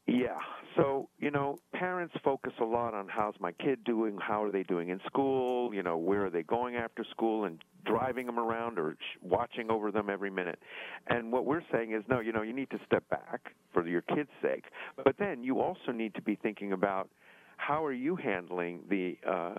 Yeah. 0.05 0.37
So, 0.75 1.09
you 1.17 1.31
know, 1.31 1.57
parents 1.73 2.13
focus 2.23 2.53
a 2.61 2.65
lot 2.65 2.93
on 2.93 3.07
how's 3.07 3.33
my 3.39 3.51
kid 3.53 3.83
doing, 3.83 4.19
how 4.21 4.43
are 4.43 4.51
they 4.51 4.61
doing 4.61 4.89
in 4.89 4.99
school, 5.07 5.73
you 5.73 5.81
know, 5.81 5.97
where 5.97 6.27
are 6.27 6.29
they 6.29 6.43
going 6.43 6.75
after 6.75 7.03
school 7.09 7.45
and 7.45 7.63
driving 7.83 8.27
them 8.27 8.37
around 8.37 8.77
or 8.77 8.95
watching 9.23 9.71
over 9.71 9.91
them 9.91 10.11
every 10.11 10.29
minute. 10.29 10.59
And 11.07 11.31
what 11.31 11.45
we're 11.45 11.63
saying 11.71 11.93
is 11.93 12.03
no, 12.07 12.19
you 12.19 12.31
know, 12.31 12.43
you 12.43 12.53
need 12.53 12.69
to 12.69 12.79
step 12.85 13.09
back 13.09 13.55
for 13.73 13.87
your 13.87 14.01
kids' 14.01 14.29
sake. 14.39 14.65
But 15.03 15.15
then 15.17 15.43
you 15.43 15.61
also 15.61 15.91
need 15.91 16.13
to 16.13 16.21
be 16.21 16.35
thinking 16.35 16.71
about 16.71 17.09
how 17.57 17.83
are 17.83 17.93
you 17.93 18.15
handling 18.15 18.81
the 18.89 19.17
uh, 19.27 19.55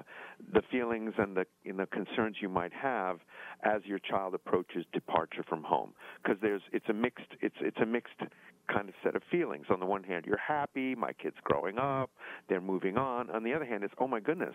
the 0.52 0.62
feelings 0.70 1.12
and 1.18 1.36
the 1.36 1.46
and 1.64 1.78
the 1.78 1.86
concerns 1.86 2.36
you 2.40 2.48
might 2.48 2.72
have 2.72 3.18
as 3.62 3.82
your 3.84 3.98
child 3.98 4.34
approaches 4.34 4.84
departure 4.92 5.44
from 5.48 5.62
home? 5.62 5.92
Because 6.22 6.38
there's 6.40 6.62
it's 6.72 6.88
a 6.88 6.92
mixed 6.92 7.26
it's 7.40 7.56
it's 7.60 7.78
a 7.80 7.86
mixed 7.86 8.20
kind 8.72 8.88
of 8.88 8.94
set 9.02 9.14
of 9.14 9.22
feelings. 9.30 9.66
On 9.70 9.80
the 9.80 9.86
one 9.86 10.02
hand, 10.02 10.24
you're 10.26 10.38
happy, 10.38 10.94
my 10.94 11.12
kid's 11.12 11.36
growing 11.44 11.78
up, 11.78 12.10
they're 12.48 12.60
moving 12.60 12.96
on. 12.96 13.30
On 13.30 13.44
the 13.44 13.52
other 13.54 13.64
hand, 13.64 13.84
it's 13.84 13.94
oh 13.98 14.08
my 14.08 14.20
goodness, 14.20 14.54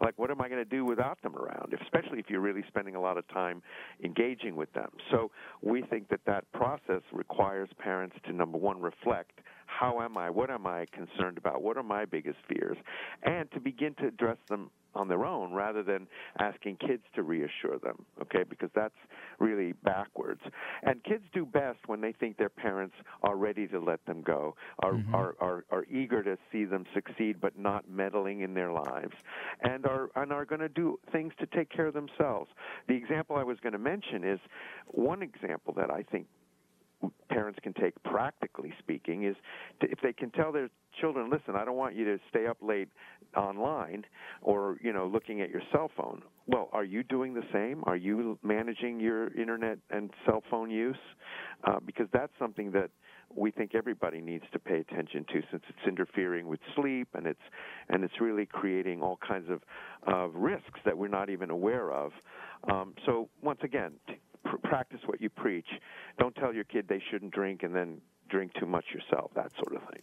like 0.00 0.18
what 0.18 0.30
am 0.30 0.40
I 0.40 0.48
going 0.48 0.62
to 0.62 0.68
do 0.68 0.84
without 0.84 1.20
them 1.22 1.36
around? 1.36 1.74
Especially 1.82 2.18
if 2.18 2.26
you're 2.28 2.40
really 2.40 2.64
spending 2.68 2.94
a 2.94 3.00
lot 3.00 3.18
of 3.18 3.26
time 3.28 3.62
engaging 4.04 4.56
with 4.56 4.72
them. 4.72 4.90
So 5.10 5.30
we 5.62 5.82
think 5.82 6.08
that 6.08 6.20
that 6.26 6.50
process 6.52 7.02
requires 7.12 7.68
parents 7.78 8.16
to 8.26 8.32
number 8.32 8.58
one 8.58 8.80
reflect 8.80 9.40
how 9.68 10.00
am 10.00 10.16
I? 10.16 10.30
What 10.30 10.50
am 10.50 10.66
I 10.66 10.86
concerned 10.92 11.38
about? 11.38 11.62
What 11.62 11.76
are 11.76 11.82
my 11.82 12.04
biggest 12.04 12.38
fears? 12.48 12.76
And 13.22 13.50
to 13.52 13.60
begin 13.60 13.94
to 13.96 14.06
address 14.06 14.38
them 14.48 14.70
on 14.94 15.06
their 15.08 15.24
own 15.24 15.52
rather 15.52 15.82
than 15.82 16.08
asking 16.40 16.76
kids 16.76 17.02
to 17.14 17.22
reassure 17.22 17.78
them, 17.82 18.04
okay? 18.20 18.42
Because 18.48 18.70
that's 18.74 18.96
really 19.38 19.72
backwards. 19.84 20.40
And 20.82 21.04
kids 21.04 21.24
do 21.32 21.44
best 21.44 21.78
when 21.86 22.00
they 22.00 22.12
think 22.12 22.38
their 22.38 22.48
parents 22.48 22.96
are 23.22 23.36
ready 23.36 23.68
to 23.68 23.78
let 23.78 24.04
them 24.06 24.22
go, 24.22 24.56
are, 24.80 24.94
Mm-hmm. 24.94 25.14
are, 25.14 25.34
are, 25.40 25.64
are 25.70 25.84
eager 25.84 26.22
to 26.22 26.36
see 26.50 26.64
them 26.64 26.84
succeed 26.94 27.40
but 27.40 27.58
not 27.58 27.88
meddling 27.88 28.40
in 28.40 28.54
their 28.54 28.72
lives, 28.72 29.14
and 29.62 29.86
are, 29.86 30.10
and 30.16 30.32
are 30.32 30.44
going 30.44 30.60
to 30.60 30.68
do 30.68 30.98
things 31.12 31.32
to 31.38 31.46
take 31.46 31.70
care 31.70 31.86
of 31.86 31.94
themselves. 31.94 32.50
The 32.88 32.94
example 32.94 33.36
I 33.36 33.44
was 33.44 33.58
going 33.60 33.74
to 33.74 33.78
mention 33.78 34.24
is 34.24 34.40
one 34.86 35.22
example 35.22 35.74
that 35.76 35.90
I 35.90 36.02
think 36.02 36.26
parents 37.28 37.58
can 37.62 37.72
take 37.74 37.94
practically 38.02 38.72
speaking 38.78 39.24
is 39.24 39.36
to, 39.80 39.90
if 39.90 39.98
they 40.02 40.12
can 40.12 40.30
tell 40.30 40.50
their 40.50 40.68
children 41.00 41.30
listen 41.30 41.54
i 41.54 41.64
don't 41.64 41.76
want 41.76 41.94
you 41.94 42.04
to 42.04 42.18
stay 42.30 42.46
up 42.46 42.56
late 42.60 42.88
online 43.36 44.04
or 44.42 44.78
you 44.82 44.92
know 44.92 45.06
looking 45.06 45.40
at 45.40 45.50
your 45.50 45.62
cell 45.72 45.90
phone. 45.96 46.22
Well 46.46 46.68
are 46.72 46.84
you 46.84 47.02
doing 47.02 47.34
the 47.34 47.42
same? 47.52 47.82
Are 47.86 47.96
you 47.96 48.38
managing 48.42 49.00
your 49.00 49.32
internet 49.34 49.78
and 49.90 50.10
cell 50.24 50.42
phone 50.50 50.70
use? 50.70 50.96
Uh, 51.64 51.78
because 51.84 52.06
that's 52.12 52.32
something 52.38 52.70
that 52.72 52.90
we 53.34 53.50
think 53.50 53.74
everybody 53.74 54.20
needs 54.20 54.44
to 54.52 54.58
pay 54.58 54.78
attention 54.78 55.24
to 55.32 55.42
since 55.50 55.62
it's 55.68 55.86
interfering 55.86 56.46
with 56.46 56.60
sleep 56.74 57.08
and 57.14 57.26
it's 57.26 57.40
and 57.88 58.04
it's 58.04 58.20
really 58.20 58.46
creating 58.46 59.02
all 59.02 59.18
kinds 59.26 59.50
of 59.50 59.60
of 60.12 60.34
risks 60.34 60.80
that 60.84 60.96
we're 60.96 61.08
not 61.08 61.30
even 61.30 61.50
aware 61.50 61.92
of. 61.92 62.12
Um, 62.70 62.94
so 63.06 63.28
once 63.42 63.60
again 63.62 63.92
t- 64.08 64.14
pr- 64.48 64.68
practice 64.68 65.00
what 65.06 65.20
you 65.20 65.28
preach. 65.28 65.66
Don't 66.18 66.34
tell 66.34 66.54
your 66.54 66.64
kid 66.64 66.86
they 66.88 67.02
shouldn't 67.10 67.32
drink 67.32 67.62
and 67.62 67.74
then 67.74 68.00
drink 68.28 68.52
too 68.58 68.66
much 68.66 68.86
yourself, 68.92 69.30
that 69.34 69.52
sort 69.54 69.74
of 69.74 69.88
thing. 69.90 70.02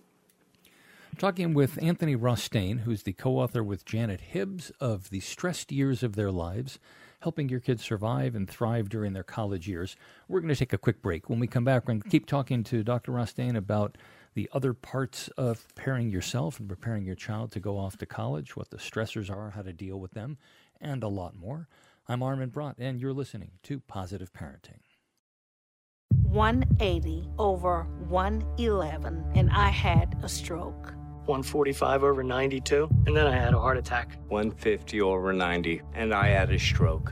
Talking 1.18 1.54
with 1.54 1.82
Anthony 1.82 2.16
Rostain, 2.16 2.82
who's 2.82 3.04
the 3.04 3.14
co 3.14 3.38
author 3.38 3.64
with 3.64 3.86
Janet 3.86 4.20
Hibbs 4.20 4.72
of 4.82 5.10
The 5.10 5.22
Stressed 5.22 5.72
Years 5.72 6.04
of 6.04 6.16
Their 6.16 6.32
Lives 6.32 6.78
Helping 7.22 7.48
Your 7.48 7.62
Kids 7.62 7.84
Survive 7.84 8.36
and 8.36 8.50
Thrive 8.50 8.90
During 8.90 9.14
Their 9.14 9.24
College 9.24 9.68
Years. 9.68 9.96
We're 10.28 10.42
going 10.42 10.54
to 10.54 10.60
take 10.60 10.74
a 10.74 10.78
quick 10.78 11.02
break. 11.02 11.30
When 11.30 11.40
we 11.40 11.48
come 11.48 11.64
back, 11.64 11.84
we're 11.84 11.94
going 11.94 12.02
to 12.02 12.10
keep 12.10 12.26
talking 12.26 12.64
to 12.66 12.84
Dr. 12.84 13.14
Rostain 13.14 13.56
about 13.56 13.98
the 14.34 14.50
other 14.52 14.74
parts 14.74 15.30
of 15.38 15.66
preparing 15.70 16.10
yourself 16.10 16.60
and 16.60 16.68
preparing 16.68 17.06
your 17.06 17.16
child 17.16 17.52
to 17.54 17.60
go 17.60 17.78
off 17.78 17.98
to 17.98 18.06
college, 18.06 18.58
what 18.58 18.70
the 18.70 18.78
stressors 18.78 19.32
are, 19.32 19.52
how 19.52 19.62
to 19.62 19.72
deal 19.72 19.98
with 19.98 20.12
them, 20.12 20.38
and 20.82 21.02
a 21.02 21.08
lot 21.08 21.36
more. 21.36 21.68
I'm 22.08 22.22
Armin 22.22 22.50
Brott, 22.52 22.76
and 22.78 23.02
you're 23.02 23.14
listening 23.14 23.54
to 23.64 23.80
Positive 23.80 24.32
Parenting. 24.32 24.82
180 26.22 27.30
over 27.40 27.88
111, 28.08 29.32
and 29.34 29.50
I 29.50 29.70
had 29.70 30.16
a 30.22 30.30
stroke. 30.30 30.94
145 31.26 32.04
over 32.04 32.22
92, 32.22 32.88
and 33.08 33.18
then 33.18 33.26
I 33.26 33.36
had 33.36 33.56
a 33.56 33.60
heart 33.60 33.78
attack. 33.78 34.20
150 34.28 35.02
over 35.02 35.34
90, 35.34 35.82
and 35.96 36.14
I 36.14 36.28
had 36.28 36.52
a 36.52 36.60
stroke. 36.60 37.12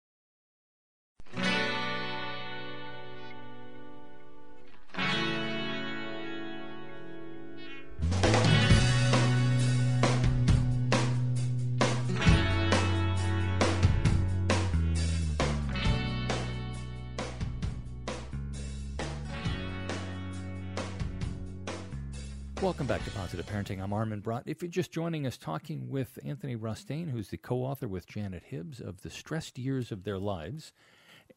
To 23.31 23.37
Positive 23.37 23.77
Parenting. 23.77 23.81
I'm 23.81 23.93
Armin 23.93 24.19
Brott. 24.21 24.43
If 24.45 24.61
you're 24.61 24.69
just 24.69 24.91
joining 24.91 25.25
us, 25.25 25.37
talking 25.37 25.89
with 25.89 26.19
Anthony 26.25 26.57
Rostain, 26.57 27.09
who's 27.09 27.29
the 27.29 27.37
co 27.37 27.59
author 27.59 27.87
with 27.87 28.05
Janet 28.05 28.43
Hibbs 28.45 28.81
of 28.81 29.03
The 29.03 29.09
Stressed 29.09 29.57
Years 29.57 29.89
of 29.89 30.03
Their 30.03 30.19
Lives. 30.19 30.73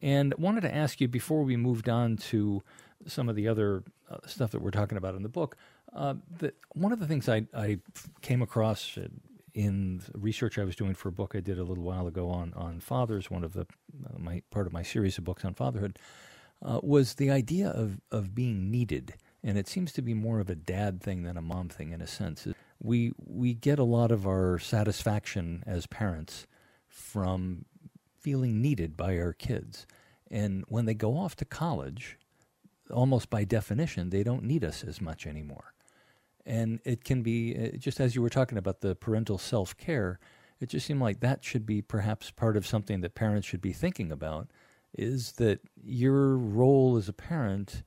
And 0.01 0.33
wanted 0.37 0.61
to 0.61 0.75
ask 0.75 0.99
you 0.99 1.07
before 1.07 1.43
we 1.43 1.55
moved 1.55 1.87
on 1.87 2.17
to 2.17 2.63
some 3.07 3.29
of 3.29 3.37
the 3.37 3.47
other 3.47 3.83
uh, 4.09 4.17
stuff 4.25 4.51
that 4.51 4.61
we're 4.61 4.71
talking 4.71 4.97
about 4.97 5.15
in 5.15 5.23
the 5.23 5.29
book, 5.29 5.55
uh, 5.93 6.15
that 6.39 6.55
one 6.73 6.91
of 6.91 6.99
the 6.99 7.07
things 7.07 7.29
I, 7.29 7.45
I 7.53 7.79
came 8.21 8.41
across 8.41 8.97
in 9.53 10.01
research 10.13 10.57
I 10.57 10.65
was 10.65 10.75
doing 10.75 10.95
for 10.95 11.07
a 11.07 11.13
book 11.13 11.33
I 11.33 11.39
did 11.39 11.57
a 11.57 11.63
little 11.63 11.85
while 11.85 12.07
ago 12.07 12.29
on 12.29 12.53
on 12.55 12.81
fathers, 12.81 13.31
one 13.31 13.45
of 13.45 13.53
the 13.53 13.61
uh, 14.05 14.17
my 14.17 14.41
part 14.51 14.67
of 14.67 14.73
my 14.73 14.83
series 14.83 15.17
of 15.17 15.23
books 15.23 15.45
on 15.45 15.53
fatherhood, 15.53 15.97
uh, 16.61 16.81
was 16.83 17.13
the 17.13 17.31
idea 17.31 17.69
of 17.69 18.01
of 18.11 18.35
being 18.35 18.69
needed, 18.69 19.13
and 19.45 19.57
it 19.57 19.69
seems 19.69 19.93
to 19.93 20.01
be 20.01 20.13
more 20.13 20.41
of 20.41 20.49
a 20.49 20.55
dad 20.55 21.01
thing 21.01 21.23
than 21.23 21.37
a 21.37 21.41
mom 21.41 21.69
thing 21.69 21.93
in 21.93 22.01
a 22.01 22.07
sense. 22.07 22.47
We 22.81 23.13
we 23.17 23.53
get 23.53 23.79
a 23.79 23.85
lot 23.85 24.11
of 24.11 24.27
our 24.27 24.59
satisfaction 24.59 25.63
as 25.65 25.87
parents 25.87 26.47
from 26.89 27.65
feeling 28.19 28.61
needed 28.61 28.97
by 28.97 29.17
our 29.17 29.31
kids, 29.31 29.87
and 30.29 30.65
when 30.67 30.85
they 30.85 30.95
go 30.95 31.17
off 31.17 31.37
to 31.37 31.45
college, 31.45 32.17
almost 32.91 33.29
by 33.29 33.45
definition, 33.45 34.09
they 34.09 34.23
don't 34.23 34.43
need 34.43 34.65
us 34.65 34.83
as 34.83 34.99
much 34.99 35.25
anymore 35.25 35.75
and 36.45 36.79
it 36.85 37.03
can 37.03 37.23
be, 37.23 37.55
uh, 37.55 37.77
just 37.77 37.99
as 37.99 38.15
you 38.15 38.21
were 38.21 38.29
talking 38.29 38.57
about 38.57 38.81
the 38.81 38.95
parental 38.95 39.37
self 39.37 39.75
care, 39.77 40.19
it 40.59 40.69
just 40.69 40.85
seemed 40.85 41.01
like 41.01 41.19
that 41.19 41.43
should 41.43 41.65
be 41.65 41.81
perhaps 41.81 42.31
part 42.31 42.55
of 42.55 42.67
something 42.67 43.01
that 43.01 43.15
parents 43.15 43.47
should 43.47 43.61
be 43.61 43.73
thinking 43.73 44.11
about 44.11 44.49
is 44.97 45.33
that 45.33 45.59
your 45.83 46.37
role 46.37 46.95
as 46.95 47.09
a 47.09 47.13
parent 47.13 47.83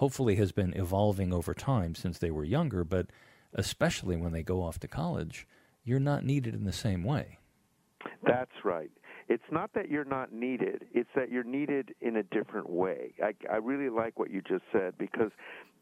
hopefully 0.00 0.36
has 0.36 0.50
been 0.50 0.72
evolving 0.72 1.30
over 1.30 1.52
time 1.52 1.94
since 1.94 2.18
they 2.18 2.30
were 2.30 2.42
younger, 2.42 2.84
but 2.84 3.06
especially 3.52 4.16
when 4.16 4.32
they 4.32 4.42
go 4.42 4.62
off 4.62 4.80
to 4.80 4.88
college, 4.88 5.46
you're 5.84 6.00
not 6.00 6.24
needed 6.24 6.54
in 6.54 6.64
the 6.64 6.72
same 6.72 7.04
way. 7.04 7.38
That's 8.26 8.64
right. 8.64 8.90
It's 9.28 9.52
not 9.52 9.74
that 9.74 9.90
you're 9.90 10.06
not 10.06 10.32
needed 10.32 10.86
it's 10.92 11.10
that 11.14 11.30
you're 11.30 11.44
needed 11.44 11.94
in 12.00 12.16
a 12.16 12.22
different 12.22 12.70
way. 12.70 13.12
I 13.22 13.34
i 13.52 13.56
really 13.56 13.90
like 13.90 14.18
what 14.18 14.30
you 14.30 14.40
just 14.40 14.64
said 14.72 14.94
because 14.98 15.30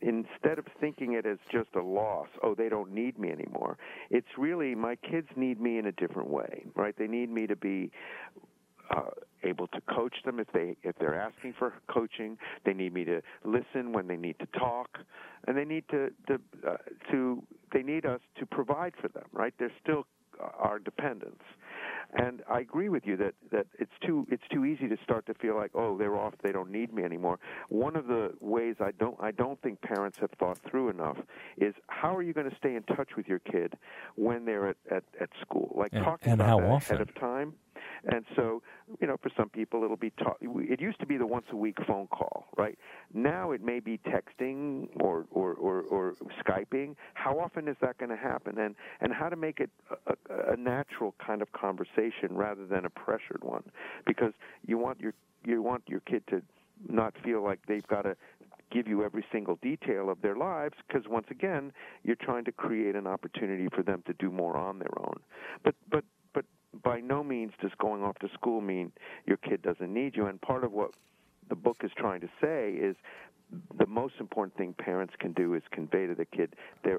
instead 0.00 0.58
of 0.58 0.66
thinking 0.80 1.12
it 1.14 1.24
as 1.24 1.38
just 1.50 1.70
a 1.76 1.82
loss 1.82 2.28
oh 2.42 2.54
they 2.54 2.68
don't 2.68 2.92
need 2.92 3.18
me 3.18 3.30
anymore 3.30 3.78
it's 4.10 4.28
really 4.36 4.74
my 4.74 4.94
kids 4.96 5.28
need 5.34 5.60
me 5.60 5.78
in 5.78 5.86
a 5.86 5.92
different 5.92 6.28
way 6.28 6.64
right? 6.74 6.94
They 6.98 7.06
need 7.06 7.30
me 7.30 7.46
to 7.46 7.56
be 7.56 7.90
uh, 8.90 9.10
able 9.42 9.66
to 9.68 9.80
coach 9.82 10.14
them 10.24 10.40
if 10.40 10.48
they 10.52 10.76
if 10.82 10.96
they're 10.98 11.18
asking 11.18 11.54
for 11.58 11.74
coaching. 11.88 12.38
They 12.64 12.72
need 12.72 12.92
me 12.92 13.04
to 13.04 13.22
listen 13.44 13.92
when 13.92 14.06
they 14.06 14.16
need 14.16 14.38
to 14.40 14.46
talk, 14.58 14.98
and 15.46 15.56
they 15.56 15.64
need 15.64 15.84
to 15.90 16.10
to, 16.28 16.40
uh, 16.66 16.76
to 17.10 17.42
they 17.72 17.82
need 17.82 18.06
us 18.06 18.20
to 18.38 18.46
provide 18.46 18.94
for 19.00 19.08
them. 19.08 19.26
Right? 19.32 19.54
They're 19.58 19.72
still 19.82 20.06
our 20.40 20.78
dependents. 20.78 21.42
And 22.14 22.42
I 22.50 22.60
agree 22.60 22.88
with 22.88 23.06
you 23.06 23.16
that 23.18 23.34
that 23.52 23.66
it's 23.78 23.92
too 24.06 24.26
it's 24.30 24.42
too 24.50 24.64
easy 24.64 24.88
to 24.88 24.96
start 25.04 25.26
to 25.26 25.34
feel 25.34 25.54
like 25.54 25.72
oh 25.74 25.98
they're 25.98 26.16
off 26.16 26.32
they 26.42 26.52
don't 26.52 26.70
need 26.70 26.92
me 26.92 27.02
anymore. 27.02 27.38
One 27.68 27.96
of 27.96 28.06
the 28.06 28.32
ways 28.40 28.76
I 28.80 28.92
don't 28.92 29.16
I 29.20 29.30
don't 29.30 29.60
think 29.60 29.82
parents 29.82 30.18
have 30.20 30.30
thought 30.38 30.58
through 30.70 30.88
enough 30.88 31.18
is 31.58 31.74
how 31.88 32.16
are 32.16 32.22
you 32.22 32.32
going 32.32 32.48
to 32.48 32.56
stay 32.56 32.74
in 32.76 32.82
touch 32.84 33.10
with 33.16 33.26
your 33.26 33.40
kid 33.40 33.74
when 34.14 34.46
they're 34.46 34.70
at 34.70 34.76
at, 34.90 35.04
at 35.20 35.28
school? 35.42 35.74
Like 35.76 35.92
and, 35.92 36.02
talking 36.02 36.32
and 36.32 36.40
about 36.40 36.48
how 36.48 36.60
that 36.60 36.70
often? 36.70 36.96
ahead 36.96 37.08
of 37.08 37.14
time. 37.20 37.52
And 38.04 38.24
so, 38.36 38.62
you 39.00 39.06
know, 39.06 39.16
for 39.22 39.30
some 39.36 39.48
people, 39.48 39.84
it'll 39.84 39.96
be 39.96 40.10
ta- 40.10 40.36
it 40.40 40.80
used 40.80 41.00
to 41.00 41.06
be 41.06 41.16
the 41.16 41.26
once 41.26 41.46
a 41.52 41.56
week 41.56 41.76
phone 41.86 42.06
call, 42.08 42.46
right? 42.56 42.78
Now 43.12 43.52
it 43.52 43.62
may 43.62 43.80
be 43.80 43.98
texting 43.98 44.88
or 45.00 45.26
or 45.30 45.54
or, 45.54 45.82
or 45.82 46.14
skyping. 46.44 46.96
How 47.14 47.38
often 47.38 47.68
is 47.68 47.76
that 47.80 47.98
going 47.98 48.10
to 48.10 48.16
happen? 48.16 48.58
And 48.58 48.74
and 49.00 49.12
how 49.12 49.28
to 49.28 49.36
make 49.36 49.60
it 49.60 49.70
a, 50.06 50.52
a 50.52 50.56
natural 50.56 51.14
kind 51.24 51.42
of 51.42 51.52
conversation 51.52 52.32
rather 52.32 52.66
than 52.66 52.84
a 52.84 52.90
pressured 52.90 53.42
one, 53.42 53.64
because 54.06 54.32
you 54.66 54.78
want 54.78 55.00
your 55.00 55.14
you 55.44 55.62
want 55.62 55.82
your 55.86 56.00
kid 56.00 56.22
to 56.28 56.42
not 56.88 57.14
feel 57.24 57.42
like 57.42 57.60
they've 57.66 57.86
got 57.88 58.02
to 58.02 58.16
give 58.70 58.86
you 58.86 59.02
every 59.02 59.24
single 59.32 59.58
detail 59.62 60.10
of 60.10 60.20
their 60.20 60.36
lives 60.36 60.74
because 60.86 61.08
once 61.08 61.26
again 61.30 61.72
you're 62.02 62.16
trying 62.16 62.44
to 62.44 62.52
create 62.52 62.94
an 62.94 63.06
opportunity 63.06 63.66
for 63.74 63.82
them 63.82 64.02
to 64.06 64.12
do 64.14 64.30
more 64.30 64.56
on 64.56 64.78
their 64.78 64.98
own 64.98 65.18
but 65.64 65.74
but 65.90 66.04
by 66.82 67.00
no 67.00 67.22
means 67.22 67.52
does 67.60 67.72
going 67.78 68.02
off 68.02 68.18
to 68.18 68.28
school 68.34 68.60
mean 68.60 68.92
your 69.26 69.36
kid 69.38 69.62
doesn't 69.62 69.92
need 69.92 70.16
you. 70.16 70.26
And 70.26 70.40
part 70.40 70.64
of 70.64 70.72
what 70.72 70.92
the 71.48 71.54
book 71.54 71.78
is 71.82 71.90
trying 71.96 72.20
to 72.20 72.28
say 72.40 72.72
is 72.72 72.96
the 73.78 73.86
most 73.86 74.14
important 74.20 74.56
thing 74.56 74.74
parents 74.74 75.14
can 75.18 75.32
do 75.32 75.54
is 75.54 75.62
convey 75.70 76.06
to 76.06 76.14
the 76.14 76.24
kid 76.24 76.54
their 76.84 76.98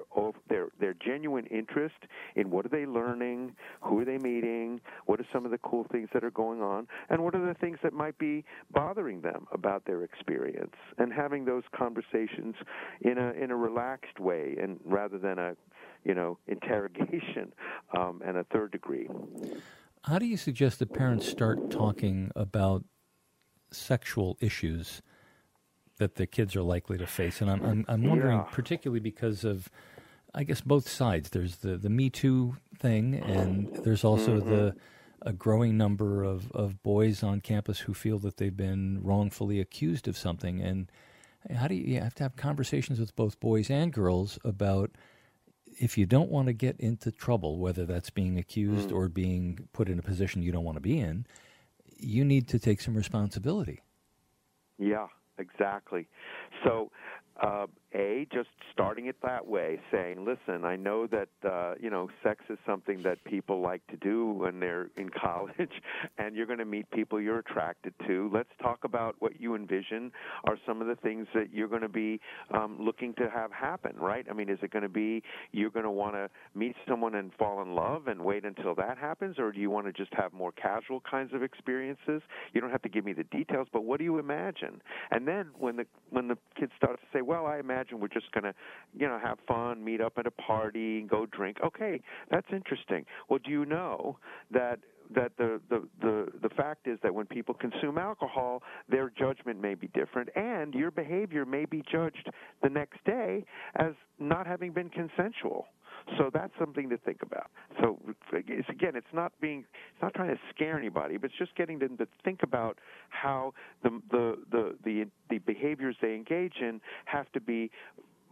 their 0.50 0.70
their 0.80 0.96
genuine 0.96 1.46
interest 1.48 1.96
in 2.36 2.50
what 2.50 2.66
are 2.66 2.70
they 2.70 2.86
learning, 2.86 3.54
who 3.82 4.00
are 4.00 4.06
they 4.06 4.18
meeting, 4.18 4.82
what 5.06 5.20
are 5.20 5.28
some 5.32 5.46
of 5.46 5.52
the 5.52 5.60
cool 5.60 5.86
things 5.92 6.10
that 6.14 6.24
are 6.24 6.32
going 6.32 6.62
on, 6.62 6.88
and 7.10 7.24
what 7.24 7.36
are 7.36 7.46
the 7.46 7.54
things 7.56 7.78
that 7.84 7.94
might 7.94 8.18
be 8.18 8.44
bothering 8.72 9.22
them 9.22 9.46
about 9.52 9.86
their 9.86 10.04
experience, 10.04 10.76
and 10.98 11.14
having 11.14 11.46
those 11.46 11.64
conversations 11.76 12.56
in 13.02 13.18
a 13.18 13.32
in 13.32 13.52
a 13.52 13.56
relaxed 13.56 14.20
way, 14.20 14.56
and 14.60 14.80
rather 14.86 15.20
than 15.20 15.38
a 15.38 15.56
you 16.04 16.14
know, 16.14 16.38
interrogation 16.48 17.54
um, 17.98 18.22
and 18.26 18.38
a 18.38 18.44
third 18.46 18.72
degree. 18.72 19.08
How 20.04 20.20
do 20.20 20.26
you 20.26 20.38
suggest 20.38 20.80
that 20.80 20.94
parents 20.94 21.28
start 21.28 21.70
talking 21.70 22.32
about 22.36 22.86
sexual 23.72 24.38
issues 24.40 25.02
that 25.98 26.16
the 26.16 26.26
kids 26.26 26.56
are 26.56 26.64
likely 26.64 26.98
to 26.98 27.06
face? 27.06 27.42
And 27.42 27.50
I'm 27.52 27.64
I'm, 27.64 27.86
I'm 27.88 28.04
wondering, 28.04 28.38
yeah. 28.38 28.44
particularly 28.52 29.02
because 29.02 29.44
of, 29.44 29.70
I 30.34 30.44
guess 30.44 30.62
both 30.62 30.88
sides. 30.88 31.30
There's 31.32 31.58
the 31.58 31.78
the 31.78 31.90
Me 31.90 32.10
Too 32.10 32.56
thing, 32.78 33.16
and 33.16 33.76
there's 33.84 34.04
also 34.04 34.40
mm-hmm. 34.40 34.50
the 34.50 34.76
a 35.22 35.34
growing 35.34 35.78
number 35.78 36.24
of, 36.24 36.52
of 36.54 36.82
boys 36.82 37.24
on 37.24 37.42
campus 37.42 37.80
who 37.80 37.94
feel 37.94 38.20
that 38.20 38.38
they've 38.38 38.56
been 38.56 39.00
wrongfully 39.04 39.60
accused 39.60 40.08
of 40.08 40.18
something. 40.18 40.62
And 40.62 40.90
how 41.54 41.68
do 41.68 41.76
you, 41.76 41.96
you 41.96 42.00
have 42.00 42.16
to 42.16 42.24
have 42.24 42.36
conversations 42.36 43.00
with 43.00 43.16
both 43.16 43.40
boys 43.40 43.70
and 43.70 43.92
girls 43.92 44.40
about 44.44 44.92
if 45.80 45.98
you 45.98 46.06
don't 46.06 46.30
want 46.30 46.48
to 46.48 46.54
get 46.54 46.80
into 46.80 47.12
trouble, 47.12 47.58
whether 47.58 47.86
that's 47.86 48.10
being 48.10 48.38
accused 48.38 48.90
mm. 48.90 48.96
or 48.96 49.08
being 49.08 49.68
put 49.74 49.88
in 49.88 49.98
a 49.98 50.02
position 50.02 50.44
you 50.44 50.52
don't 50.52 50.66
want 50.66 50.76
to 50.76 50.82
be 50.82 51.00
in, 51.00 51.26
you 51.98 52.26
need 52.26 52.48
to 52.50 52.60
take 52.60 52.82
some 52.82 52.96
responsibility. 52.96 53.80
Yeah, 54.78 55.08
exactly. 55.38 56.08
So 56.64 56.92
uh, 57.42 57.68
a 57.94 58.28
just 58.32 58.50
starting 58.72 59.08
it 59.08 59.16
that 59.24 59.46
way, 59.46 59.80
saying, 59.92 60.24
"Listen, 60.24 60.64
I 60.64 60.76
know 60.76 61.08
that 61.08 61.30
uh, 61.44 61.74
you 61.80 61.90
know 61.90 62.10
sex 62.24 62.44
is 62.50 62.58
something 62.66 63.02
that 63.04 63.24
people 63.24 63.62
like 63.62 63.86
to 63.88 63.98
do 63.98 64.32
when 64.32 64.60
they're 64.60 64.90
in 64.98 65.10
college, 65.22 65.72
and 66.18 66.36
you're 66.36 66.46
going 66.46 66.60
to 66.60 66.66
meet 66.66 66.90
people 66.92 67.20
you're 67.20 67.40
attracted 67.40 67.94
to. 68.08 68.30
Let's 68.34 68.50
talk 68.62 68.84
about 68.84 69.16
what 69.20 69.40
you 69.42 69.56
envision 69.56 70.12
are 70.46 70.58
some 70.68 70.82
of 70.82 70.88
the 70.88 70.96
things 70.98 71.28
that 71.34 71.52
you're 71.52 71.68
going 71.68 71.82
to 71.82 71.90
be 71.90 72.20
um, 72.54 72.78
looking 72.80 73.14
to 73.16 73.30
have 73.30 73.52
happen. 73.52 73.96
Right? 73.98 74.26
I 74.30 74.34
mean, 74.34 74.50
is 74.50 74.60
it 74.62 74.72
going 74.72 74.84
to 74.84 74.90
be 74.90 75.24
you're 75.52 75.72
going 75.72 75.86
to 75.86 75.92
want 75.92 76.14
to 76.14 76.30
meet 76.54 76.76
someone 76.88 77.16
and 77.16 77.32
fall 77.40 77.62
in 77.62 77.74
love 77.74 78.08
and 78.08 78.22
wait 78.22 78.46
until 78.46 78.76
that 78.76 78.98
happens, 79.00 79.40
or 79.40 79.52
do 79.52 79.60
you 79.60 79.70
want 79.70 79.88
to 79.88 79.94
just 79.94 80.14
have 80.14 80.32
more 80.32 80.52
casual 80.52 81.02
kinds 81.10 81.34
of 81.34 81.42
experiences? 81.42 82.22
You 82.54 82.62
don't 82.62 82.72
have 82.72 82.84
to 82.84 82.90
give 82.90 83.04
me 83.04 83.14
the 83.14 83.24
details, 83.24 83.68
but 83.74 83.84
what 83.84 83.98
do 83.98 84.04
you 84.04 84.20
imagine? 84.20 84.82
And 85.10 85.28
then 85.28 85.48
when 85.58 85.78
the 85.78 85.86
when 86.12 86.28
the 86.28 86.38
kids 86.60 86.72
start 86.78 87.00
to 87.00 87.06
say, 87.12 87.24
"Well, 87.24 87.48
I 87.48 87.58
imagine." 87.58 87.79
Imagine 87.80 88.00
we're 88.00 88.08
just 88.08 88.32
going 88.32 88.44
to, 88.44 88.54
you 88.98 89.08
know, 89.08 89.20
have 89.20 89.38
fun, 89.48 89.84
meet 89.84 90.02
up 90.02 90.14
at 90.18 90.26
a 90.26 90.32
party, 90.32 91.02
go 91.04 91.26
drink. 91.26 91.58
Okay, 91.64 92.02
that's 92.30 92.48
interesting. 92.52 93.06
Well, 93.30 93.40
do 93.44 93.52
you 93.52 93.66
know 93.66 94.18
that 94.52 94.80
that 95.16 95.32
the, 95.38 95.60
the 95.70 95.88
the 96.02 96.28
the 96.44 96.50
fact 96.50 96.88
is 96.88 97.00
that 97.02 97.14
when 97.14 97.26
people 97.26 97.56
consume 97.56 97.98
alcohol, 97.98 98.62
their 98.90 99.12
judgment 99.18 99.60
may 99.60 99.74
be 99.74 99.88
different, 99.88 100.30
and 100.36 100.74
your 100.74 100.92
behavior 100.92 101.46
may 101.46 101.66
be 101.66 101.82
judged 101.92 102.30
the 102.62 102.70
next 102.70 103.04
day 103.06 103.44
as 103.78 103.94
not 104.20 104.46
having 104.46 104.72
been 104.72 104.90
consensual. 104.90 105.66
So 106.18 106.30
that's 106.34 106.54
something 106.60 106.90
to 106.90 106.98
think 106.98 107.22
about. 107.22 107.50
So 107.82 107.98
it's, 108.34 108.70
again, 108.70 108.96
it's 108.96 109.14
not 109.14 109.32
being, 109.42 109.60
it's 109.94 110.02
not 110.02 110.14
trying 110.14 110.30
to 110.30 110.40
scare 110.54 110.78
anybody, 110.78 111.18
but 111.18 111.30
it's 111.30 111.40
just 111.40 111.56
getting 111.56 111.80
them 111.80 111.98
to 111.98 112.08
think 112.24 112.44
about 112.44 112.78
how 113.10 113.54
the 113.84 114.02
the 114.12 114.36
the 114.52 114.76
the, 114.84 115.06
the 115.30 115.38
behaviors 115.40 115.96
they 116.02 116.16
engage 116.16 116.56
in 116.62 116.82
have 117.06 117.32
to 117.34 117.42
be 117.42 117.72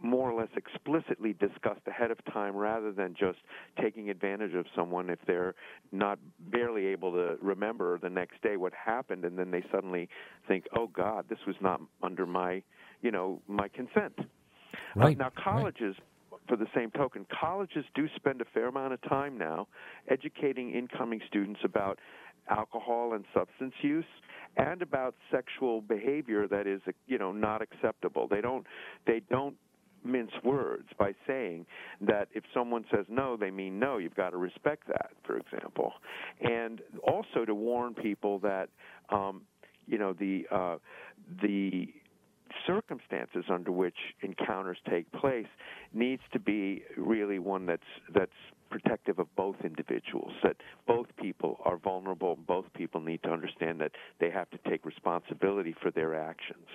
more 0.00 0.30
or 0.30 0.40
less 0.40 0.48
explicitly 0.56 1.32
discussed 1.34 1.80
ahead 1.86 2.10
of 2.10 2.18
time 2.32 2.54
rather 2.54 2.92
than 2.92 3.14
just 3.18 3.38
taking 3.80 4.10
advantage 4.10 4.54
of 4.54 4.64
someone 4.74 5.10
if 5.10 5.18
they're 5.26 5.54
not 5.92 6.18
barely 6.50 6.86
able 6.86 7.12
to 7.12 7.36
remember 7.42 7.98
the 7.98 8.08
next 8.08 8.40
day 8.42 8.56
what 8.56 8.72
happened 8.72 9.24
and 9.24 9.38
then 9.38 9.50
they 9.50 9.62
suddenly 9.72 10.08
think 10.46 10.64
oh 10.76 10.86
god 10.86 11.24
this 11.28 11.38
was 11.46 11.56
not 11.60 11.80
under 12.02 12.26
my 12.26 12.62
you 13.02 13.10
know 13.10 13.40
my 13.48 13.66
consent 13.68 14.16
right 14.94 15.18
uh, 15.20 15.24
now 15.24 15.32
colleges 15.42 15.96
right 15.98 16.04
for 16.48 16.56
the 16.56 16.66
same 16.74 16.90
token, 16.90 17.26
colleges 17.40 17.84
do 17.94 18.08
spend 18.16 18.40
a 18.40 18.44
fair 18.52 18.68
amount 18.68 18.92
of 18.94 19.02
time 19.02 19.38
now 19.38 19.68
educating 20.08 20.72
incoming 20.72 21.20
students 21.28 21.60
about 21.64 21.98
alcohol 22.50 23.12
and 23.14 23.24
substance 23.34 23.74
use 23.82 24.04
and 24.56 24.82
about 24.82 25.14
sexual 25.30 25.80
behavior 25.80 26.48
that 26.48 26.66
is 26.66 26.80
you 27.06 27.18
know 27.18 27.32
not 27.32 27.62
acceptable. 27.62 28.26
They 28.28 28.40
don't 28.40 28.66
they 29.06 29.20
don't 29.30 29.54
mince 30.04 30.30
words 30.44 30.88
by 30.98 31.12
saying 31.26 31.66
that 32.00 32.28
if 32.32 32.44
someone 32.54 32.84
says 32.94 33.04
no 33.08 33.36
they 33.36 33.50
mean 33.50 33.78
no. 33.78 33.98
You've 33.98 34.14
got 34.14 34.30
to 34.30 34.36
respect 34.36 34.86
that 34.88 35.10
for 35.24 35.36
example. 35.36 35.92
And 36.40 36.80
also 37.02 37.44
to 37.44 37.54
warn 37.54 37.94
people 37.94 38.38
that 38.40 38.68
um 39.10 39.42
you 39.86 39.98
know 39.98 40.12
the 40.12 40.44
uh 40.50 40.76
the 41.42 41.88
circumstances 42.66 43.44
under 43.50 43.72
which 43.72 43.96
encounters 44.22 44.78
take 44.88 45.10
place 45.12 45.46
needs 45.92 46.22
to 46.32 46.38
be 46.38 46.82
really 46.96 47.38
one 47.38 47.66
that's 47.66 47.82
that's 48.14 48.30
protective 48.70 49.18
of 49.18 49.34
both 49.36 49.56
individuals, 49.64 50.32
that 50.42 50.56
both 50.86 51.06
people 51.20 51.58
are 51.64 51.76
vulnerable, 51.76 52.36
both 52.46 52.66
people 52.74 53.00
need 53.00 53.22
to 53.22 53.30
understand 53.30 53.80
that 53.80 53.92
they 54.20 54.30
have 54.30 54.48
to 54.50 54.58
take 54.68 54.84
responsibility 54.84 55.74
for 55.80 55.90
their 55.90 56.14
actions. 56.14 56.66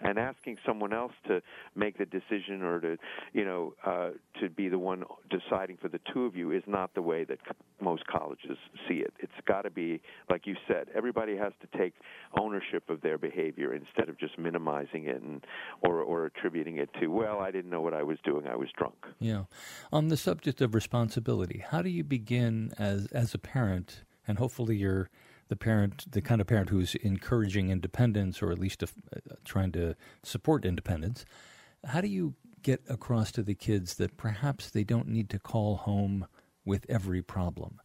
And 0.00 0.18
asking 0.18 0.58
someone 0.66 0.92
else 0.92 1.12
to 1.28 1.42
make 1.74 1.98
the 1.98 2.06
decision 2.06 2.62
or 2.62 2.80
to, 2.80 2.96
you 3.32 3.44
know, 3.44 3.74
uh, 3.84 4.10
to 4.40 4.48
be 4.48 4.68
the 4.68 4.78
one 4.78 5.04
deciding 5.30 5.76
for 5.76 5.88
the 5.88 6.00
two 6.12 6.24
of 6.24 6.36
you 6.36 6.52
is 6.52 6.62
not 6.66 6.94
the 6.94 7.02
way 7.02 7.24
that 7.24 7.38
most 7.80 8.06
colleges 8.06 8.56
see 8.88 8.96
it. 8.96 9.12
It's 9.18 9.32
got 9.46 9.62
to 9.62 9.70
be, 9.70 10.00
like 10.30 10.46
you 10.46 10.56
said, 10.66 10.88
everybody 10.94 11.36
has 11.36 11.52
to 11.60 11.78
take 11.78 11.94
ownership 12.38 12.88
of 12.88 13.00
their 13.02 13.18
behavior 13.18 13.74
instead 13.74 14.08
of 14.08 14.18
just 14.18 14.38
minimizing 14.38 15.06
it 15.06 15.20
and 15.22 15.44
or 15.82 16.00
or 16.02 16.26
attributing 16.26 16.78
it 16.78 16.90
to, 17.00 17.08
well, 17.08 17.40
I 17.40 17.50
didn't 17.50 17.70
know 17.70 17.80
what 17.80 17.94
I 17.94 18.02
was 18.02 18.18
doing, 18.24 18.46
I 18.46 18.56
was 18.56 18.68
drunk. 18.76 18.94
Yeah. 19.18 19.44
On 19.92 20.08
the 20.08 20.16
subject 20.16 20.60
of 20.60 20.74
responsibility, 20.74 21.41
how 21.70 21.82
do 21.82 21.90
you 21.90 22.04
begin 22.04 22.72
as 22.78 23.06
as 23.12 23.34
a 23.34 23.38
parent, 23.38 24.04
and 24.26 24.38
hopefully 24.38 24.76
you're 24.76 25.10
the 25.48 25.56
parent, 25.56 26.10
the 26.10 26.22
kind 26.22 26.40
of 26.40 26.46
parent 26.46 26.70
who's 26.70 26.94
encouraging 26.96 27.70
independence 27.70 28.42
or 28.42 28.50
at 28.50 28.58
least 28.58 28.82
uh, 28.82 28.86
trying 29.44 29.70
to 29.72 29.94
support 30.22 30.64
independence. 30.64 31.26
How 31.84 32.00
do 32.00 32.08
you 32.08 32.34
get 32.62 32.80
across 32.88 33.32
to 33.32 33.42
the 33.42 33.54
kids 33.54 33.96
that 33.96 34.16
perhaps 34.16 34.70
they 34.70 34.84
don't 34.84 35.08
need 35.08 35.28
to 35.30 35.38
call 35.38 35.76
home 35.76 36.26
with 36.64 36.86
every 36.88 37.22
problem? 37.22 37.80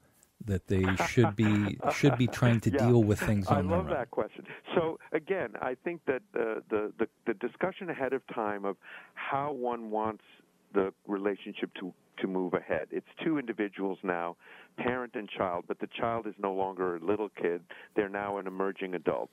that 0.46 0.68
they 0.68 0.86
should 1.08 1.36
be 1.36 1.78
should 1.92 2.18
be 2.18 2.28
trying 2.28 2.60
to 2.62 2.70
yeah. 2.74 2.88
deal 2.88 3.04
with 3.04 3.20
things 3.20 3.48
on 3.48 3.68
their 3.68 3.78
own? 3.78 3.88
I 3.88 3.90
love 3.90 3.98
that 3.98 4.12
question. 4.12 4.46
So 4.76 5.00
again, 5.12 5.50
I 5.62 5.76
think 5.84 6.02
that 6.06 6.22
the, 6.34 6.64
the 6.70 6.94
the 7.00 7.08
the 7.26 7.34
discussion 7.34 7.90
ahead 7.90 8.14
of 8.14 8.22
time 8.34 8.66
of 8.66 8.78
how 9.16 9.52
one 9.52 9.90
wants 9.90 10.24
the 10.74 10.94
relationship 11.08 11.72
to 11.80 11.94
to 12.18 12.28
move 12.28 12.54
ahead. 12.54 12.88
It's 12.92 13.08
two 13.24 13.38
individuals 13.38 13.98
now, 14.04 14.36
parent 14.78 15.14
and 15.16 15.30
child, 15.30 15.66
but 15.68 15.80
the 15.80 15.88
child 16.00 16.28
is 16.28 16.34
no 16.38 16.54
longer 16.54 16.98
a 16.98 17.00
little 17.00 17.30
kid. 17.30 17.62
They're 17.96 18.10
now 18.10 18.38
an 18.38 18.48
emerging 18.48 18.94
adult. 18.94 19.30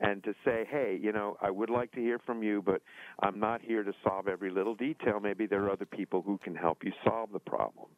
And 0.00 0.24
to 0.24 0.34
say, 0.44 0.66
hey, 0.70 0.98
you 1.00 1.12
know, 1.12 1.36
I 1.42 1.50
would 1.50 1.68
like 1.68 1.92
to 1.92 2.00
hear 2.00 2.18
from 2.18 2.42
you, 2.42 2.62
but 2.64 2.80
I'm 3.22 3.38
not 3.38 3.60
here 3.60 3.82
to 3.82 3.92
solve 4.02 4.28
every 4.28 4.50
little 4.50 4.74
detail. 4.74 5.20
Maybe 5.20 5.46
there 5.46 5.62
are 5.64 5.70
other 5.70 5.84
people 5.84 6.22
who 6.22 6.38
can 6.38 6.54
help 6.54 6.84
you 6.84 6.92
solve 7.04 7.30
the 7.32 7.38
problem. 7.38 7.88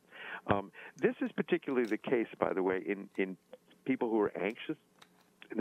Um, 0.48 0.72
this 0.96 1.14
is 1.20 1.30
particularly 1.36 1.86
the 1.86 1.98
case, 1.98 2.26
by 2.40 2.52
the 2.52 2.62
way, 2.62 2.82
in, 2.84 3.08
in 3.16 3.36
people 3.84 4.08
who 4.10 4.20
are 4.20 4.32
anxious. 4.36 4.76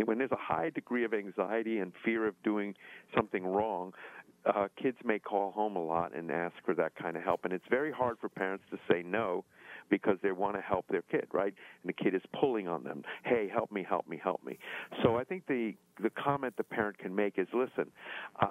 When 0.05 0.17
there's 0.19 0.31
a 0.31 0.37
high 0.37 0.69
degree 0.69 1.03
of 1.03 1.13
anxiety 1.13 1.79
and 1.79 1.91
fear 2.05 2.25
of 2.25 2.33
doing 2.43 2.75
something 3.13 3.45
wrong, 3.45 3.93
uh, 4.45 4.67
kids 4.81 4.97
may 5.03 5.19
call 5.19 5.51
home 5.51 5.75
a 5.75 5.83
lot 5.83 6.15
and 6.15 6.31
ask 6.31 6.55
for 6.65 6.73
that 6.75 6.95
kind 6.95 7.15
of 7.15 7.23
help. 7.23 7.41
And 7.43 7.53
it's 7.53 7.65
very 7.69 7.91
hard 7.91 8.17
for 8.19 8.29
parents 8.29 8.63
to 8.71 8.77
say 8.89 9.03
no 9.03 9.45
because 9.89 10.17
they 10.23 10.31
want 10.31 10.55
to 10.55 10.61
help 10.61 10.85
their 10.89 11.03
kid, 11.03 11.27
right? 11.33 11.53
And 11.83 11.89
the 11.89 11.93
kid 11.93 12.15
is 12.15 12.21
pulling 12.39 12.67
on 12.67 12.83
them. 12.83 13.03
Hey, 13.23 13.49
help 13.51 13.71
me, 13.71 13.85
help 13.87 14.07
me, 14.07 14.19
help 14.23 14.43
me. 14.43 14.57
So 15.03 15.17
I 15.17 15.23
think 15.23 15.45
the 15.47 15.73
the 16.01 16.09
comment 16.11 16.55
the 16.57 16.63
parent 16.63 16.97
can 16.97 17.15
make 17.15 17.37
is, 17.37 17.47
listen, 17.53 17.91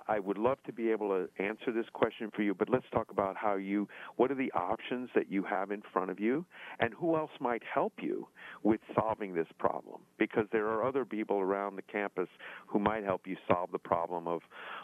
I 0.08 0.18
would 0.18 0.38
love 0.38 0.58
to 0.66 0.72
be 0.72 0.90
able 0.90 1.08
to 1.08 1.28
answer 1.42 1.72
this 1.72 1.86
question 1.92 2.30
for 2.34 2.42
you, 2.42 2.54
but 2.54 2.68
let's 2.68 2.84
talk 2.92 3.10
about 3.10 3.36
how 3.36 3.56
you, 3.56 3.88
what 4.16 4.30
are 4.30 4.34
the 4.34 4.52
options 4.52 5.08
that 5.14 5.30
you 5.30 5.42
have 5.44 5.70
in 5.70 5.82
front 5.92 6.10
of 6.10 6.20
you, 6.20 6.44
and 6.78 6.94
who 6.94 7.16
else 7.16 7.30
might 7.40 7.62
help 7.72 7.94
you 8.00 8.26
with 8.62 8.80
solving 8.94 9.34
this 9.34 9.48
problem? 9.58 10.00
Because 10.18 10.46
there 10.52 10.66
are 10.66 10.86
other 10.86 11.04
people 11.04 11.38
around 11.38 11.76
the 11.76 11.82
campus 11.82 12.28
who 12.66 12.78
might 12.78 13.04
help 13.04 13.26
you 13.26 13.36
solve 13.48 13.70
the 13.72 13.78
problem 13.78 14.26
of 14.26 14.40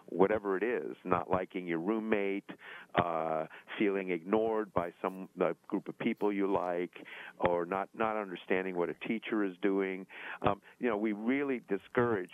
whatever 0.08 0.56
it 0.56 0.62
is, 0.62 0.96
not 1.04 1.30
liking 1.30 1.66
your 1.66 1.78
roommate, 1.78 2.48
uh, 2.94 3.46
feeling 3.78 4.10
ignored 4.10 4.72
by 4.74 4.90
some 5.02 5.28
group 5.68 5.88
of 5.88 5.98
people 5.98 6.32
you 6.32 6.50
like, 6.50 6.92
or 7.38 7.66
not 7.66 7.88
not 7.94 8.16
understanding 8.16 8.76
what 8.76 8.88
a 8.88 8.94
teacher 9.06 9.44
is 9.44 9.54
doing. 9.62 10.06
Um, 10.42 10.60
you 10.78 10.88
know, 10.88 10.96
we 10.96 11.12
really 11.12 11.62
discourage 11.68 12.30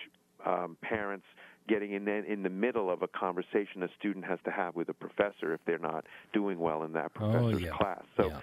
um, 0.47 0.77
parents 0.83 1.27
getting 1.69 1.93
in 1.93 2.05
the, 2.05 2.25
in 2.25 2.43
the 2.43 2.51
middle 2.51 2.91
of 2.91 3.03
a 3.03 3.09
conversation 3.09 3.83
a 3.83 3.89
student 3.99 4.25
has 4.25 4.39
to 4.45 4.51
have 4.51 4.75
with 4.75 4.89
a 4.89 4.95
professor 4.95 5.55
if 5.55 5.61
they're 5.67 5.79
not 5.79 6.05
doing 6.33 6.59
well 6.59 6.83
in 6.83 6.93
that 6.93 7.15
professor's 7.15 7.57
oh, 7.57 7.59
yeah. 7.59 7.77
class. 7.77 8.03
So. 8.17 8.29
Yeah. 8.29 8.41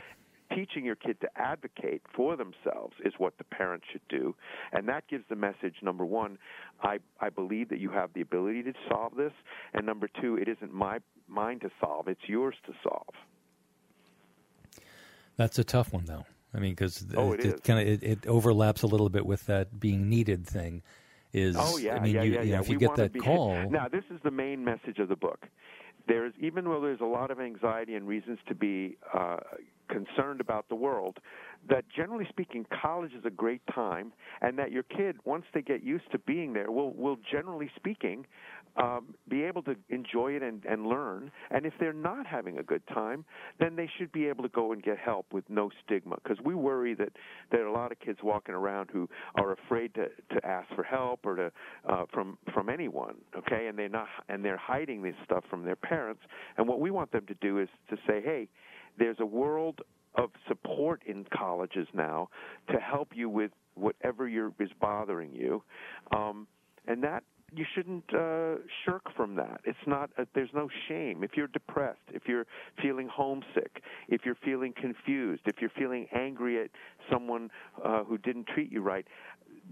Teaching 0.56 0.84
your 0.84 0.96
kid 0.96 1.22
to 1.22 1.28
advocate 1.36 2.02
for 2.16 2.36
themselves 2.36 2.96
is 3.06 3.14
what 3.20 3.38
the 3.38 3.44
parent 3.44 3.84
should 3.92 4.02
do, 4.10 4.34
and 4.74 4.90
that 4.90 5.08
gives 5.08 5.24
the 5.30 5.36
message: 5.36 5.76
number 5.84 6.04
one, 6.04 6.40
I 6.82 6.98
I 7.20 7.30
believe 7.30 7.70
that 7.70 7.78
you 7.78 7.92
have 7.92 8.10
the 8.16 8.22
ability 8.22 8.64
to 8.64 8.74
solve 8.90 9.14
this, 9.16 9.32
and 9.76 9.86
number 9.86 10.10
two, 10.20 10.38
it 10.38 10.48
isn't 10.48 10.74
my 10.74 11.02
mine 11.28 11.60
to 11.60 11.70
solve; 11.80 12.08
it's 12.08 12.28
yours 12.28 12.56
to 12.66 12.74
solve. 12.82 13.14
That's 15.40 15.58
a 15.58 15.64
tough 15.64 15.94
one, 15.94 16.04
though. 16.04 16.26
I 16.54 16.60
mean, 16.60 16.72
because 16.72 17.06
oh, 17.16 17.32
it, 17.32 17.40
it, 17.40 17.46
it 17.46 17.64
kind 17.64 17.80
of 17.80 17.88
it, 17.88 18.04
it, 18.04 18.28
overlaps 18.28 18.82
a 18.82 18.88
little 18.88 19.08
bit 19.08 19.26
with 19.26 19.46
that 19.46 19.80
being 19.80 20.10
needed 20.10 20.46
thing. 20.46 20.82
Is 21.32 21.56
oh 21.58 21.78
yeah, 21.78 21.96
I 21.96 22.00
mean, 22.00 22.16
yeah, 22.16 22.24
you, 22.24 22.34
yeah, 22.34 22.42
yeah. 22.42 22.60
if 22.60 22.70
you 22.70 22.76
we 22.76 22.80
get 22.80 22.96
that 22.96 23.14
be, 23.14 23.20
call, 23.20 23.70
Now, 23.70 23.88
this 23.88 24.04
is 24.10 24.20
the 24.24 24.32
main 24.32 24.64
message 24.64 24.98
of 24.98 25.10
the 25.10 25.16
book. 25.16 25.48
There's 26.08 26.34
even 26.40 26.66
though 26.66 26.82
there's 26.82 27.02
a 27.02 27.06
lot 27.06 27.30
of 27.30 27.40
anxiety 27.40 27.94
and 27.94 28.08
reasons 28.08 28.40
to 28.48 28.56
be 28.56 28.98
uh, 29.14 29.38
concerned 29.90 30.42
about 30.42 30.70
the 30.70 30.76
world, 30.76 31.20
that 31.70 31.86
generally 31.96 32.26
speaking, 32.30 32.66
college 32.82 33.12
is 33.14 33.26
a 33.26 33.30
great 33.30 33.62
time, 33.74 34.12
and 34.42 34.58
that 34.58 34.72
your 34.72 34.84
kid, 34.84 35.18
once 35.26 35.46
they 35.54 35.62
get 35.62 35.84
used 35.84 36.12
to 36.12 36.18
being 36.20 36.54
there, 36.54 36.72
will 36.72 36.94
will 36.94 37.18
generally 37.32 37.70
speaking 37.76 38.26
um, 38.78 39.14
be 39.28 39.44
able 39.44 39.62
to 39.64 39.76
enjoy 39.90 40.34
it 40.34 40.44
and, 40.44 40.64
and 40.66 40.86
learn. 40.86 41.32
And 41.52 41.66
if 41.66 41.74
they're 41.80 41.94
not 41.94 42.26
having 42.26 42.58
a 42.60 42.64
good 42.64 42.86
time, 42.88 43.26
then 43.60 43.76
they 43.76 43.90
should 43.98 44.12
be 44.12 44.28
able 44.28 44.44
to 44.44 44.50
go 44.50 44.72
and 44.72 44.82
get 44.82 44.98
help 44.98 45.28
with 45.32 45.44
no 45.50 45.70
stigma. 45.86 46.18
Because 46.24 46.38
we 46.44 46.56
worry 46.56 46.94
that 46.96 47.10
there 47.52 47.64
are 47.64 47.68
a 47.68 47.74
lot 47.74 47.92
of 47.92 48.00
kids 48.00 48.20
walking 48.24 48.56
around 48.56 48.90
who 48.92 49.10
are 49.36 49.54
afraid 49.54 49.94
to, 49.96 50.08
to 50.34 50.46
ask 50.46 50.68
for 50.76 50.84
help 50.84 51.26
or 51.26 51.36
to 51.36 51.52
uh, 51.88 52.06
from 52.14 52.38
from 52.54 52.70
anyone. 52.70 53.16
Okay, 53.38 53.68
and 53.68 53.78
they're 53.78 53.90
not 53.90 54.08
and 54.28 54.44
they're 54.44 54.58
hiding 54.58 55.02
this 55.02 55.16
stuff 55.26 55.44
from 55.50 55.66
their 55.66 55.76
parents. 55.76 56.22
And 56.58 56.68
what 56.68 56.80
we 56.80 56.92
want 56.92 57.12
them 57.12 57.26
to 57.28 57.36
do 57.36 57.60
is 57.60 57.70
to 57.90 57.98
say, 58.08 58.22
hey, 58.24 58.48
there's 58.98 59.18
a 59.20 59.26
world 59.26 59.82
of 60.16 60.30
support 60.48 61.04
in 61.06 61.26
colleges 61.34 61.88
now 61.94 62.30
to 62.72 62.80
help 62.80 63.10
you 63.14 63.30
with 63.30 63.52
whatever 63.76 64.28
is 64.28 64.70
bothering 64.82 65.34
you, 65.34 65.64
um, 66.12 66.48
and 66.88 67.04
that 67.04 67.24
you 67.54 67.66
shouldn't 67.76 68.04
uh, 68.14 68.56
shirk 68.86 69.04
from 69.16 69.36
that. 69.36 69.62
It's 69.64 69.78
not. 69.88 70.10
A, 70.18 70.26
there's 70.34 70.50
no 70.54 70.68
shame 70.88 71.24
if 71.24 71.32
you're 71.36 71.48
depressed, 71.48 72.00
if 72.14 72.24
you're 72.28 72.46
feeling 72.82 73.08
homesick, 73.12 73.82
if 74.08 74.22
you're 74.26 74.38
feeling 74.44 74.74
confused, 74.80 75.42
if 75.46 75.56
you're 75.62 75.72
feeling 75.78 76.08
angry 76.14 76.64
at 76.64 76.70
someone 77.12 77.50
uh, 77.84 78.04
who 78.04 78.18
didn't 78.18 78.48
treat 78.48 78.72
you 78.72 78.82
right. 78.82 79.06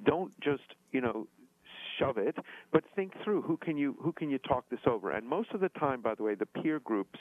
Don't 0.06 0.32
just 0.42 0.64
you 0.92 1.02
know 1.02 1.28
shove 2.00 2.18
it, 2.18 2.36
but 2.72 2.84
think 2.96 3.14
through 3.24 3.42
who 3.42 3.58
can 3.58 3.78
you 3.78 3.96
who 4.02 4.12
can 4.12 4.30
you 4.30 4.38
talk 4.40 4.70
this 4.70 4.80
over. 4.86 5.12
And 5.12 5.28
most 5.28 5.52
of 5.54 5.60
the 5.60 5.70
time, 5.70 6.02
by 6.02 6.16
the 6.16 6.24
way, 6.24 6.36
the 6.36 6.46
peer 6.46 6.80
groups 6.80 7.20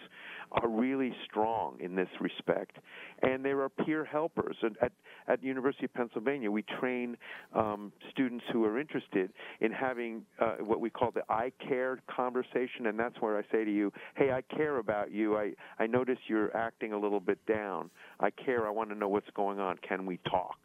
are 0.52 0.68
really 0.68 1.12
strong 1.24 1.78
in 1.80 1.94
this 1.94 2.08
respect, 2.20 2.78
and 3.22 3.44
there 3.44 3.60
are 3.60 3.68
peer 3.68 4.04
helpers. 4.04 4.56
And 4.62 4.76
at 4.80 4.92
at 5.28 5.42
University 5.42 5.86
of 5.86 5.94
Pennsylvania, 5.94 6.50
we 6.50 6.62
train 6.80 7.16
um, 7.54 7.92
students 8.10 8.44
who 8.52 8.64
are 8.64 8.78
interested 8.78 9.30
in 9.60 9.72
having 9.72 10.22
uh, 10.40 10.56
what 10.60 10.80
we 10.80 10.90
call 10.90 11.10
the 11.10 11.22
I 11.28 11.52
care 11.68 12.00
conversation, 12.08 12.86
and 12.86 12.98
that's 12.98 13.20
where 13.20 13.38
I 13.38 13.42
say 13.52 13.64
to 13.64 13.72
you, 13.72 13.92
"Hey, 14.14 14.30
I 14.32 14.42
care 14.54 14.78
about 14.78 15.10
you. 15.10 15.36
I 15.36 15.52
I 15.78 15.86
notice 15.86 16.18
you're 16.28 16.56
acting 16.56 16.92
a 16.92 16.98
little 16.98 17.20
bit 17.20 17.38
down. 17.46 17.90
I 18.20 18.30
care. 18.30 18.66
I 18.66 18.70
want 18.70 18.90
to 18.90 18.94
know 18.94 19.08
what's 19.08 19.30
going 19.34 19.60
on. 19.60 19.78
Can 19.86 20.06
we 20.06 20.18
talk?" 20.28 20.56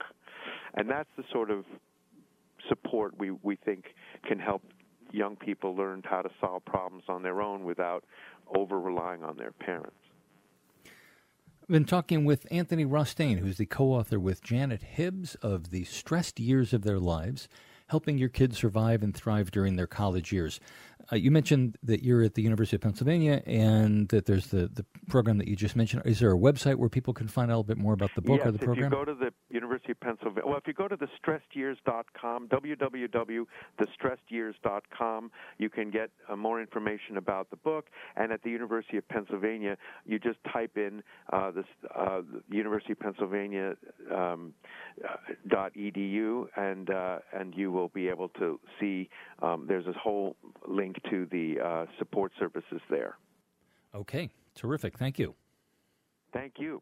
And 0.74 0.90
that's 0.90 1.10
the 1.18 1.24
sort 1.32 1.52
of 1.52 1.66
support 2.70 3.18
we, 3.18 3.32
we 3.32 3.56
think 3.56 3.86
can 4.26 4.40
help 4.40 4.64
young 5.12 5.36
people 5.36 5.76
learn 5.76 6.02
how 6.06 6.22
to 6.22 6.30
solve 6.40 6.64
problems 6.66 7.04
on 7.10 7.24
their 7.24 7.42
own 7.42 7.64
without 7.64 8.04
over 8.56 8.80
relying 8.80 9.24
on 9.24 9.38
their 9.38 9.52
parents. 9.52 9.96
I've 10.86 11.68
been 11.68 11.86
talking 11.86 12.26
with 12.26 12.48
Anthony 12.52 12.86
Rostain, 12.86 13.40
who's 13.40 13.58
the 13.58 13.66
co 13.66 13.86
author 13.94 14.20
with 14.20 14.44
Janet 14.44 14.84
Hibbs 14.84 15.36
of 15.36 15.70
The 15.70 15.84
Stressed 15.86 16.40
Years 16.40 16.74
of 16.74 16.84
Their 16.84 17.00
Lives 17.00 17.48
Helping 17.88 18.18
Your 18.18 18.30
Kids 18.30 18.58
Survive 18.58 19.04
and 19.04 19.14
Thrive 19.14 19.52
During 19.52 19.76
Their 19.76 19.86
College 19.86 20.32
Years. 20.32 20.62
Uh, 21.12 21.18
you 21.18 21.32
mentioned 21.32 21.78
that 21.84 22.04
you're 22.04 22.24
at 22.24 22.34
the 22.36 22.42
University 22.42 22.76
of 22.76 22.82
Pennsylvania 22.82 23.42
and 23.46 24.10
that 24.10 24.26
there's 24.26 24.48
the, 24.48 24.68
the 24.74 24.86
program 25.10 25.38
that 25.38 25.48
you 25.48 25.56
just 25.56 25.76
mentioned. 25.76 26.02
Is 26.06 26.20
there 26.20 26.32
a 26.32 26.38
website 26.38 26.76
where 26.76 26.90
people 26.90 27.14
can 27.14 27.28
find 27.28 27.52
out 27.52 27.56
a 27.56 27.58
little 27.58 27.64
bit 27.64 27.78
more 27.78 27.94
about 27.94 28.12
the 28.16 28.22
book 28.22 28.40
yes, 28.40 28.48
or 28.48 28.52
the 28.52 28.60
program? 28.60 28.86
If 28.86 28.92
you 28.92 28.98
go 28.98 29.06
to 29.06 29.16
the 29.16 29.34
University 29.50 29.92
of 29.92 30.00
Pennsylvania, 30.00 30.48
well, 30.48 30.58
if 30.58 30.68
you 30.68 30.74
go 30.74 30.88
to 30.88 30.96
thestressedyears.com, 30.96 32.48
www.thestressedyears.com, 32.48 35.32
you 35.58 35.70
can 35.70 35.92
get 35.92 36.12
uh, 36.30 36.36
more 36.36 36.62
information 36.62 37.18
about 37.18 37.50
the 37.50 37.58
book. 37.58 37.88
And 38.16 38.32
at 38.32 38.44
the 38.44 38.50
University 38.50 38.96
of 38.98 39.08
Pennsylvania, 39.10 39.78
you 40.06 40.20
just 40.20 40.40
type 40.52 40.78
in 40.78 41.04
uh, 41.34 41.52
the 41.52 41.66
uh, 41.94 42.22
University 42.50 42.94
of 42.94 43.00
Pennsylvania 43.00 43.76
um, 44.14 44.54
uh, 45.04 45.16
dot 45.48 45.74
edu, 45.76 46.46
and 46.56 46.90
uh, 46.90 47.20
and 47.34 47.54
you 47.56 47.72
will 47.72 47.90
be 47.90 48.08
able 48.08 48.30
to 48.30 48.60
see. 48.80 49.10
Um, 49.42 49.66
there's 49.68 49.88
a 49.88 49.94
whole 49.94 50.36
link 50.68 50.98
to 51.10 51.28
the 51.32 51.60
uh, 51.60 51.86
support 51.98 52.32
services 52.40 52.82
there. 52.90 53.18
Okay, 53.94 54.30
terrific. 54.56 54.98
Thank 54.98 55.20
you. 55.20 55.36
Thank 56.34 56.54
you. 56.58 56.82